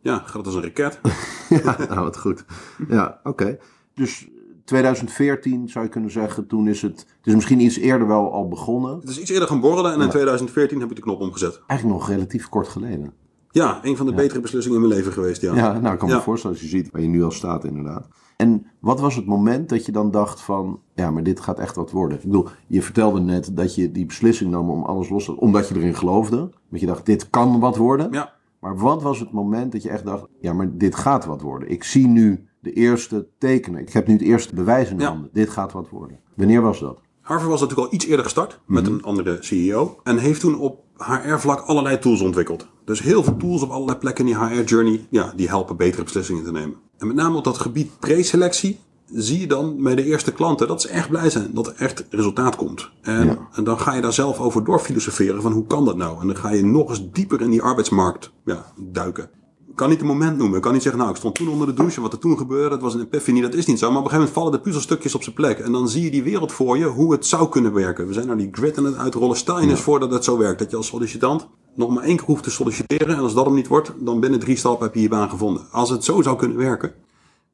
ja, 0.00 0.18
gaat 0.18 0.34
het 0.34 0.46
als 0.46 0.54
een 0.54 0.62
raket. 0.62 1.00
Ja, 1.48 1.76
nou 1.88 2.00
wat 2.00 2.18
goed. 2.18 2.44
Ja, 2.88 3.20
oké. 3.22 3.58
Dus 3.94 4.28
2014 4.64 5.68
zou 5.68 5.84
je 5.84 5.90
kunnen 5.90 6.10
zeggen, 6.10 6.46
toen 6.46 6.68
is 6.68 6.82
het... 6.82 6.98
Het 6.98 7.26
is 7.26 7.34
misschien 7.34 7.60
iets 7.60 7.76
eerder 7.76 8.06
wel 8.06 8.32
al 8.32 8.48
begonnen. 8.48 9.00
Het 9.00 9.08
is 9.08 9.20
iets 9.20 9.30
eerder 9.30 9.48
gaan 9.48 9.60
borrelen 9.60 9.92
en 9.92 10.00
in 10.00 10.08
2014 10.08 10.80
heb 10.80 10.90
ik 10.90 10.96
de 10.96 11.02
knop 11.02 11.20
omgezet. 11.20 11.62
Eigenlijk 11.66 12.00
nog 12.00 12.08
relatief 12.08 12.48
kort 12.48 12.68
geleden. 12.68 13.12
Ja, 13.50 13.78
een 13.82 13.96
van 13.96 14.06
de 14.06 14.14
betere 14.14 14.40
beslissingen 14.40 14.80
in 14.82 14.86
mijn 14.88 14.98
leven 14.98 15.12
geweest, 15.12 15.40
ja. 15.42 15.54
Ja, 15.54 15.78
nou 15.78 15.92
ik 15.92 15.98
kan 15.98 16.08
me 16.08 16.14
Ja. 16.14 16.20
voorstellen 16.20 16.56
als 16.56 16.64
je 16.64 16.70
ziet 16.76 16.90
waar 16.90 17.00
je 17.02 17.08
nu 17.08 17.24
al 17.24 17.30
staat 17.30 17.64
inderdaad. 17.64 18.08
En 18.36 18.66
wat 18.80 19.00
was 19.00 19.16
het 19.16 19.26
moment 19.26 19.68
dat 19.68 19.86
je 19.86 19.92
dan 19.92 20.10
dacht 20.10 20.40
van, 20.40 20.80
ja 20.94 21.10
maar 21.10 21.22
dit 21.22 21.40
gaat 21.40 21.58
echt 21.58 21.74
wat 21.74 21.90
worden? 21.90 22.18
Ik 22.18 22.24
bedoel, 22.24 22.48
je 22.66 22.82
vertelde 22.82 23.20
net 23.20 23.56
dat 23.56 23.74
je 23.74 23.92
die 23.92 24.06
beslissing 24.06 24.50
nam 24.50 24.70
om 24.70 24.82
alles 24.84 25.08
los 25.08 25.24
te 25.24 25.36
omdat 25.40 25.68
je 25.68 25.74
erin 25.76 25.94
geloofde. 25.94 26.50
Dat 26.70 26.80
je 26.80 26.86
dacht, 26.86 27.06
dit 27.06 27.30
kan 27.30 27.60
wat 27.60 27.76
worden. 27.76 28.12
Ja. 28.12 28.32
Maar 28.60 28.76
wat 28.78 29.02
was 29.02 29.20
het 29.20 29.32
moment 29.32 29.72
dat 29.72 29.82
je 29.82 29.88
echt 29.90 30.04
dacht, 30.04 30.26
ja 30.40 30.52
maar 30.52 30.76
dit 30.76 30.94
gaat 30.94 31.24
wat 31.24 31.40
worden? 31.42 31.70
Ik 31.70 31.84
zie 31.84 32.06
nu 32.06 32.48
de 32.60 32.72
eerste 32.72 33.28
tekenen. 33.38 33.80
Ik 33.80 33.92
heb 33.92 34.06
nu 34.06 34.12
het 34.12 34.22
eerste 34.22 34.54
bewijs 34.54 34.90
in 34.90 34.98
Ja. 34.98 35.08
handen. 35.08 35.30
Dit 35.32 35.50
gaat 35.50 35.72
wat 35.72 35.88
worden. 35.88 36.18
Wanneer 36.36 36.60
was 36.62 36.80
dat? 36.80 37.00
Harvard 37.20 37.50
was 37.50 37.60
natuurlijk 37.60 37.88
al 37.88 37.94
iets 37.94 38.06
eerder 38.06 38.24
gestart 38.24 38.60
met 38.66 38.86
een 38.86 39.02
andere 39.02 39.36
CEO. 39.40 39.96
En 40.02 40.18
heeft 40.18 40.40
toen 40.40 40.58
op 40.58 40.84
HR-vlak 40.96 41.60
allerlei 41.60 41.98
tools 41.98 42.20
ontwikkeld. 42.20 42.68
Dus 42.88 43.02
heel 43.02 43.22
veel 43.22 43.36
tools 43.36 43.62
op 43.62 43.70
allerlei 43.70 43.98
plekken 43.98 44.26
in 44.28 44.34
die 44.34 44.44
HR-journey. 44.44 45.06
Ja, 45.10 45.32
die 45.36 45.48
helpen 45.48 45.76
betere 45.76 46.02
beslissingen 46.02 46.44
te 46.44 46.52
nemen. 46.52 46.76
En 46.98 47.06
met 47.06 47.16
name 47.16 47.36
op 47.36 47.44
dat 47.44 47.58
gebied 47.58 47.98
preselectie 47.98 48.78
zie 49.12 49.40
je 49.40 49.46
dan 49.46 49.82
bij 49.82 49.94
de 49.94 50.04
eerste 50.04 50.32
klanten 50.32 50.68
dat 50.68 50.82
ze 50.82 50.88
echt 50.88 51.08
blij 51.08 51.30
zijn 51.30 51.50
dat 51.54 51.66
er 51.66 51.74
echt 51.76 52.06
resultaat 52.10 52.56
komt. 52.56 52.90
En, 53.02 53.26
Ja. 53.26 53.48
en 53.52 53.64
dan 53.64 53.80
ga 53.80 53.94
je 53.94 54.00
daar 54.00 54.12
zelf 54.12 54.40
over 54.40 54.64
doorfilosoferen 54.64 55.42
van 55.42 55.52
hoe 55.52 55.66
kan 55.66 55.84
dat 55.84 55.96
nou? 55.96 56.20
En 56.20 56.26
dan 56.26 56.36
ga 56.36 56.50
je 56.50 56.64
nog 56.64 56.88
eens 56.88 57.10
dieper 57.12 57.40
in 57.40 57.50
die 57.50 57.62
arbeidsmarkt 57.62 58.30
ja, 58.44 58.72
duiken. 58.76 59.30
Ik 59.68 59.76
kan 59.76 59.88
niet 59.88 60.00
een 60.00 60.06
moment 60.06 60.36
noemen. 60.38 60.56
Ik 60.56 60.62
kan 60.62 60.72
niet 60.72 60.82
zeggen, 60.82 61.00
nou, 61.00 61.12
ik 61.12 61.18
stond 61.18 61.34
toen 61.34 61.48
onder 61.48 61.66
de 61.66 61.74
douche. 61.74 62.00
Wat 62.00 62.12
er 62.12 62.18
toen 62.18 62.38
gebeurde, 62.38 62.68
dat 62.68 62.80
was 62.80 62.94
een 62.94 63.00
epiphany. 63.00 63.40
Dat 63.40 63.54
is 63.54 63.66
niet 63.66 63.78
zo. 63.78 63.90
Maar 63.90 63.98
op 63.98 64.04
een 64.04 64.10
gegeven 64.10 64.32
moment 64.32 64.34
vallen 64.34 64.52
de 64.52 64.60
puzzelstukjes 64.60 65.14
op 65.14 65.22
zijn 65.22 65.34
plek. 65.34 65.58
En 65.58 65.72
dan 65.72 65.88
zie 65.88 66.02
je 66.02 66.10
die 66.10 66.22
wereld 66.22 66.52
voor 66.52 66.78
je, 66.78 66.84
hoe 66.84 67.12
het 67.12 67.26
zou 67.26 67.48
kunnen 67.48 67.72
werken. 67.72 68.06
We 68.06 68.12
zijn 68.12 68.26
naar 68.26 68.36
die 68.36 68.48
grid 68.52 68.78
aan 68.78 68.84
het 68.84 68.96
uitrollen. 68.96 69.36
Stel 69.36 69.60
je 69.60 69.68
eens 69.68 69.80
voor 69.80 70.00
dat 70.00 70.10
het 70.10 70.24
zo 70.24 70.38
werkt. 70.38 70.58
Dat 70.58 70.70
je 70.70 70.76
als 70.76 70.86
sollicitant 70.86 71.48
nog 71.78 71.90
maar 71.94 72.04
één 72.04 72.16
keer 72.16 72.26
hoeft 72.26 72.42
te 72.42 72.50
solliciteren. 72.50 73.16
En 73.16 73.22
als 73.22 73.34
dat 73.34 73.44
hem 73.44 73.54
niet 73.54 73.68
wordt, 73.68 73.92
dan 73.98 74.20
binnen 74.20 74.40
drie 74.40 74.56
stappen 74.56 74.86
heb 74.86 74.94
je 74.94 75.00
je 75.02 75.08
baan 75.08 75.30
gevonden. 75.30 75.62
Als 75.70 75.90
het 75.90 76.04
zo 76.04 76.22
zou 76.22 76.36
kunnen 76.36 76.56
werken. 76.56 76.92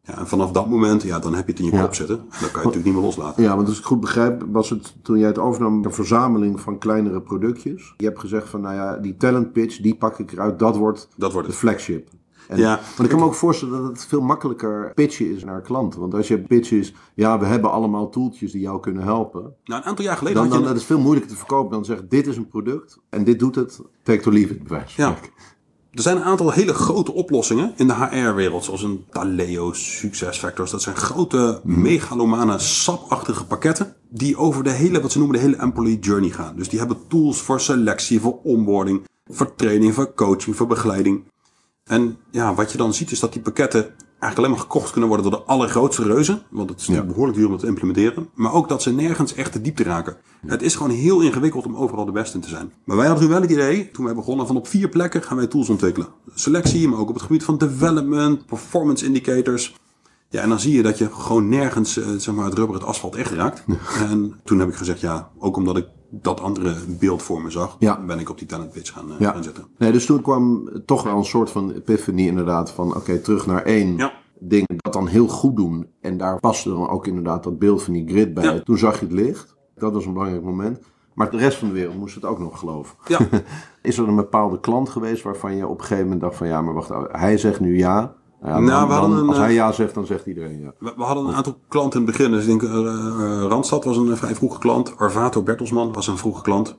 Ja, 0.07 0.19
en 0.19 0.29
vanaf 0.29 0.51
dat 0.51 0.69
moment, 0.69 1.03
ja, 1.03 1.19
dan 1.19 1.35
heb 1.35 1.47
je 1.47 1.53
het 1.53 1.61
in 1.61 1.67
je 1.67 1.73
Ja. 1.73 1.83
kop 1.83 1.95
zitten. 1.95 2.17
Dan 2.17 2.27
kan 2.29 2.39
je 2.41 2.45
het 2.47 2.55
natuurlijk 2.55 2.85
niet 2.85 2.95
meer 2.95 3.03
loslaten. 3.03 3.43
Ja, 3.43 3.57
want 3.57 3.69
als 3.69 3.79
ik 3.79 3.85
goed 3.85 4.01
begrijp, 4.01 4.45
was 4.51 4.71
het 4.71 4.95
toen 5.03 5.19
jij 5.19 5.29
het 5.29 5.39
overnam 5.39 5.85
een 5.85 5.93
verzameling 5.93 6.61
van 6.61 6.79
kleinere 6.79 7.21
productjes. 7.21 7.95
Je 7.97 8.05
hebt 8.05 8.19
gezegd 8.19 8.49
van, 8.49 8.61
nou 8.61 8.75
ja, 8.75 8.97
die 8.97 9.17
talent 9.17 9.53
pitch, 9.53 9.81
die 9.81 9.95
pak 9.95 10.19
ik 10.19 10.33
eruit. 10.33 10.59
Dat 10.59 10.77
wordt 10.77 11.09
Dat 11.17 11.33
wordt 11.33 11.49
de 11.49 11.55
flagship. 11.55 12.09
En, 12.49 12.59
Ja. 12.59 12.81
Want 12.97 13.01
ik 13.01 13.09
kan 13.09 13.19
me 13.19 13.25
ook 13.25 13.35
voorstellen 13.35 13.83
dat 13.83 13.91
het 13.91 14.05
veel 14.05 14.21
makkelijker 14.21 14.93
pitchen 14.95 15.37
is 15.37 15.45
naar 15.45 15.61
klanten. 15.61 16.01
Want 16.01 16.15
als 16.15 16.29
je 16.29 16.39
pitch 16.39 16.71
is, 16.71 16.95
ja, 17.15 17.39
we 17.39 17.47
hebben 17.47 17.71
allemaal 17.71 18.09
toeltjes 18.09 18.53
die 18.53 18.61
jou 18.61 18.81
kunnen 18.81 19.03
helpen. 19.03 19.43
Nou, 19.65 19.81
een 19.83 19.89
aantal 19.89 20.05
jaar 20.05 20.17
geleden 20.17 20.49
Dan, 20.49 20.61
je... 20.61 20.67
dat 20.67 20.77
is 20.77 20.85
veel 20.85 20.99
moeilijker 20.99 21.31
te 21.31 21.37
verkopen 21.37 21.73
dan 21.73 21.85
zeggen, 21.85 22.09
dit 22.09 22.27
is 22.27 22.37
een 22.37 22.49
product 22.49 22.99
en 23.11 23.25
dit 23.25 23.39
doet 23.39 23.55
het. 23.55 23.81
Take 24.03 24.19
it 24.19 24.27
or 24.27 24.33
leave 24.33 24.55
it, 24.55 24.63
bij 24.63 24.85
Ja. 24.97 25.17
Er 25.95 26.03
zijn 26.03 26.17
een 26.17 26.23
aantal 26.23 26.51
hele 26.51 26.75
grote 26.75 27.13
oplossingen 27.13 27.73
in 27.77 27.87
de 27.87 27.95
HR-wereld, 27.95 28.65
zoals 28.65 28.83
een 28.83 29.05
Taleo, 29.11 29.73
SuccessFactors. 29.73 30.71
Dat 30.71 30.83
zijn 30.83 30.97
grote, 30.97 31.61
megalomane, 31.65 32.59
sapachtige 32.59 33.47
pakketten 33.47 33.95
die 34.09 34.37
over 34.37 34.65
de 34.65 34.71
hele, 34.71 35.01
wat 35.01 35.13
ze 35.13 35.19
noemen, 35.19 35.37
de 35.37 35.43
hele 35.43 35.57
employee 35.57 35.99
journey 35.99 36.31
gaan. 36.31 36.57
Dus 36.57 36.69
die 36.69 36.79
hebben 36.79 36.99
tools 37.09 37.41
voor 37.41 37.61
selectie, 37.61 38.21
voor 38.21 38.39
onboarding, 38.43 39.07
voor 39.27 39.55
training, 39.55 39.95
voor 39.95 40.15
coaching, 40.15 40.57
voor 40.57 40.67
begeleiding. 40.67 41.25
En 41.85 42.17
ja, 42.31 42.55
wat 42.55 42.73
je 42.73 42.79
dan 42.79 42.95
ziet 42.95 43.11
is 43.11 43.21
dat 43.21 43.33
die 43.33 43.43
pakketten 43.43 43.83
eigenlijk 44.09 44.37
alleen 44.39 44.51
maar 44.51 44.59
gekocht 44.61 44.91
kunnen 44.91 45.09
worden 45.09 45.31
door 45.31 45.41
de 45.41 45.47
allergrootste 45.47 46.03
reuzen. 46.03 46.43
Want 46.51 46.71
het 46.71 46.81
is 46.81 46.87
Ja. 46.87 47.03
behoorlijk 47.03 47.37
duur 47.37 47.47
om 47.47 47.53
dat 47.53 47.61
te 47.61 47.67
implementeren. 47.67 48.29
Maar 48.35 48.53
ook 48.53 48.69
dat 48.69 48.83
ze 48.83 48.93
nergens 48.93 49.35
echt 49.35 49.53
de 49.53 49.61
diepte 49.61 49.83
raken. 49.83 50.17
Het 50.47 50.63
is 50.63 50.75
gewoon 50.77 50.93
heel 50.93 51.21
ingewikkeld 51.21 51.67
om 51.67 51.77
overal 51.77 52.05
de 52.05 52.13
beste 52.13 52.35
in 52.37 52.43
te 52.43 52.49
zijn. 52.49 52.73
Maar 52.85 52.97
wij 52.97 53.07
hadden 53.07 53.25
toen 53.25 53.33
wel 53.33 53.43
het 53.43 53.51
idee, 53.51 53.91
toen 53.91 54.05
wij 54.05 54.15
begonnen, 54.15 54.47
van 54.47 54.57
op 54.57 54.67
vier 54.69 54.89
plekken 54.89 55.23
gaan 55.23 55.37
wij 55.37 55.47
tools 55.47 55.69
ontwikkelen. 55.69 56.09
Selectie, 56.35 56.89
maar 56.89 56.99
ook 56.99 57.09
op 57.09 57.15
het 57.15 57.23
gebied 57.25 57.45
van 57.45 57.59
development, 57.59 58.47
performance 58.47 59.05
indicators. 59.05 59.75
Ja, 60.29 60.41
en 60.43 60.49
dan 60.49 60.61
zie 60.61 60.75
je 60.77 60.83
dat 60.83 60.99
je 60.99 61.09
gewoon 61.13 61.49
nergens 61.49 61.97
eh, 61.99 62.07
zeg 62.17 62.35
maar, 62.35 62.45
het 62.45 62.55
rubber 62.55 62.77
het 62.77 62.85
asfalt 62.85 63.15
echt 63.15 63.31
raakt. 63.33 63.65
En 64.11 64.41
toen 64.45 64.59
heb 64.59 64.69
ik 64.69 64.75
gezegd, 64.75 65.01
ja, 65.01 65.31
ook 65.39 65.57
omdat 65.57 65.77
ik 65.77 65.87
dat 66.23 66.41
andere 66.41 66.75
beeld 66.89 67.23
voor 67.23 67.43
me 67.43 67.51
zag, 67.51 67.77
Ja. 67.79 68.05
ben 68.07 68.19
ik 68.19 68.31
op 68.31 68.39
die 68.39 68.47
talent 68.47 68.71
pitch 68.73 68.93
gaan, 68.93 69.11
eh, 69.13 69.19
Ja. 69.19 69.31
gaan 69.33 69.43
zitten. 69.43 69.65
Nee, 69.79 69.93
dus 69.93 70.07
toen 70.07 70.23
kwam 70.23 70.69
toch 70.87 71.03
wel 71.03 71.17
een 71.17 71.25
soort 71.25 71.51
van 71.51 71.71
epiphany 71.73 72.27
inderdaad 72.27 72.71
van 72.71 72.97
oké, 72.97 73.19
terug 73.19 73.47
naar 73.47 73.63
één 73.63 73.97
Ja. 73.97 74.13
ding 74.39 74.67
dat 74.77 74.93
dan 74.93 75.07
heel 75.07 75.29
goed 75.29 75.57
doen. 75.57 75.87
En 76.01 76.17
daar 76.17 76.41
paste 76.41 76.69
dan 76.69 76.89
ook 76.89 77.07
inderdaad 77.07 77.43
dat 77.43 77.59
beeld 77.59 77.83
van 77.83 77.93
die 77.93 78.09
grid 78.09 78.35
bij. 78.35 78.61
Toen 78.61 78.79
zag 78.79 78.99
je 79.01 79.05
het 79.05 79.15
licht. 79.15 79.55
Dat 79.75 79.93
was 79.93 80.07
een 80.07 80.13
belangrijk 80.13 80.45
moment. 80.45 80.79
Maar 81.15 81.31
de 81.31 81.37
rest 81.37 81.59
van 81.59 81.69
de 81.69 81.75
wereld 81.75 81.99
moest 81.99 82.15
het 82.15 82.25
ook 82.25 82.39
nog 82.39 82.59
geloven. 82.59 82.97
Ja, 83.07 83.19
Is 83.83 83.99
er 83.99 84.09
een 84.09 84.17
bepaalde 84.17 84.61
klant 84.61 84.89
geweest 84.89 85.23
waarvan 85.23 85.57
je 85.57 85.67
op 85.67 85.79
een 85.79 85.81
gegeven 85.85 86.03
moment 86.03 86.21
dacht 86.21 86.37
van 86.37 86.47
ja, 86.47 86.63
maar 86.63 86.75
wacht, 86.75 86.91
hij 87.13 87.39
zegt 87.39 87.61
nu 87.61 87.77
ja. 87.79 88.15
Ja, 88.45 88.59
Nou, 88.59 88.67
dan- 88.67 88.87
we 88.89 88.93
hadden 88.95 89.17
dan- 89.17 89.29
als 89.29 89.37
eh, 89.37 89.43
hij 89.43 89.53
ja 89.53 89.73
zegt, 89.73 89.95
dan 89.95 90.07
zegt 90.07 90.27
iedereen 90.27 90.61
ja. 90.61 90.73
We, 90.79 90.93
we 90.97 91.03
hadden 91.03 91.27
een 91.27 91.35
aantal 91.35 91.59
klanten 91.69 92.01
in 92.01 92.07
het 92.07 92.17
begin. 92.17 92.33
Dus 92.33 92.43
ik 92.43 92.49
denk, 92.49 92.63
eh, 92.63 92.77
eh, 92.79 93.43
Randstad 93.49 93.85
was 93.85 93.97
een 93.97 94.11
eh, 94.11 94.17
vrij 94.17 94.35
vroege 94.35 94.59
klant. 94.59 94.97
Arvato 94.97 95.43
Bertelsman 95.43 95.93
was 95.93 96.07
een 96.07 96.19
vroege 96.19 96.43
klant. 96.43 96.77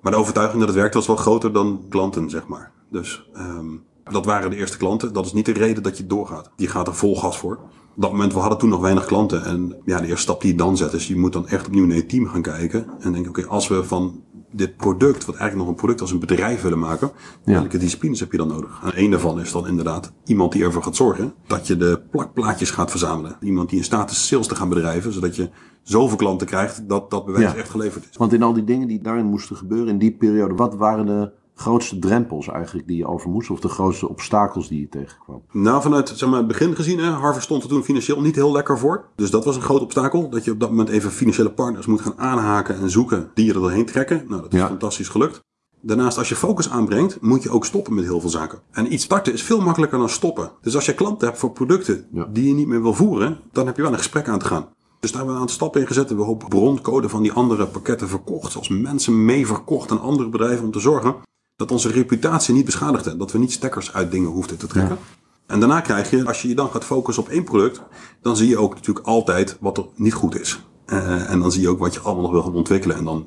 Maar 0.00 0.12
de 0.12 0.18
overtuiging 0.18 0.58
dat 0.58 0.68
het 0.68 0.78
werkte 0.78 0.98
was 0.98 1.06
wel 1.06 1.16
groter 1.16 1.52
dan 1.52 1.80
klanten, 1.88 2.30
zeg 2.30 2.46
maar. 2.46 2.72
Dus 2.90 3.28
ehm, 3.34 3.66
dat 4.04 4.24
waren 4.24 4.50
de 4.50 4.56
eerste 4.56 4.76
klanten. 4.76 5.12
Dat 5.12 5.26
is 5.26 5.32
niet 5.32 5.46
de 5.46 5.52
reden 5.52 5.82
dat 5.82 5.98
je 5.98 6.06
doorgaat. 6.06 6.50
Je 6.56 6.68
gaat 6.68 6.86
er 6.86 6.94
vol 6.94 7.16
gas 7.16 7.38
voor. 7.38 7.58
Op 7.96 8.02
dat 8.02 8.10
moment, 8.10 8.32
we 8.32 8.38
hadden 8.38 8.58
toen 8.58 8.68
nog 8.68 8.80
weinig 8.80 9.04
klanten. 9.04 9.44
En 9.44 9.76
ja, 9.84 9.98
de 10.00 10.06
eerste 10.06 10.22
stap 10.22 10.40
die 10.40 10.50
je 10.50 10.56
dan 10.56 10.76
zet 10.76 10.92
is, 10.92 11.06
je 11.08 11.16
moet 11.18 11.32
dan 11.32 11.48
echt 11.48 11.66
opnieuw 11.66 11.86
naar 11.86 11.96
je 11.96 12.06
team 12.06 12.26
gaan 12.26 12.42
kijken. 12.42 12.86
En 13.00 13.12
denken, 13.12 13.30
oké, 13.30 13.46
als 13.46 13.68
we 13.68 13.84
van 13.84 14.22
dit 14.56 14.76
product, 14.76 15.24
wat 15.24 15.34
eigenlijk 15.34 15.56
nog 15.56 15.68
een 15.68 15.74
product 15.74 16.00
als 16.00 16.10
een 16.10 16.18
bedrijf 16.18 16.62
willen 16.62 16.78
maken, 16.78 17.10
welke 17.44 17.78
disciplines 17.78 18.20
heb 18.20 18.30
je 18.32 18.38
dan 18.38 18.48
nodig? 18.48 18.80
En 18.84 18.92
één 18.94 19.10
daarvan 19.10 19.40
is 19.40 19.52
dan 19.52 19.66
inderdaad 19.66 20.12
iemand 20.24 20.52
die 20.52 20.62
ervoor 20.64 20.82
gaat 20.82 20.96
zorgen 20.96 21.34
dat 21.46 21.66
je 21.66 21.76
de 21.76 22.02
plakplaatjes 22.10 22.70
gaat 22.70 22.90
verzamelen. 22.90 23.36
Iemand 23.40 23.68
die 23.68 23.78
in 23.78 23.84
staat 23.84 24.10
is 24.10 24.26
sales 24.26 24.46
te 24.46 24.54
gaan 24.54 24.68
bedrijven, 24.68 25.12
zodat 25.12 25.36
je 25.36 25.50
zoveel 25.82 26.16
klanten 26.16 26.46
krijgt 26.46 26.88
dat 26.88 27.10
dat 27.10 27.24
bewijs 27.24 27.52
Ja. 27.52 27.54
echt 27.58 27.70
geleverd 27.70 28.04
is. 28.10 28.16
Want 28.16 28.32
in 28.32 28.42
al 28.42 28.52
die 28.52 28.64
dingen 28.64 28.88
die 28.88 29.00
daarin 29.02 29.26
moesten 29.26 29.56
gebeuren 29.56 29.88
in 29.88 29.98
die 29.98 30.12
periode, 30.12 30.54
wat 30.54 30.74
waren 30.74 31.06
de 31.06 31.30
grootste 31.54 31.98
drempels 31.98 32.48
eigenlijk 32.48 32.86
die 32.86 32.96
je 32.96 33.06
over 33.06 33.30
moest? 33.30 33.50
Of 33.50 33.60
de 33.60 33.68
grootste 33.68 34.08
obstakels 34.08 34.68
die 34.68 34.80
je 34.80 34.88
tegenkwam? 34.88 35.42
Nou, 35.52 35.82
vanuit 35.82 36.08
zeg 36.08 36.28
maar, 36.28 36.38
het 36.38 36.46
begin 36.48 36.74
gezien, 36.74 36.98
hè, 36.98 37.10
Harvard 37.10 37.42
stond 37.44 37.62
er 37.62 37.68
toen 37.68 37.82
financieel 37.84 38.20
niet 38.20 38.34
heel 38.34 38.52
lekker 38.52 38.78
voor. 38.78 39.04
Dus 39.16 39.30
dat 39.30 39.44
was 39.44 39.56
een 39.56 39.62
groot 39.62 39.80
obstakel. 39.80 40.28
Dat 40.30 40.44
je 40.44 40.50
op 40.50 40.60
dat 40.60 40.70
moment 40.70 40.88
even 40.88 41.10
financiële 41.10 41.50
partners 41.50 41.86
moet 41.86 42.00
gaan 42.00 42.18
aanhaken 42.18 42.76
en 42.80 42.90
zoeken 42.90 43.30
die 43.34 43.44
je 43.46 43.52
er 43.54 43.60
doorheen 43.60 43.86
trekken. 43.86 44.24
Nou, 44.28 44.42
dat 44.42 44.52
is 44.52 44.58
Ja. 44.58 44.66
fantastisch 44.66 45.08
gelukt. 45.08 45.40
Daarnaast, 45.80 46.18
als 46.18 46.28
je 46.28 46.36
focus 46.36 46.70
aanbrengt, 46.70 47.20
moet 47.20 47.42
je 47.42 47.50
ook 47.50 47.64
stoppen 47.64 47.94
met 47.94 48.04
heel 48.04 48.20
veel 48.20 48.30
zaken. 48.30 48.58
En 48.70 48.92
iets 48.92 49.04
starten 49.04 49.32
is 49.32 49.42
veel 49.42 49.60
makkelijker 49.60 49.98
dan 49.98 50.08
stoppen. 50.08 50.50
Dus 50.60 50.74
als 50.74 50.86
je 50.86 50.94
klanten 50.94 51.26
hebt 51.26 51.38
voor 51.38 51.50
producten 51.50 52.06
Ja. 52.12 52.28
die 52.32 52.48
je 52.48 52.54
niet 52.54 52.66
meer 52.66 52.82
wil 52.82 52.94
voeren, 52.94 53.38
dan 53.52 53.66
heb 53.66 53.76
je 53.76 53.82
wel 53.82 53.90
een 53.92 53.98
gesprek 53.98 54.28
aan 54.28 54.38
te 54.38 54.44
gaan. 54.46 54.66
Dus 55.00 55.12
daar 55.12 55.20
hebben 55.22 55.26
we 55.26 55.32
een 55.34 55.40
aantal 55.40 55.56
stappen 55.56 55.80
in 55.80 55.86
gezet. 55.86 56.10
We 56.14 56.24
hebben 56.24 56.48
broncode 56.48 57.08
van 57.08 57.22
die 57.22 57.32
andere 57.32 57.66
pakketten 57.66 58.08
verkocht. 58.08 58.52
Zoals 58.52 58.68
mensen 58.68 59.24
mee 59.24 59.46
verkocht 59.46 59.90
aan 59.90 60.00
andere 60.00 60.28
bedrijven 60.28 60.64
om 60.64 60.70
te 60.70 60.80
zorgen 60.80 61.14
dat 61.56 61.70
onze 61.70 61.90
reputatie 61.90 62.54
niet 62.54 62.64
beschadigde. 62.64 63.16
Dat 63.16 63.32
we 63.32 63.38
niet 63.38 63.52
stekkers 63.52 63.92
uit 63.92 64.10
dingen 64.10 64.30
hoefden 64.30 64.58
te 64.58 64.66
trekken. 64.66 64.98
En 65.46 65.60
daarna 65.60 65.80
krijg 65.80 66.10
je, 66.10 66.26
als 66.26 66.42
je 66.42 66.48
je 66.48 66.54
dan 66.54 66.70
gaat 66.70 66.84
focussen 66.84 67.22
op 67.22 67.28
één 67.28 67.44
product, 67.44 67.82
dan 68.20 68.36
zie 68.36 68.48
je 68.48 68.58
ook 68.58 68.74
natuurlijk 68.74 69.06
altijd 69.06 69.56
wat 69.60 69.78
er 69.78 69.86
niet 69.94 70.14
goed 70.14 70.40
is. 70.40 70.64
Eh, 70.86 71.30
en 71.30 71.40
dan 71.40 71.52
zie 71.52 71.60
je 71.62 71.68
ook 71.68 71.78
wat 71.78 71.94
je 71.94 72.00
allemaal 72.00 72.22
nog 72.22 72.32
wil 72.32 72.42
gaan 72.42 72.54
ontwikkelen. 72.54 72.96
En 72.96 73.04
dan, 73.04 73.26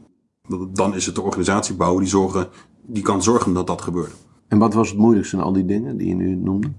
dan 0.74 0.96
is 0.96 1.06
het 1.06 1.16
de 1.16 1.22
organisatie 1.22 1.76
bouwen 1.76 2.02
die, 2.02 2.10
zorgen, 2.10 2.48
die 2.82 3.04
kan 3.04 3.24
zorgen 3.24 3.54
dat 3.54 3.68
dat 3.68 3.82
gebeurt. 3.82 4.14
En 4.48 4.58
wat 4.58 4.74
was 4.74 4.90
het 4.90 4.98
moeilijkste 4.98 5.36
in 5.36 5.44
al 5.44 5.54
die 5.54 5.66
dingen 5.66 5.98
die 5.98 6.08
je 6.08 6.16
nu 6.16 6.36
noemde? 6.36 6.72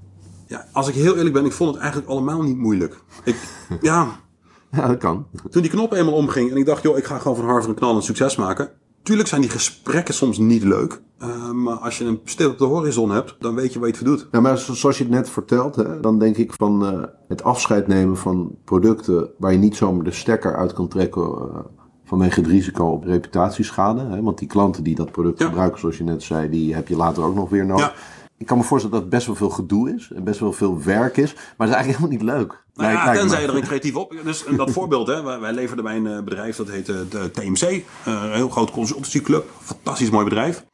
Ja, 0.46 0.66
als 0.72 0.88
ik 0.88 0.94
heel 0.94 1.16
eerlijk 1.16 1.34
ben, 1.34 1.44
ik 1.44 1.52
vond 1.52 1.70
het 1.70 1.80
eigenlijk 1.80 2.10
allemaal 2.10 2.42
niet 2.42 2.56
moeilijk. 2.56 3.02
Ik, 3.24 3.36
ja, 3.80 4.20
Ja, 4.70 4.86
dat 4.86 4.98
kan. 4.98 5.26
toen 5.50 5.62
die 5.62 5.70
knop 5.70 5.92
eenmaal 5.92 6.14
omging 6.14 6.50
en 6.50 6.56
ik 6.56 6.66
dacht, 6.66 6.82
joh, 6.82 6.98
ik 6.98 7.04
ga 7.04 7.18
gewoon 7.18 7.36
van 7.36 7.46
Harvard 7.46 7.68
een 7.68 7.74
knal 7.74 7.94
en 7.96 8.02
succes 8.02 8.36
maken. 8.36 8.70
Tuurlijk 9.08 9.28
zijn 9.28 9.40
die 9.40 9.50
gesprekken 9.50 10.14
soms 10.14 10.38
niet 10.38 10.62
leuk. 10.62 11.00
Eh, 11.18 11.50
maar 11.50 11.74
als 11.74 11.98
je 11.98 12.04
een 12.04 12.20
stip 12.24 12.50
op 12.50 12.58
de 12.58 12.64
horizon 12.64 13.10
hebt, 13.10 13.36
dan 13.38 13.54
weet 13.54 13.72
je 13.72 13.78
waar 13.78 13.88
je 13.88 13.94
het 13.94 14.02
voor 14.04 14.12
doet. 14.16 14.28
Ja, 14.32 14.40
maar 14.40 14.58
zo- 14.58 14.74
zoals 14.74 14.98
je 14.98 15.04
het 15.04 15.12
net 15.12 15.30
vertelt, 15.30 15.76
hè, 15.76 16.00
dan 16.00 16.18
denk 16.18 16.36
ik 16.36 16.52
van 16.56 16.86
eh, 16.86 17.02
het 17.28 17.42
afscheid 17.42 17.86
nemen 17.86 18.16
van 18.16 18.50
producten 18.64 19.30
waar 19.38 19.52
je 19.52 19.58
niet 19.58 19.76
zomaar 19.76 20.04
de 20.04 20.10
stekker 20.10 20.56
uit 20.56 20.72
kan 20.72 20.88
trekken 20.88 21.22
eh, 21.22 21.58
vanwege 22.04 22.40
het 22.40 22.48
risico 22.48 22.84
op 22.86 23.04
reputatieschade. 23.04 24.00
Hè, 24.00 24.22
want 24.22 24.38
die 24.38 24.48
klanten 24.48 24.82
die 24.84 24.94
dat 24.94 25.10
product 25.12 25.38
Ja. 25.38 25.46
gebruiken, 25.46 25.80
zoals 25.80 25.98
je 25.98 26.04
net 26.04 26.22
zei, 26.22 26.48
die 26.50 26.74
heb 26.74 26.88
je 26.88 26.96
later 26.96 27.22
ook 27.22 27.34
nog 27.34 27.48
weer 27.50 27.66
nodig. 27.66 27.86
Ja. 27.86 27.92
Ik 28.38 28.46
kan 28.46 28.56
me 28.56 28.64
voorstellen 28.64 28.96
dat 28.96 29.04
het 29.04 29.14
best 29.14 29.26
wel 29.26 29.36
veel 29.36 29.50
gedoe 29.50 29.94
is 29.94 30.10
en 30.14 30.24
best 30.24 30.40
wel 30.40 30.52
veel 30.52 30.82
werk 30.82 31.16
is, 31.16 31.34
maar 31.34 31.66
het 31.66 31.68
is 31.68 31.74
eigenlijk 31.74 31.98
helemaal 31.98 32.18
niet 32.18 32.22
leuk. 32.22 32.64
Nou 32.74 32.92
ja, 32.92 33.04
lijkt 33.04 33.20
tenzij 33.20 33.40
je 33.40 33.48
er 33.48 33.56
een 33.56 33.62
creatief 33.62 33.96
op. 33.96 34.14
Dus 34.24 34.44
dat 34.56 34.70
voorbeeld, 34.70 35.06
hè, 35.06 35.40
wij, 35.40 35.52
leverden 35.52 35.84
bij 35.84 35.96
een 35.96 36.06
eh, 36.06 36.22
bedrijf 36.22 36.56
dat 36.56 36.68
heet 36.68 36.88
eh, 36.88 36.96
de 37.10 37.30
TMC. 37.30 37.62
eh, 37.62 37.82
een 38.04 38.32
heel 38.32 38.48
groot 38.48 38.70
consultancyclub. 38.70 39.50
Fantastisch 39.62 40.10
mooi 40.10 40.24
bedrijf. 40.24 40.64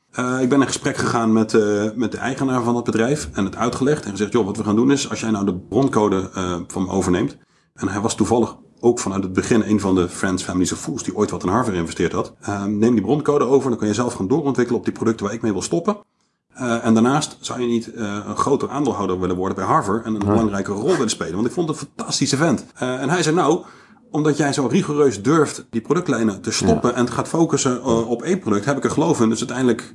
Ik 0.41 0.49
ben 0.49 0.61
in 0.61 0.67
gesprek 0.67 0.97
gegaan 0.97 1.33
met, 1.33 1.53
met 1.97 2.13
de 2.13 2.19
eigenaar 2.19 2.63
van 2.63 2.77
het 2.77 2.85
bedrijf 2.85 3.29
en 3.33 3.45
het 3.45 3.57
uitgelegd. 3.57 4.05
En 4.05 4.11
gezegd, 4.11 4.33
joh, 4.33 4.45
wat 4.45 4.57
we 4.57 4.65
gaan 4.65 4.77
doen 4.77 4.91
is, 4.91 5.11
als 5.11 5.21
jij 5.21 5.31
nou 5.31 5.45
de 5.45 5.55
broncode 5.55 6.31
van 6.67 6.83
me 6.83 6.89
overneemt. 6.89 7.37
En 7.75 7.89
hij 7.89 8.01
was 8.01 8.15
toevallig 8.15 8.57
ook 8.85 8.99
vanuit 8.99 9.23
het 9.23 9.33
begin 9.33 9.63
een 9.63 9.81
van 9.81 9.95
de 9.95 10.09
Friends, 10.09 10.43
Families 10.43 10.73
of 10.73 10.79
Fools 10.79 11.03
die 11.03 11.17
ooit 11.17 11.31
wat 11.31 11.43
in 11.43 11.49
Harvard 11.49 11.75
geïnvesteerd 11.75 12.13
had. 12.13 12.35
Eh, 12.41 12.65
neem 12.65 12.93
die 12.93 13.05
broncode 13.05 13.45
over, 13.45 13.69
dan 13.71 13.79
kan 13.79 13.89
je 13.89 13.95
zelf 13.95 14.15
gaan 14.15 14.29
doorontwikkelen 14.29 14.79
op 14.79 14.85
die 14.85 14.95
producten 14.95 15.27
waar 15.27 15.35
ik 15.35 15.43
mee 15.43 15.53
wil 15.53 15.63
stoppen. 15.63 15.97
Eh, 16.55 16.85
en 16.85 16.95
daarnaast 16.95 17.37
zou 17.41 17.61
je 17.61 17.67
niet 17.67 17.93
eh, 17.93 18.19
een 18.27 18.37
groter 18.37 18.71
aandeelhouder 18.71 19.21
willen 19.21 19.37
worden 19.37 19.57
bij 19.57 19.67
Harvard 19.67 20.05
en 20.05 20.15
een 20.15 20.27
belangrijke 20.27 20.73
rol 20.73 20.91
willen 20.91 21.09
spelen. 21.09 21.35
Want 21.35 21.47
ik 21.47 21.53
vond 21.53 21.69
het 21.69 21.81
een 21.81 21.87
fantastische 21.97 22.37
vent. 22.37 22.65
Eh, 22.75 23.01
en 23.01 23.09
hij 23.09 23.23
zei 23.23 23.35
nou, 23.35 23.65
omdat 24.11 24.37
jij 24.37 24.53
zo 24.53 24.67
rigoureus 24.67 25.23
durft 25.23 25.67
die 25.71 25.81
productlijnen 25.81 26.41
te 26.41 26.51
stoppen 26.51 26.95
en 26.95 27.11
gaat 27.11 27.29
focussen 27.29 27.85
op 28.07 28.23
één 28.23 28.39
product, 28.39 28.65
heb 28.65 28.77
ik 28.77 28.85
er 28.85 28.91
geloof 28.91 29.21
in. 29.21 29.29
Dus 29.29 29.39
uiteindelijk 29.39 29.93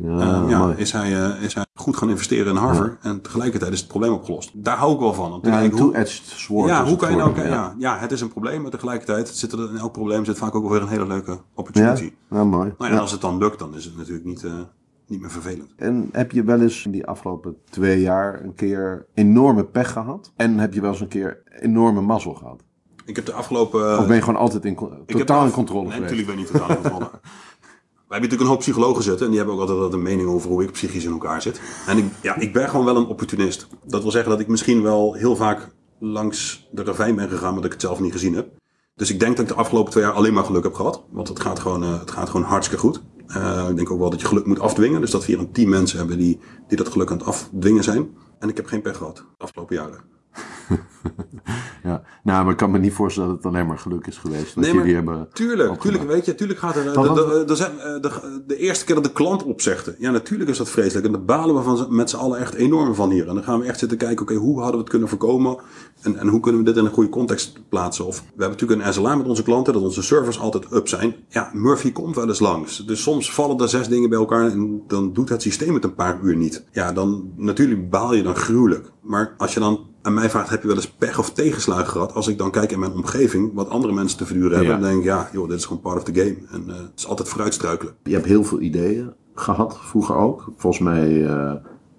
Ja, 0.47 0.73
is, 0.75 0.91
hij, 0.91 1.11
is 1.41 1.53
hij 1.53 1.65
goed 1.73 1.97
gaan 1.97 2.09
investeren 2.09 2.47
in 2.47 2.55
Harvard. 2.55 2.97
En 3.01 3.21
tegelijkertijd 3.21 3.73
is 3.73 3.79
het 3.79 3.87
probleem 3.87 4.13
opgelost. 4.13 4.51
Daar 4.53 4.77
hou 4.77 4.93
ik 4.93 4.99
wel 4.99 5.13
van. 5.13 5.39
Ja, 5.41 5.63
een 5.63 5.75
two-edged 5.75 6.21
sword. 6.25 6.69
ja, 6.69 6.85
hoe 6.85 6.95
kan 6.95 7.11
je 7.11 7.17
nou? 7.17 7.47
Ja. 7.47 7.75
ja, 7.77 7.97
het 7.97 8.11
is 8.11 8.21
een 8.21 8.29
probleem, 8.29 8.61
maar 8.61 8.71
tegelijkertijd 8.71 9.27
zit 9.27 9.51
er 9.51 9.69
in 9.69 9.77
elk 9.77 9.91
probleem 9.91 10.25
zit 10.25 10.37
vaak 10.37 10.55
ook 10.55 10.69
weer 10.69 10.81
een 10.81 10.87
hele 10.87 11.07
leuke 11.07 11.39
opportunity. 11.55 12.13
Ja, 12.29 12.43
mooi. 12.43 12.73
Nou 12.77 12.89
ja, 12.91 12.95
en 12.95 13.01
als 13.01 13.11
het 13.11 13.21
dan 13.21 13.37
lukt, 13.37 13.59
dan 13.59 13.75
is 13.75 13.85
het 13.85 13.97
natuurlijk 13.97 14.25
niet, 14.25 14.45
niet 15.09 15.21
meer 15.21 15.31
vervelend. 15.31 15.71
En 15.75 16.09
heb 16.11 16.31
je 16.31 16.43
wel 16.43 16.61
eens 16.61 16.85
in 16.85 16.91
die 16.91 17.05
afgelopen 17.05 17.55
twee 17.69 18.01
jaar 18.01 18.43
een 18.43 18.53
keer 18.55 19.05
enorme 19.13 19.63
pech 19.65 19.91
gehad? 19.91 20.31
En 20.35 20.57
heb 20.57 20.73
je 20.73 20.81
wel 20.81 20.91
eens 20.91 21.01
een 21.01 21.07
keer 21.07 21.41
enorme 21.59 22.01
mazzel 22.01 22.33
gehad? 22.33 22.61
Ik 23.05 23.15
heb 23.15 23.25
de 23.25 23.33
afgelopen... 23.33 23.99
Of 23.99 24.07
ben 24.07 24.15
je 24.15 24.21
gewoon 24.21 24.39
altijd 24.39 24.65
in, 24.65 24.77
totaal 25.05 25.39
af- 25.39 25.45
in 25.45 25.51
controle 25.51 25.87
Nee, 25.87 25.91
geweest? 25.93 26.11
natuurlijk 26.15 26.27
ben 26.27 26.37
ik 26.45 26.51
niet 26.51 26.61
totaal 26.61 26.75
in 26.77 26.81
controle. 26.91 27.09
Wij 28.07 28.17
hebben 28.17 28.29
natuurlijk 28.29 28.41
een 28.41 28.47
hoop 28.47 28.59
psychologen 28.59 29.03
zitten. 29.03 29.25
En 29.25 29.29
die 29.31 29.37
hebben 29.39 29.55
ook 29.59 29.69
altijd 29.69 29.93
een 29.93 30.01
mening 30.01 30.29
over 30.29 30.49
hoe 30.49 30.63
ik 30.63 30.71
psychisch 30.71 31.05
in 31.05 31.11
elkaar 31.11 31.41
zit. 31.41 31.61
En 31.87 31.97
ik, 31.97 32.05
ja, 32.21 32.35
ik 32.35 32.53
ben 32.53 32.69
gewoon 32.69 32.85
wel 32.85 32.95
een 32.97 33.05
opportunist. 33.05 33.67
Dat 33.85 34.01
wil 34.01 34.11
zeggen 34.11 34.31
dat 34.31 34.39
ik 34.39 34.47
misschien 34.47 34.81
wel 34.81 35.13
heel 35.13 35.35
vaak 35.35 35.69
langs 35.99 36.67
de 36.71 36.83
ravijn 36.83 37.15
ben 37.15 37.29
gegaan. 37.29 37.43
Maar 37.53 37.55
dat 37.61 37.65
ik 37.65 37.71
het 37.71 37.81
zelf 37.81 37.99
niet 37.99 38.11
gezien 38.11 38.35
heb. 38.35 38.49
Dus 38.95 39.09
ik 39.11 39.19
denk 39.19 39.37
dat 39.37 39.45
ik 39.49 39.51
de 39.51 39.57
afgelopen 39.59 39.91
twee 39.91 40.03
jaar 40.03 40.13
alleen 40.13 40.33
maar 40.33 40.43
geluk 40.43 40.63
heb 40.63 40.73
gehad. 40.73 41.03
Want 41.11 41.27
het 41.27 41.39
gaat 41.39 41.59
gewoon, 41.59 41.83
eh, 41.83 41.99
het 41.99 42.11
gaat 42.11 42.29
gewoon 42.29 42.45
hartstikke 42.45 42.81
goed. 42.83 43.01
Eh, 43.29 43.67
ik 43.69 43.75
denk 43.75 43.91
ook 43.91 43.99
wel 43.99 44.09
dat 44.09 44.21
je 44.21 44.27
geluk 44.27 44.45
moet 44.45 44.59
afdwingen. 44.59 45.01
Dus 45.01 45.11
dat 45.11 45.25
we 45.25 45.31
hier 45.31 45.41
een 45.41 45.51
team 45.51 45.69
mensen 45.69 45.97
hebben 45.97 46.17
die, 46.17 46.39
die 46.67 46.77
dat 46.77 46.89
geluk 46.89 47.11
aan 47.11 47.17
het 47.17 47.25
afdwingen 47.25 47.83
zijn. 47.83 48.09
En 48.39 48.49
ik 48.49 48.57
heb 48.57 48.65
geen 48.65 48.81
pech 48.81 48.97
gehad 48.97 49.15
de 49.15 49.23
afgelopen 49.43 49.75
jaren. 49.75 50.18
Ja. 51.83 52.01
Nou, 52.23 52.43
maar 52.43 52.51
ik 52.51 52.57
kan 52.57 52.71
me 52.71 52.79
niet 52.79 52.93
voorstellen 52.93 53.29
dat 53.29 53.37
het 53.37 53.45
alleen 53.53 53.67
maar 53.67 53.77
geluk 53.77 54.07
is 54.07 54.17
geweest. 54.17 54.55
Dat 54.55 54.63
Nee, 54.63 54.73
jullie 54.73 54.95
hebben... 54.95 55.27
tuurlijk, 55.33 55.79
tuurlijk, 55.81 56.03
weet 56.07 56.25
je, 56.25 56.35
tuurlijk 56.35 56.59
gaat 56.59 56.75
er... 56.75 56.83
De, 56.83 56.91
Dat- 56.91 57.15
de, 57.15 57.43
de, 57.45 57.55
zijn, 57.55 57.79
eh, 57.79 58.01
de, 58.01 58.41
de 58.47 58.57
eerste 58.57 58.85
keer 58.85 58.95
dat 58.95 59.03
de 59.03 59.11
klant 59.11 59.43
opzegde, 59.43 59.95
ja, 59.99 60.11
natuurlijk 60.11 60.49
is 60.49 60.57
dat 60.57 60.69
vreselijk. 60.69 61.05
En 61.05 61.11
daar 61.11 61.23
balen 61.25 61.55
we 61.55 61.61
van, 61.61 61.95
met 61.95 62.09
z'n 62.09 62.15
allen 62.15 62.39
echt 62.39 62.53
enorm 62.53 62.95
van 62.95 63.09
hier. 63.11 63.27
En 63.27 63.33
dan 63.35 63.43
gaan 63.43 63.59
we 63.59 63.65
echt 63.65 63.79
zitten 63.79 63.97
kijken, 63.97 64.21
oké, 64.21 64.33
hoe 64.35 64.55
hadden 64.55 64.73
we 64.73 64.79
het 64.79 64.89
kunnen 64.89 65.09
voorkomen? 65.09 65.57
En, 66.01 66.17
en 66.17 66.27
hoe 66.27 66.39
kunnen 66.39 66.61
we 66.61 66.67
dit 66.67 66.77
in 66.77 66.85
een 66.85 66.91
goede 66.91 67.09
context 67.09 67.59
plaatsen? 67.69 68.05
Of 68.05 68.19
we 68.19 68.25
hebben 68.27 68.49
natuurlijk 68.49 68.81
een 68.81 68.93
SLA 68.93 69.15
met 69.15 69.27
onze 69.27 69.43
klanten, 69.43 69.73
dat 69.73 69.81
onze 69.81 70.03
servers 70.03 70.39
altijd 70.39 70.71
up 70.73 70.87
zijn. 70.87 71.15
Ja, 71.29 71.49
Murphy 71.53 71.91
komt 71.91 72.15
wel 72.15 72.27
eens 72.27 72.39
langs. 72.39 72.85
Dus 72.85 73.01
soms 73.01 73.33
vallen 73.33 73.57
er 73.57 73.69
zes 73.69 73.87
dingen 73.87 74.09
bij 74.09 74.19
elkaar 74.19 74.49
en 74.51 74.83
dan 74.87 75.13
doet 75.13 75.29
het 75.29 75.41
systeem 75.41 75.73
het 75.73 75.83
een 75.83 75.95
paar 75.95 76.19
uur 76.23 76.35
niet. 76.35 76.63
Ja, 76.71 76.91
dan 76.91 77.31
natuurlijk 77.35 77.89
baal 77.89 78.13
je 78.13 78.23
dan 78.23 78.35
gruwelijk. 78.35 78.91
Maar 79.01 79.33
als 79.37 79.53
je 79.53 79.59
dan 79.59 79.87
aan 80.01 80.13
mij 80.13 80.29
vraagt, 80.29 80.49
heb 80.49 80.61
je 80.61 80.67
wel 80.67 80.75
eens 80.75 80.91
pech 80.91 81.19
of 81.19 81.31
tegenslagen 81.31 81.87
gehad? 81.87 82.13
Als 82.13 82.27
ik 82.27 82.37
dan 82.37 82.51
kijk 82.51 82.71
in 82.71 82.79
mijn 82.79 82.91
omgeving, 82.91 83.51
wat 83.53 83.69
andere 83.69 83.93
mensen 83.93 84.17
te 84.17 84.25
verduren 84.25 84.57
hebben, 84.57 84.73
Ja. 84.75 84.79
dan 84.79 84.89
denk 84.89 84.99
ik, 84.99 85.05
ja, 85.05 85.29
joh, 85.31 85.49
dit 85.49 85.57
is 85.57 85.65
gewoon 85.65 85.81
part 85.81 85.97
of 85.97 86.03
the 86.03 86.13
game. 86.13 86.35
En 86.51 86.63
eh, 86.69 86.75
het 86.81 86.91
is 86.95 87.07
altijd 87.07 87.29
vooruitstruikelen. 87.29 87.93
Je 88.03 88.13
hebt 88.13 88.25
heel 88.25 88.43
veel 88.43 88.59
ideeën 88.61 89.13
gehad, 89.35 89.77
vroeger 89.81 90.15
ook. 90.15 90.51
Volgens 90.57 90.83
mij 90.83 91.25
eh, 91.25 91.53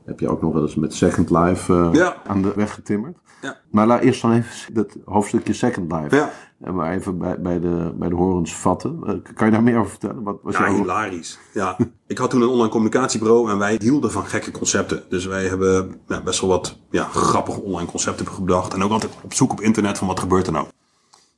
heb 0.04 0.20
je 0.20 0.28
ook 0.28 0.42
nog 0.42 0.52
wel 0.52 0.62
eens 0.62 0.74
met 0.74 0.94
Second 0.94 1.30
Life 1.30 1.72
eh, 1.74 1.88
Ja. 1.92 2.16
aan 2.26 2.42
de 2.42 2.52
weg 2.56 2.74
getimmerd. 2.74 3.16
Ja. 3.40 3.56
Maar 3.70 3.86
laat 3.86 4.02
eerst 4.02 4.22
dan 4.22 4.32
even 4.32 4.74
dat 4.74 4.96
hoofdstukje 5.04 5.52
Second 5.52 5.92
Life. 5.92 6.16
Ja. 6.16 6.30
En 6.60 6.74
maar 6.74 6.92
even 6.92 7.18
bij, 7.18 7.40
bij, 7.40 7.60
de, 7.60 7.92
bij 7.94 8.08
de 8.08 8.14
horens 8.14 8.54
vatten. 8.56 9.00
Eh, 9.06 9.34
kan 9.34 9.46
je 9.46 9.52
daar 9.52 9.62
meer 9.62 9.78
over 9.78 9.90
vertellen? 9.90 10.22
Wat 10.22 10.38
was 10.42 10.56
Ja, 10.56 10.66
jouw... 10.66 10.74
hilarisch. 10.74 11.38
Ja, 11.52 11.76
ik 12.06 12.18
had 12.18 12.30
toen 12.30 12.42
een 12.42 12.48
online 12.48 12.68
communicatiebureau 12.70 13.50
en 13.50 13.58
wij 13.58 13.76
hielden 13.82 14.10
van 14.10 14.24
gekke 14.24 14.50
concepten. 14.50 15.02
Dus 15.08 15.26
wij 15.26 15.44
hebben 15.44 16.00
ja, 16.06 16.20
best 16.22 16.40
wel 16.40 16.50
wat 16.50 16.78
ja, 16.90 17.04
grappige 17.04 17.60
online 17.62 17.90
concepten 17.90 18.26
bedacht. 18.40 18.74
En 18.74 18.82
ook 18.82 18.90
altijd 18.90 19.12
op 19.22 19.34
zoek 19.34 19.52
op 19.52 19.60
internet 19.60 19.98
van 19.98 20.06
wat 20.06 20.20
gebeurt 20.20 20.46
er 20.46 20.52
nou. 20.52 20.66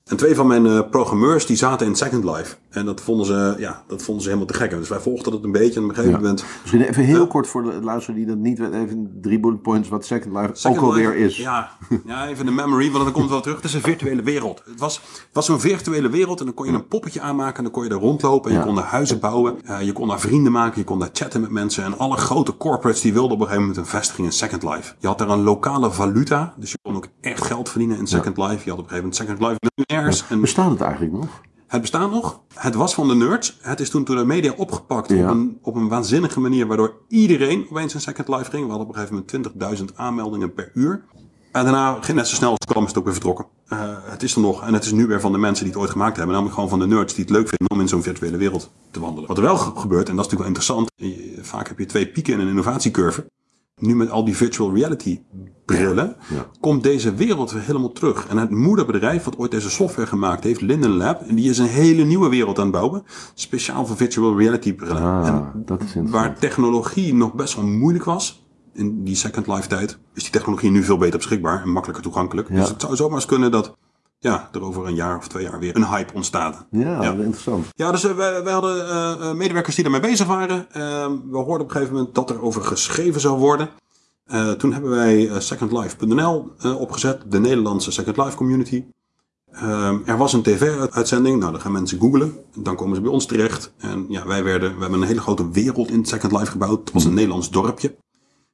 En 0.07 0.17
twee 0.17 0.35
van 0.35 0.47
mijn 0.47 0.67
eh, 0.67 0.81
programmeurs 0.91 1.47
die 1.47 1.57
zaten 1.57 1.87
in 1.87 1.95
Second 1.95 2.25
Life. 2.25 2.57
En 2.71 2.85
dat 2.87 3.01
vonden 3.01 3.27
ze, 3.27 3.55
ja, 3.59 3.83
dat 3.87 4.03
vonden 4.03 4.23
ze 4.23 4.29
helemaal 4.29 4.51
te 4.51 4.59
gek. 4.59 4.71
Dus 4.71 4.89
wij 4.89 4.99
volgden 5.01 5.33
het 5.33 5.45
een 5.45 5.53
beetje. 5.53 5.77
En 5.81 5.83
op 5.83 5.89
een 5.89 5.95
gegeven 5.95 6.17
Ja. 6.17 6.21
moment... 6.23 6.45
Misschien 6.61 6.83
even 6.83 7.05
heel 7.05 7.27
kort 7.27 7.47
voor 7.47 7.63
de 7.63 7.73
luisteraar 7.83 8.17
die 8.17 8.27
dat 8.27 8.37
niet 8.37 8.59
weet. 8.59 8.73
Even 8.73 9.19
drie 9.21 9.41
bullet 9.41 9.63
points 9.63 9.89
wat 9.89 10.05
Second 10.05 10.35
Life 10.37 10.51
Second 10.53 10.79
ook 10.81 10.85
alweer 10.85 11.17
is. 11.17 11.37
Ja, 11.37 11.71
ja, 12.07 12.29
even 12.29 12.45
de 12.47 12.51
memory, 12.53 12.91
want 12.91 13.05
dan 13.05 13.13
komt 13.13 13.25
het 13.25 13.33
wel 13.33 13.41
terug. 13.41 13.57
Het 13.57 13.65
is 13.65 13.75
een 13.75 13.81
virtuele 13.81 14.23
wereld. 14.23 14.63
Het 14.71 14.81
was, 14.81 15.01
was 15.33 15.47
zo'n 15.47 15.61
virtuele 15.61 16.09
wereld 16.09 16.39
en 16.39 16.45
dan 16.45 16.55
kon 16.55 16.67
je 16.67 16.73
een 16.73 16.87
poppetje 16.89 17.21
aanmaken 17.21 17.57
en 17.57 17.63
dan 17.63 17.73
kon 17.73 17.85
je 17.85 17.91
er 17.91 17.97
rondlopen. 17.97 18.51
En 18.51 18.57
je 18.59 18.63
kon 18.65 18.75
daar 18.75 18.85
huizen 18.85 19.21
bouwen, 19.21 19.63
eh, 19.65 19.83
je 19.83 19.93
kon 19.93 20.09
daar 20.09 20.21
vrienden 20.21 20.53
maken, 20.53 20.79
je 20.79 20.85
kon 20.85 20.99
daar 20.99 21.11
chatten 21.13 21.41
met 21.41 21.51
mensen. 21.51 21.85
En 21.85 21.99
alle 21.99 22.17
grote 22.17 22.57
corporates 22.57 23.01
die 23.01 23.13
wilden 23.13 23.33
op 23.33 23.39
een 23.41 23.47
gegeven 23.47 23.69
moment 23.69 23.79
een 23.87 23.91
vestiging 23.99 24.27
in 24.27 24.33
Second 24.33 24.63
Life. 24.63 24.95
Je 24.99 25.07
had 25.07 25.19
daar 25.19 25.29
een 25.29 25.43
lokale 25.43 25.91
valuta, 25.91 26.55
dus 26.57 26.71
je 26.71 26.79
kon 26.83 26.97
ook 26.97 27.07
echt 27.21 27.45
geld 27.45 27.69
verdienen 27.69 27.99
in 27.99 28.07
Second 28.07 28.37
Life. 28.37 28.61
Je 28.65 28.71
had 28.71 28.79
op 28.79 28.85
een 28.91 28.91
gegeven 28.91 28.97
moment 28.97 29.17
Second 29.17 29.39
Life 29.41 29.57
Bestaat 30.41 30.71
het 30.71 30.81
eigenlijk 30.81 31.13
nog? 31.13 31.41
het 31.67 31.81
bestaat 31.81 32.11
nog. 32.11 32.41
Het 32.55 32.75
was 32.75 32.95
van 32.95 33.09
de 33.09 33.15
nerds. 33.15 33.59
Het 33.61 33.81
is 33.81 33.91
toen 33.91 34.05
door 34.05 34.17
de 34.17 34.25
media 34.25 34.53
opgepakt 34.57 35.09
Ja. 35.09 35.25
op, 35.25 35.31
een, 35.31 35.59
op 35.63 35.75
een 35.75 35.89
waanzinnige 35.89 36.41
manier. 36.41 36.67
Waardoor 36.67 36.95
iedereen 37.09 37.67
opeens 37.71 37.95
in 37.95 38.01
Second 38.01 38.29
Life 38.29 38.51
ging. 38.51 38.63
We 38.65 38.69
hadden 38.71 38.89
op 38.89 38.95
een 38.95 39.01
gegeven 39.01 39.25
moment 39.55 39.91
20.000 39.91 39.97
aanmeldingen 39.97 40.53
per 40.55 40.71
uur. 40.75 41.05
En 41.53 41.63
daarna 41.65 41.99
ging 42.01 42.17
net 42.17 42.29
zo 42.29 42.35
snel 42.35 42.49
als 42.51 42.59
het 42.61 42.71
kwam 42.71 42.83
is 42.83 42.89
het 42.89 42.99
ook 42.99 43.05
weer 43.05 43.13
vertrokken. 43.13 43.47
Eh, 43.69 43.79
het 44.03 44.23
is 44.23 44.35
er 44.35 44.41
nog. 44.41 44.63
En 44.67 44.75
het 44.75 44.85
is 44.85 44.93
nu 44.93 45.07
weer 45.07 45.21
van 45.21 45.33
de 45.33 45.39
mensen 45.39 45.65
die 45.65 45.73
het 45.73 45.83
ooit 45.83 45.91
gemaakt 45.93 46.17
hebben. 46.17 46.33
Namelijk 46.35 46.55
gewoon 46.55 46.71
van 46.71 46.79
de 46.79 46.87
nerds 46.87 47.15
die 47.15 47.25
het 47.25 47.33
leuk 47.33 47.49
vinden 47.49 47.71
om 47.71 47.81
in 47.81 47.89
zo'n 47.89 48.03
virtuele 48.03 48.37
wereld 48.37 48.71
te 48.91 49.01
wandelen. 49.01 49.29
Wat 49.29 49.37
er 49.37 49.43
wel 49.43 49.57
ge- 49.57 49.81
gebeurt, 49.81 50.09
en 50.09 50.17
dat 50.17 50.27
is 50.27 50.31
natuurlijk 50.33 50.65
wel 50.67 50.79
interessant. 50.79 51.47
Vaak 51.47 51.69
heb 51.69 51.79
je 51.79 51.87
twee 51.87 52.07
pieken 52.09 52.33
in 52.33 52.41
een 52.41 52.49
innovatiecurve. 52.49 53.27
Nu 53.81 53.97
met 53.97 54.11
al 54.11 54.25
die 54.25 54.37
virtual 54.37 54.75
reality 54.75 55.21
brillen, 55.65 56.17
Ja. 56.35 56.47
komt 56.61 56.83
deze 56.83 57.15
wereld 57.15 57.53
weer 57.53 57.63
helemaal 57.63 57.93
terug. 57.93 58.27
En 58.29 58.37
het 58.39 58.51
moederbedrijf 58.51 59.25
wat 59.25 59.39
ooit 59.39 59.51
deze 59.51 59.71
software 59.71 60.09
gemaakt 60.09 60.45
heeft, 60.45 60.61
Linden 60.61 60.91
Lab, 60.91 61.23
en 61.23 61.35
die 61.35 61.51
is 61.51 61.59
een 61.59 61.67
hele 61.67 62.05
nieuwe 62.05 62.29
wereld 62.29 62.59
aan 62.59 62.65
het 62.65 62.73
bouwen. 62.73 63.03
Speciaal 63.35 63.87
voor 63.87 63.97
virtual 63.97 64.39
reality 64.39 64.75
brillen. 64.75 65.03
Ah, 65.03 65.27
en 65.27 65.63
dat 65.65 65.83
is 65.83 65.95
waar 66.11 66.39
technologie 66.39 67.15
nog 67.15 67.35
best 67.35 67.55
wel 67.57 67.67
moeilijk 67.67 68.05
was, 68.05 68.47
in 68.75 69.05
die 69.05 69.15
Second 69.17 69.47
Life 69.47 69.69
tijd, 69.69 69.99
is 70.15 70.23
die 70.23 70.33
technologie 70.33 70.71
nu 70.71 70.83
veel 70.83 70.99
beter 70.99 71.19
beschikbaar 71.19 71.63
en 71.63 71.71
makkelijker 71.71 72.05
toegankelijk. 72.05 72.49
Ja. 72.49 72.55
Dus 72.55 72.69
het 72.69 72.81
zou 72.81 72.97
zomaar 72.97 73.15
eens 73.15 73.27
kunnen 73.27 73.51
dat 73.51 73.77
ja, 74.23 74.49
er 74.53 74.63
over 74.63 74.87
een 74.87 74.95
jaar 74.95 75.17
of 75.17 75.29
twee 75.29 75.43
jaar 75.45 75.59
weer 75.59 75.77
een 75.77 75.87
hype 75.87 76.15
ontstaat. 76.15 76.67
Ja, 76.71 77.03
Ja. 77.03 77.13
interessant. 77.13 77.67
Ja, 77.75 77.91
dus 77.91 78.05
eh, 78.05 78.15
wij, 78.15 78.43
wij 78.45 78.53
hadden 78.53 78.89
eh, 78.89 79.13
eh, 79.13 79.35
medewerkers 79.37 79.75
die 79.75 79.85
daarmee 79.85 80.11
bezig 80.11 80.27
waren. 80.27 80.67
Eh, 80.73 81.07
we 81.31 81.37
hoorden 81.37 81.61
op 81.61 81.67
een 81.67 81.71
gegeven 81.71 81.95
moment 81.95 82.15
dat 82.15 82.31
er 82.31 82.43
over 82.43 82.63
geschreven 82.63 83.21
zou 83.21 83.39
worden. 83.39 83.69
Toen 84.59 84.73
hebben 84.73 84.91
wij 84.91 85.31
secondlife.nl 85.41 86.53
opgezet, 86.79 87.23
de 87.29 87.41
Nederlandse 87.41 87.91
Second 87.93 88.17
Life 88.17 88.37
community. 88.37 88.85
Ehm, 89.53 89.97
er 90.05 90.17
was 90.17 90.33
een 90.33 90.43
tv-uitzending, 90.43 91.39
nou 91.41 91.53
dan 91.53 91.61
gaan 91.61 91.73
mensen 91.73 91.99
googlen, 92.01 92.37
dan 92.55 92.77
komen 92.77 92.95
ze 92.97 93.01
bij 93.03 93.11
ons 93.11 93.27
terecht. 93.27 93.73
En 93.79 94.07
ja, 94.09 94.27
wij 94.27 94.45
werden, 94.45 94.75
we 94.75 94.81
hebben 94.81 95.01
een 95.01 95.07
hele 95.07 95.21
grote 95.21 95.51
wereld 95.51 95.91
in 95.91 96.05
Second 96.05 96.33
Life 96.33 96.51
gebouwd. 96.51 96.79
Het 96.81 96.93
was 96.93 97.05
een 97.05 97.15
Nederlands 97.15 97.51
dorpje. 97.51 97.95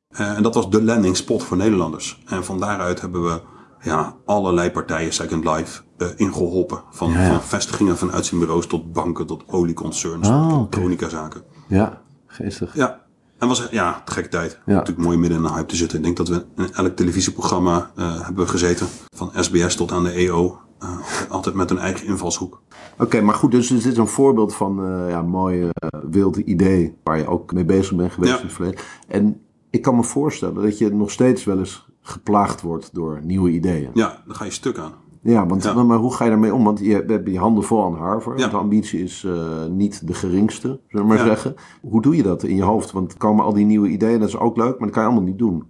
En 0.08 0.42
dat 0.42 0.54
was 0.54 0.70
de 0.70 0.82
landing 0.82 1.16
spot 1.16 1.42
voor 1.42 1.56
Nederlanders. 1.56 2.22
En 2.26 2.44
van 2.44 2.60
daaruit 2.60 3.00
hebben 3.00 3.22
we 3.24 3.40
ja, 3.80 4.16
allerlei 4.24 4.70
partijen 4.70 5.12
Second 5.12 5.44
Life 5.44 5.82
eh, 5.98 6.08
ingeholpen. 6.16 6.82
Van, 6.90 7.10
Ja, 7.10 7.22
ja. 7.22 7.28
van 7.28 7.42
vestigingen 7.42 7.96
van 7.98 8.12
uitzendbureaus 8.12 8.66
tot 8.66 8.92
banken, 8.92 9.26
tot 9.26 9.42
olieconcerns, 9.46 10.28
Ah, 10.28 10.40
tot 10.42 10.50
oké. 10.52 10.58
elektronicazaken. 10.58 11.42
Ja, 11.66 12.00
geestig. 12.26 12.74
Ja, 12.74 13.00
en 13.38 13.48
was 13.48 13.68
ja, 13.70 14.02
te 14.04 14.12
gekke 14.12 14.28
tijd. 14.28 14.58
Natuurlijk 14.66 14.98
mooi 14.98 15.16
midden 15.18 15.38
in 15.38 15.44
een 15.44 15.52
hype 15.54 15.66
te 15.66 15.76
zitten. 15.76 15.98
Ik 15.98 16.04
denk 16.04 16.16
dat 16.16 16.28
we 16.28 16.44
in 16.56 16.72
elk 16.74 16.96
televisieprogramma 16.96 17.90
eh, 17.96 18.24
hebben 18.24 18.48
gezeten. 18.48 18.86
Van 19.16 19.30
SBS 19.34 19.74
tot 19.76 19.92
aan 19.92 20.02
de 20.04 20.10
EO. 20.12 20.58
Eh, 20.78 20.98
altijd 21.28 21.54
met 21.54 21.70
een 21.70 21.78
eigen 21.78 22.06
invalshoek. 22.06 22.62
Oké, 22.98 23.20
maar 23.20 23.34
goed, 23.34 23.50
dus 23.50 23.68
dit 23.68 23.84
is 23.84 23.96
een 23.96 24.06
voorbeeld 24.06 24.54
van 24.54 24.84
eh 24.84 25.10
ja, 25.10 25.22
mooi 25.22 25.68
eh, 25.72 25.88
wild 26.10 26.36
idee 26.36 26.96
waar 27.04 27.18
je 27.18 27.26
ook 27.26 27.52
mee 27.52 27.64
bezig 27.64 27.96
bent 27.96 28.12
geweest 28.12 28.32
Ja. 28.32 28.38
in 28.38 28.44
het 28.46 28.54
verleden. 28.54 28.80
En 29.08 29.40
ik 29.70 29.82
kan 29.82 29.96
me 29.96 30.02
voorstellen 30.02 30.62
dat 30.62 30.78
je 30.78 30.94
nog 30.94 31.10
steeds 31.10 31.44
wel 31.44 31.58
eens 31.58 31.87
geplaagd 32.08 32.60
wordt 32.60 32.94
door 32.94 33.20
nieuwe 33.22 33.50
ideeën. 33.50 33.90
Ja, 33.94 34.22
daar 34.26 34.34
ga 34.36 34.44
je 34.44 34.50
stuk 34.50 34.78
aan. 34.78 34.92
Ja, 35.22 35.46
want 35.46 35.62
Ja. 35.62 35.82
maar 35.82 35.98
hoe 35.98 36.14
ga 36.14 36.24
je 36.24 36.30
daarmee 36.30 36.54
om? 36.54 36.64
Want 36.64 36.78
je 36.78 37.04
hebt 37.06 37.28
je 37.28 37.38
handen 37.38 37.64
vol 37.64 37.84
aan 37.84 37.94
Harvard. 37.94 38.40
Ja. 38.40 38.48
De 38.48 38.56
ambitie 38.56 39.02
is 39.02 39.24
eh, 39.24 39.64
niet 39.70 40.06
de 40.06 40.14
geringste, 40.14 40.80
zullen 40.88 41.06
we 41.06 41.12
maar 41.12 41.18
Ja. 41.18 41.24
zeggen. 41.24 41.54
Hoe 41.80 42.02
doe 42.02 42.16
je 42.16 42.22
dat 42.22 42.42
in 42.42 42.56
je 42.56 42.62
hoofd? 42.62 42.92
Want 42.92 43.16
komen 43.16 43.44
al 43.44 43.52
die 43.52 43.64
nieuwe 43.66 43.88
ideeën, 43.88 44.18
dat 44.20 44.28
is 44.28 44.36
ook 44.38 44.56
leuk, 44.56 44.78
maar 44.78 44.86
dat 44.88 44.90
kan 44.90 45.02
je 45.02 45.08
allemaal 45.08 45.28
niet 45.28 45.38
doen. 45.38 45.64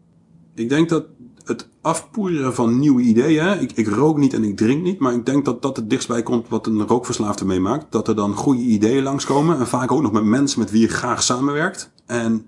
Ik 0.55 0.69
denk 0.69 0.89
dat 0.89 1.05
het 1.45 1.69
afpoeieren 1.81 2.55
van 2.55 2.79
nieuwe 2.79 3.03
ideeën. 3.03 3.61
Ik, 3.61 3.73
ik 3.73 3.89
rook 3.89 4.17
niet 4.19 4.35
en 4.35 4.45
ik 4.45 4.57
drink 4.57 4.83
niet. 4.83 4.99
Maar 4.99 5.13
ik 5.15 5.27
denk 5.27 5.45
dat 5.45 5.63
dat 5.63 5.77
het 5.77 5.91
dichtstbij 5.91 6.23
komt 6.23 6.49
wat 6.49 6.67
een 6.67 6.87
rookverslaafde 6.87 7.45
meemaakt. 7.45 7.87
Dat 7.93 8.09
er 8.09 8.17
dan 8.17 8.35
goede 8.35 8.61
ideeën 8.63 9.03
langskomen. 9.03 9.59
En 9.59 9.67
vaak 9.67 9.93
ook 9.93 10.03
nog 10.03 10.13
met 10.13 10.25
mensen 10.25 10.61
met 10.61 10.71
wie 10.71 10.81
je 10.81 10.89
graag 10.89 11.23
samenwerkt. 11.23 11.93
En 12.07 12.47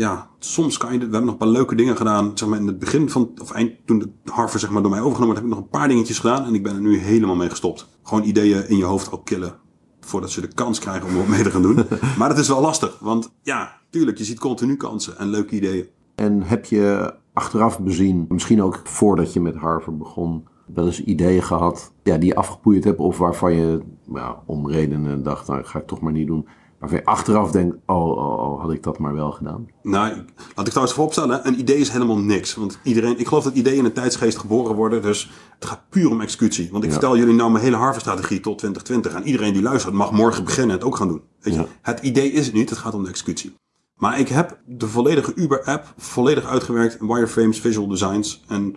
ja, 0.00 0.28
soms 0.38 0.76
kan 0.76 0.92
je... 0.92 0.98
We 0.98 1.02
hebben 1.02 1.24
nog 1.24 1.32
een 1.32 1.36
paar 1.36 1.48
leuke 1.48 1.74
dingen 1.74 1.96
gedaan. 1.96 2.30
Zeg 2.34 2.48
maar 2.48 2.58
in 2.58 2.66
het 2.66 2.78
begin 2.78 3.10
van... 3.10 3.30
Of 3.40 3.50
eind 3.50 3.72
toen 3.84 3.98
de 3.98 4.10
Harvard 4.24 4.60
zeg 4.60 4.70
maar 4.70 4.82
door 4.82 4.90
mij 4.90 5.00
overgenomen 5.00 5.34
werd, 5.34 5.46
heb 5.46 5.52
ik 5.52 5.58
nog 5.58 5.64
een 5.64 5.78
paar 5.78 5.88
dingetjes 5.88 6.18
gedaan. 6.18 6.44
En 6.44 6.54
ik 6.54 6.62
ben 6.62 6.74
er 6.74 6.80
nu 6.80 6.98
helemaal 6.98 7.36
mee 7.36 7.50
gestopt. 7.50 7.88
Gewoon 8.02 8.24
ideeën 8.24 8.68
in 8.68 8.76
je 8.76 8.84
hoofd 8.84 9.12
ook 9.12 9.24
killen. 9.24 9.54
Voordat 10.00 10.30
ze 10.30 10.40
de 10.40 10.48
kans 10.54 10.78
krijgen 10.78 11.08
om 11.08 11.12
er 11.12 11.18
wat 11.18 11.28
mee 11.28 11.42
te 11.42 11.50
gaan 11.50 11.62
doen. 11.62 11.84
maar 12.18 12.28
dat 12.28 12.38
is 12.38 12.48
wel 12.48 12.60
lastig. 12.60 12.98
Want 13.00 13.32
ja, 13.42 13.80
tuurlijk, 13.90 14.18
je 14.18 14.24
ziet 14.24 14.38
continu 14.38 14.76
kansen 14.76 15.18
en 15.18 15.28
leuke 15.28 15.54
ideeën. 15.54 15.86
En 16.14 16.42
heb 16.42 16.64
je 16.64 17.14
achteraf 17.32 17.80
bezien, 17.80 18.24
misschien 18.28 18.62
ook 18.62 18.80
voordat 18.84 19.32
je 19.32 19.40
met 19.40 19.54
Harvard 19.54 19.98
begon, 19.98 20.48
wel 20.74 20.86
eens 20.86 21.04
ideeën 21.04 21.42
gehad 21.42 21.92
ja, 22.02 22.18
die 22.18 22.28
je 22.28 22.34
afgepoeid 22.34 22.84
hebt 22.84 22.98
of 22.98 23.18
waarvan 23.18 23.54
je 23.54 23.80
ja, 24.14 24.42
om 24.46 24.70
redenen 24.70 25.22
dacht, 25.22 25.46
nou 25.48 25.64
ga 25.64 25.78
ik 25.78 25.86
toch 25.86 26.00
maar 26.00 26.12
niet 26.12 26.26
doen. 26.26 26.48
Waarvan 26.80 26.98
je 26.98 27.04
achteraf 27.04 27.50
denkt, 27.50 27.76
oh, 27.86 28.10
oh, 28.10 28.38
oh 28.38 28.60
had 28.60 28.72
ik 28.72 28.82
dat 28.82 28.98
maar 28.98 29.14
wel 29.14 29.30
gedaan. 29.30 29.68
Nou, 29.82 30.14
laat 30.54 30.64
ik 30.66 30.66
trouwens 30.66 30.92
vooropstellen, 30.94 31.46
een 31.46 31.58
idee 31.58 31.76
is 31.76 31.88
helemaal 31.90 32.18
niks. 32.18 32.54
Want 32.54 32.78
iedereen, 32.82 33.18
ik 33.18 33.26
geloof 33.26 33.44
dat 33.44 33.54
ideeën 33.54 33.78
in 33.78 33.84
een 33.84 33.92
tijdsgeest 33.92 34.38
geboren 34.38 34.74
worden. 34.74 35.02
Dus 35.02 35.30
het 35.54 35.64
gaat 35.64 35.80
puur 35.88 36.10
om 36.10 36.20
executie. 36.20 36.68
Want 36.70 36.84
ik 36.84 36.90
Ja. 36.90 36.96
vertel 36.98 37.16
jullie 37.16 37.34
nou 37.34 37.50
mijn 37.50 37.64
hele 37.64 37.76
Harvard-strategie 37.76 38.40
tot 38.40 38.58
2020. 38.58 39.14
En 39.14 39.26
iedereen 39.28 39.52
die 39.52 39.62
luistert 39.62 39.94
mag 39.94 40.12
morgen 40.12 40.44
beginnen 40.44 40.70
en 40.70 40.76
het 40.76 40.86
ook 40.86 40.96
gaan 40.96 41.08
doen. 41.08 41.22
Weet 41.40 41.54
je? 41.54 41.60
Ja. 41.60 41.66
Het 41.82 42.00
idee 42.00 42.32
is 42.32 42.46
het 42.46 42.54
niet, 42.54 42.70
het 42.70 42.78
gaat 42.78 42.94
om 42.94 43.02
de 43.02 43.08
executie. 43.08 43.54
Maar 43.94 44.18
ik 44.18 44.28
heb 44.28 44.58
de 44.66 44.88
volledige 44.88 45.32
Uber-app 45.34 45.92
volledig 45.96 46.44
uitgewerkt. 46.44 47.00
in 47.00 47.06
Wireframes, 47.06 47.60
Visual 47.60 47.88
Designs. 47.88 48.44
En 48.48 48.76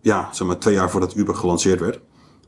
ja, 0.00 0.28
zeg 0.32 0.46
maar 0.46 0.58
twee 0.58 0.74
jaar 0.74 0.90
voordat 0.90 1.14
Uber 1.16 1.34
gelanceerd 1.34 1.80
werd. 1.80 2.00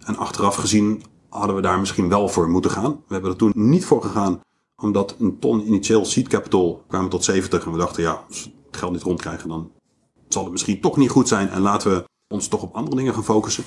En 0.05 0.17
achteraf 0.17 0.55
gezien 0.55 1.03
hadden 1.29 1.57
we 1.57 1.63
daar 1.63 1.79
misschien 1.79 2.09
wel 2.09 2.29
voor 2.29 2.49
moeten 2.51 2.71
gaan. 2.71 2.91
We 3.07 3.13
hebben 3.13 3.31
er 3.31 3.37
toen 3.37 3.53
niet 3.55 3.85
voor 3.85 4.03
gegaan. 4.03 4.41
Omdat 4.83 5.17
een 5.19 5.39
ton 5.39 5.67
initieel 5.67 6.05
seed 6.05 6.29
capital 6.29 6.83
kwamen 6.89 7.11
tot 7.11 7.25
70. 7.25 7.65
En 7.65 7.73
we 7.73 7.79
dachten, 7.79 8.03
ja, 8.03 8.25
als 8.29 8.45
we 8.45 8.51
het 8.67 8.77
geld 8.77 8.93
niet 8.93 9.03
rondkrijgen, 9.03 9.49
dan 9.49 9.71
zal 10.29 10.43
het 10.43 10.53
misschien 10.53 10.81
toch 10.81 10.97
niet 10.97 11.11
goed 11.11 11.29
zijn. 11.29 11.49
En 11.49 11.61
laten 11.61 11.91
we 11.91 12.05
ons 12.29 12.49
toch 12.49 12.63
op 12.63 12.75
andere 12.75 12.97
dingen 12.97 13.15
gaan 13.15 13.25
focussen. 13.25 13.65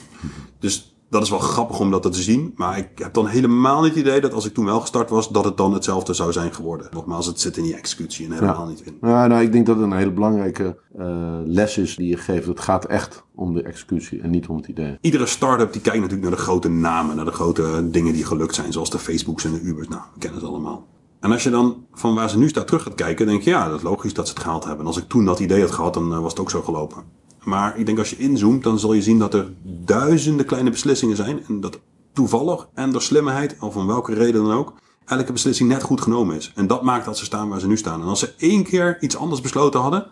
Dus 0.60 0.96
dat 1.12 1.24
is 1.24 1.30
wel 1.30 1.40
grappig 1.40 1.80
om 1.80 1.92
dat 1.92 2.02
te 2.04 2.14
zien. 2.14 2.54
Maar 2.56 2.78
ik 2.78 2.90
heb 2.96 3.14
dan 3.14 3.28
helemaal 3.28 3.82
niet 3.82 3.90
het 3.90 4.00
idee 4.00 4.22
dat 4.22 4.34
als 4.34 4.46
ik 4.46 4.54
toen 4.54 4.66
wel 4.66 4.80
gestart 4.80 5.10
was, 5.10 5.30
dat 5.30 5.46
het 5.46 5.58
dan 5.58 5.74
hetzelfde 5.74 6.14
zou 6.14 6.32
zijn 6.32 6.54
geworden. 6.54 6.88
Nogmaals, 6.92 7.26
het 7.26 7.40
zit 7.40 7.58
in 7.58 7.64
die 7.64 7.76
executie 7.76 8.26
en 8.26 8.32
helemaal 8.32 8.68
niet 8.68 8.82
in. 8.82 8.98
Nou, 9.02 9.28
nou, 9.30 9.42
ik 9.42 9.52
denk 9.52 9.66
dat 9.66 9.76
het 9.76 9.86
een 9.86 9.98
hele 9.98 10.12
belangrijke 10.12 10.78
eh, 10.98 11.40
les 11.46 11.78
is 11.78 11.96
die 11.96 12.08
je 12.08 12.18
geeft. 12.18 12.48
Het 12.48 12.60
gaat 12.60 12.86
echt 12.86 13.24
om 13.36 13.54
de 13.54 13.64
executie 13.64 14.22
en 14.22 14.30
niet 14.30 14.48
om 14.48 14.56
het 14.56 14.68
idee. 14.68 14.98
Iedere 15.02 15.26
start-up 15.26 15.74
die 15.74 15.82
kijkt 15.82 16.00
natuurlijk 16.00 16.30
naar 16.30 16.38
de 16.38 16.44
grote 16.44 16.70
namen, 16.70 17.16
naar 17.16 17.26
de 17.26 17.32
grote 17.32 17.90
dingen 17.90 18.14
die 18.14 18.26
gelukt 18.26 18.56
zijn, 18.56 18.72
zoals 18.74 18.90
de 18.90 19.00
Facebooks 19.00 19.46
en 19.46 19.52
de 19.52 19.62
Ubers. 19.62 19.88
Nou, 19.88 20.02
we 20.14 20.20
kennen 20.20 20.40
het 20.40 20.50
allemaal. 20.50 20.88
En 21.22 21.32
als 21.32 21.44
je 21.44 21.50
dan 21.50 21.86
van 21.94 22.16
waar 22.16 22.30
ze 22.30 22.38
nu 22.38 22.50
staat 22.50 22.68
terug 22.68 22.84
gaat 22.84 22.96
kijken, 22.96 23.26
denk 23.26 23.42
je 23.42 23.50
ja, 23.50 23.68
dat 23.68 23.78
is 23.78 23.84
logisch 23.84 24.14
dat 24.14 24.28
ze 24.28 24.34
het 24.34 24.44
gehaald 24.44 24.64
hebben. 24.64 24.82
En 24.82 24.88
als 24.88 24.98
ik 24.98 25.08
toen 25.08 25.26
dat 25.26 25.40
idee 25.40 25.62
had 25.62 25.72
gehad, 25.72 25.94
dan 25.94 26.14
eh, 26.14 26.20
was 26.20 26.32
het 26.32 26.42
ook 26.42 26.50
zo 26.50 26.62
gelopen. 26.62 27.04
Maar 27.44 27.78
ik 27.78 27.86
denk 27.86 27.98
als 27.98 28.10
je 28.10 28.18
inzoomt, 28.18 28.64
dan 28.64 28.80
zal 28.80 28.94
je 28.94 29.02
zien 29.02 29.20
dat 29.20 29.34
er 29.34 29.54
duizenden 29.64 30.46
kleine 30.46 30.70
beslissingen 30.70 31.16
zijn. 31.16 31.46
En 31.48 31.62
dat 31.62 31.80
toevallig 32.14 32.68
en 32.74 32.92
door 32.92 33.02
slimheid, 33.02 33.56
of 33.60 33.76
om 33.76 33.88
welke 33.88 34.14
reden 34.14 34.44
dan 34.44 34.54
ook, 34.54 34.74
elke 35.06 35.32
beslissing 35.32 35.70
net 35.70 35.84
goed 35.84 36.02
genomen 36.02 36.36
is. 36.36 36.52
En 36.56 36.68
dat 36.68 36.82
maakt 36.82 37.06
dat 37.06 37.18
ze 37.18 37.26
staan 37.26 37.50
waar 37.50 37.60
ze 37.60 37.68
nu 37.68 37.78
staan. 37.78 38.02
En 38.02 38.08
als 38.08 38.20
ze 38.20 38.34
één 38.38 38.64
keer 38.64 38.98
iets 39.02 39.18
anders 39.18 39.42
besloten 39.42 39.80
hadden, 39.80 40.08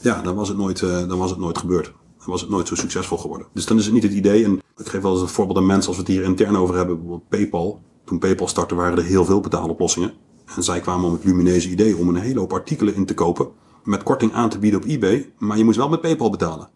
ja, 0.00 0.22
dan 0.22 0.34
was 0.34 0.48
het 0.48 0.56
nooit, 0.56 0.82
eh, 0.82 1.08
dan 1.08 1.18
was 1.18 1.30
het 1.30 1.38
nooit 1.38 1.58
gebeurd. 1.58 1.92
Dan 2.18 2.26
was 2.34 2.40
het 2.40 2.50
nooit 2.50 2.68
zo 2.68 2.74
succesvol 2.74 3.18
geworden. 3.18 3.46
Dus 3.52 3.66
dan 3.66 3.78
is 3.78 3.84
het 3.84 3.94
niet 3.94 4.02
het 4.02 4.12
idee. 4.12 4.44
En 4.44 4.62
ik 4.76 4.88
geef 4.88 5.02
wel 5.02 5.12
eens 5.12 5.20
een 5.20 5.28
voorbeeld 5.28 5.58
aan 5.58 5.66
mensen 5.66 5.88
als 5.88 5.96
we 5.96 6.02
het 6.02 6.12
hier 6.12 6.22
intern 6.22 6.56
over 6.56 6.76
hebben. 6.76 6.96
Bijvoorbeeld 6.96 7.28
PayPal. 7.28 7.80
Toen 8.04 8.18
PayPal 8.18 8.48
startte 8.48 8.74
waren 8.74 8.98
er 8.98 9.04
heel 9.04 9.24
veel 9.24 9.40
betaaloplossingen. 9.40 10.12
En 10.56 10.62
zij 10.62 10.80
kwamen 10.80 11.06
om 11.06 11.12
het 11.12 11.24
lumineuze 11.24 11.70
idee 11.70 11.96
om 11.96 12.08
een 12.08 12.16
hele 12.16 12.38
hoop 12.38 12.52
artikelen 12.52 12.94
in 12.94 13.06
te 13.06 13.14
kopen. 13.14 13.48
met 13.84 14.02
korting 14.02 14.32
aan 14.32 14.48
te 14.48 14.58
bieden 14.58 14.80
op 14.80 14.86
eBay, 14.86 15.32
maar 15.38 15.58
je 15.58 15.64
moest 15.64 15.76
wel 15.76 15.88
met 15.88 16.00
PayPal 16.00 16.30
betalen. 16.30 16.68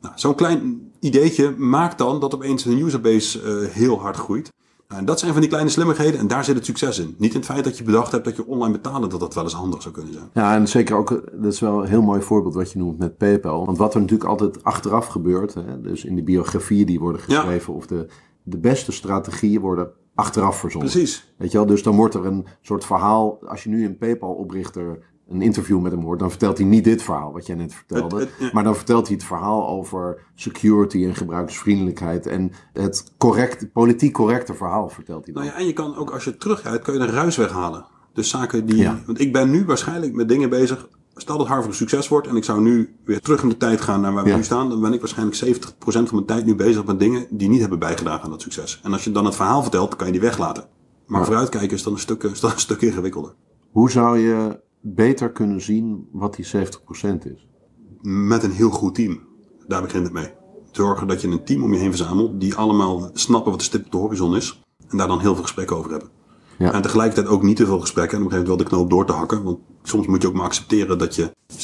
Nou, 0.00 0.14
Zo'n 0.16 0.34
klein 0.34 0.90
ideetje 1.00 1.54
maakt 1.56 1.98
dan 1.98 2.20
dat 2.20 2.34
opeens 2.34 2.64
een 2.64 2.78
userbase 2.78 3.42
uh, 3.42 3.68
heel 3.68 4.00
hard 4.00 4.16
groeit. 4.16 4.52
Nou, 4.88 5.00
en 5.00 5.06
dat 5.06 5.18
zijn 5.18 5.32
van 5.32 5.40
die 5.40 5.50
kleine 5.50 5.70
slimmigheden 5.70 6.20
en 6.20 6.26
daar 6.26 6.44
zit 6.44 6.54
het 6.54 6.64
succes 6.64 6.98
in. 6.98 7.14
Niet 7.18 7.30
in 7.32 7.36
het 7.36 7.46
feit 7.48 7.64
dat 7.64 7.78
je 7.78 7.84
bedacht 7.84 8.12
hebt 8.12 8.24
dat 8.24 8.36
je 8.36 8.46
online 8.46 8.72
betalen, 8.72 9.08
dat 9.08 9.20
dat 9.20 9.34
wel 9.34 9.44
eens 9.44 9.52
handig 9.52 9.82
zou 9.82 9.94
kunnen 9.94 10.12
zijn. 10.12 10.30
Ja, 10.34 10.54
en 10.54 10.68
zeker 10.68 10.96
ook, 10.96 11.08
dat 11.32 11.52
is 11.52 11.60
wel 11.60 11.82
een 11.82 11.88
heel 11.88 12.02
mooi 12.02 12.22
voorbeeld 12.22 12.54
wat 12.54 12.72
je 12.72 12.78
noemt 12.78 12.98
met 12.98 13.16
PayPal. 13.16 13.66
Want 13.66 13.78
wat 13.78 13.94
er 13.94 14.00
natuurlijk 14.00 14.30
altijd 14.30 14.64
achteraf 14.64 15.06
gebeurt, 15.06 15.54
hè, 15.54 15.80
dus 15.80 16.04
in 16.04 16.16
de 16.16 16.22
biografieën 16.22 16.86
die 16.86 17.00
worden 17.00 17.20
geschreven 17.20 17.74
of 17.74 17.86
de, 17.86 18.06
de 18.42 18.58
beste 18.58 18.92
strategieën 18.92 19.60
worden 19.60 19.90
achteraf 20.16 20.58
verzonnen. 20.58 20.90
Precies. 20.90 21.34
Weet 21.36 21.50
je 21.52 21.58
wel, 21.58 21.66
dus 21.66 21.82
dan 21.82 21.96
wordt 21.96 22.14
er 22.14 22.26
een 22.26 22.46
soort 22.60 22.84
verhaal, 22.84 23.38
als 23.46 23.62
je 23.62 23.68
nu 23.68 23.84
een 23.84 23.98
PayPal-oprichter 23.98 24.98
een 25.28 25.42
interview 25.42 25.80
met 25.80 25.92
hem 25.92 26.02
hoort, 26.02 26.18
dan 26.18 26.30
vertelt 26.30 26.58
hij 26.58 26.66
niet 26.66 26.84
dit 26.84 27.02
verhaal 27.02 27.32
wat 27.32 27.46
jij 27.46 27.56
net 27.56 27.74
vertelde. 27.74 28.28
Maar 28.52 28.64
dan 28.64 28.76
vertelt 28.76 29.06
hij 29.06 29.16
het 29.16 29.24
verhaal 29.24 29.68
over 29.68 30.22
security 30.34 31.04
en 31.04 31.14
gebruikersvriendelijkheid. 31.14 32.26
En 32.26 32.52
het 32.72 33.12
correct, 33.18 33.72
politiek 33.72 34.12
correcte 34.12 34.54
verhaal 34.54 34.88
vertelt 34.88 35.24
hij 35.24 35.34
dan. 35.34 35.42
Nou 35.42 35.54
ja, 35.54 35.60
en 35.60 35.66
je 35.66 35.72
kan 35.72 35.96
ook 35.96 36.10
als 36.10 36.24
je 36.24 36.36
terugrijdt, 36.36 36.84
kun 36.84 36.94
je 36.94 37.00
een 37.00 37.10
ruis 37.10 37.36
weghalen. 37.36 37.86
Dus 38.12 38.28
zaken 38.28 38.66
die. 38.66 38.90
Want 39.06 39.20
ik 39.20 39.32
ben 39.32 39.50
nu 39.50 39.64
waarschijnlijk 39.64 40.12
met 40.12 40.28
dingen 40.28 40.50
bezig. 40.50 40.88
Stel 41.18 41.38
dat 41.38 41.46
Harvard 41.46 41.68
een 41.68 41.74
succes 41.74 42.08
wordt 42.08 42.26
en 42.26 42.36
ik 42.36 42.44
zou 42.44 42.60
nu 42.60 42.96
weer 43.04 43.20
terug 43.20 43.42
in 43.42 43.48
de 43.48 43.56
tijd 43.56 43.80
gaan 43.80 44.00
naar 44.00 44.12
waar 44.12 44.24
we 44.24 44.32
nu 44.32 44.42
staan, 44.42 44.68
dan 44.68 44.80
ben 44.80 44.92
ik 44.92 45.00
waarschijnlijk 45.00 45.44
70% 45.44 45.68
van 45.78 46.08
mijn 46.10 46.24
tijd 46.24 46.44
nu 46.44 46.54
bezig 46.54 46.84
met 46.84 46.98
dingen 46.98 47.26
die 47.30 47.48
niet 47.48 47.60
hebben 47.60 47.78
bijgedragen 47.78 48.24
aan 48.24 48.30
dat 48.30 48.42
succes. 48.42 48.80
En 48.82 48.92
als 48.92 49.04
je 49.04 49.12
dan 49.12 49.24
het 49.24 49.36
verhaal 49.36 49.62
vertelt, 49.62 49.88
dan 49.88 49.98
kan 49.98 50.06
je 50.06 50.12
die 50.12 50.22
weglaten. 50.22 50.68
Maar 51.06 51.24
vooruitkijken 51.24 51.76
is 51.76 51.82
dan 51.82 51.92
een 51.92 51.98
stuk, 51.98 52.22
is 52.22 52.40
dan 52.40 52.50
een 52.50 52.58
stuk 52.58 52.80
ingewikkelder. 52.80 53.34
Hoe 53.70 53.90
zou 53.90 54.18
je 54.18 54.60
beter 54.80 55.32
kunnen 55.32 55.60
zien 55.60 56.08
wat 56.12 56.34
die 56.34 56.46
70% 56.46 56.48
is? 57.24 57.48
Met 58.00 58.42
een 58.42 58.50
heel 58.50 58.70
goed 58.70 58.94
team. 58.94 59.20
Daar 59.66 59.82
begint 59.82 60.04
het 60.04 60.12
mee. 60.12 60.32
Zorgen 60.70 61.06
dat 61.06 61.20
je 61.20 61.28
een 61.28 61.44
team 61.44 61.62
om 61.62 61.72
je 61.72 61.78
heen 61.78 61.94
verzamelt 61.96 62.40
die 62.40 62.54
allemaal 62.54 63.10
snappen 63.12 63.50
wat 63.50 63.60
de 63.60 63.66
stip 63.66 63.84
op 63.84 63.90
de 63.90 63.98
horizon 63.98 64.36
is. 64.36 64.62
En 64.88 64.96
daar 64.96 65.08
dan 65.08 65.20
heel 65.20 65.34
veel 65.34 65.42
gesprekken 65.42 65.76
over 65.76 65.90
hebben. 65.90 66.15
Ja. 66.58 66.72
En 66.72 66.82
tegelijkertijd 66.82 67.26
ook 67.26 67.42
niet 67.42 67.56
te 67.56 67.66
veel 67.66 67.80
gesprekken. 67.80 68.18
En 68.18 68.24
op 68.24 68.30
een 68.30 68.36
gegeven 68.36 68.56
moment 68.56 68.70
wel 68.70 68.80
de 68.80 68.86
knoop 68.86 68.98
door 68.98 69.14
te 69.14 69.20
hakken. 69.20 69.42
Want 69.42 69.58
soms 69.82 70.06
moet 70.06 70.22
je 70.22 70.28
ook 70.28 70.34
maar 70.34 70.44
accepteren 70.44 70.98
dat 70.98 71.14
je 71.14 71.30
70% 71.52 71.58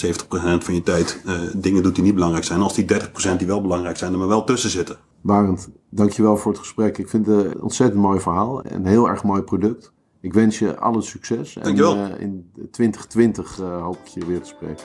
van 0.59 0.75
je 0.75 0.83
tijd 0.83 1.23
uh, 1.27 1.41
dingen 1.57 1.83
doet 1.83 1.95
die 1.95 2.05
niet 2.05 2.15
belangrijk 2.15 2.45
zijn. 2.45 2.61
Als 2.61 2.75
die 2.75 2.85
30% 2.85 3.37
die 3.37 3.47
wel 3.47 3.63
belangrijk 3.63 3.97
zijn, 3.97 4.13
er 4.13 4.19
maar 4.19 4.29
wel 4.29 4.45
tussen 4.45 4.71
zitten. 4.71 4.97
Barend, 5.21 5.69
dankjewel 5.91 6.37
voor 6.37 6.53
het 6.53 6.61
gesprek. 6.61 6.99
Ik 6.99 7.09
vind 7.09 7.27
het 7.27 7.45
een 7.45 7.63
ontzettend 7.63 8.03
mooi 8.03 8.21
verhaal. 8.21 8.65
Een 8.65 8.87
heel 8.87 9.09
erg 9.09 9.23
mooi 9.23 9.43
product. 9.43 9.93
Ik 10.21 10.33
wens 10.33 10.59
je 10.59 10.79
alle 10.79 11.03
succes. 11.03 11.57
Dankjewel. 11.63 11.97
En 11.97 12.11
uh, 12.11 12.21
in 12.21 12.51
2020 12.71 13.59
uh, 13.61 13.83
hoop 13.83 13.99
ik 14.05 14.07
je 14.07 14.27
weer 14.27 14.41
te 14.41 14.49
spreken. 14.49 14.85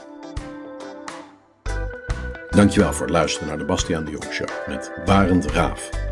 Dankjewel 2.49 2.93
voor 2.93 3.05
het 3.05 3.15
luisteren 3.15 3.47
naar 3.47 3.57
de 3.57 3.65
Bastiaan 3.65 4.05
de 4.05 4.11
Jong 4.11 4.31
Show 4.31 4.47
met 4.67 4.91
Barend 5.05 5.45
Raaf. 5.45 6.06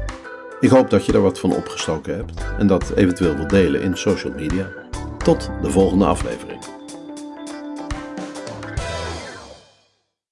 Ik 0.65 0.71
hoop 0.71 0.89
dat 0.89 1.05
je 1.05 1.13
er 1.13 1.21
wat 1.21 1.39
van 1.39 1.55
opgestoken 1.55 2.15
hebt 2.15 2.41
en 2.57 2.67
dat 2.67 2.91
eventueel 2.95 3.35
wilt 3.35 3.49
delen 3.49 3.81
in 3.81 3.97
social 3.97 4.33
media. 4.33 4.67
Tot 5.17 5.49
de 5.61 5.69
volgende 5.69 6.05
aflevering. 6.05 6.74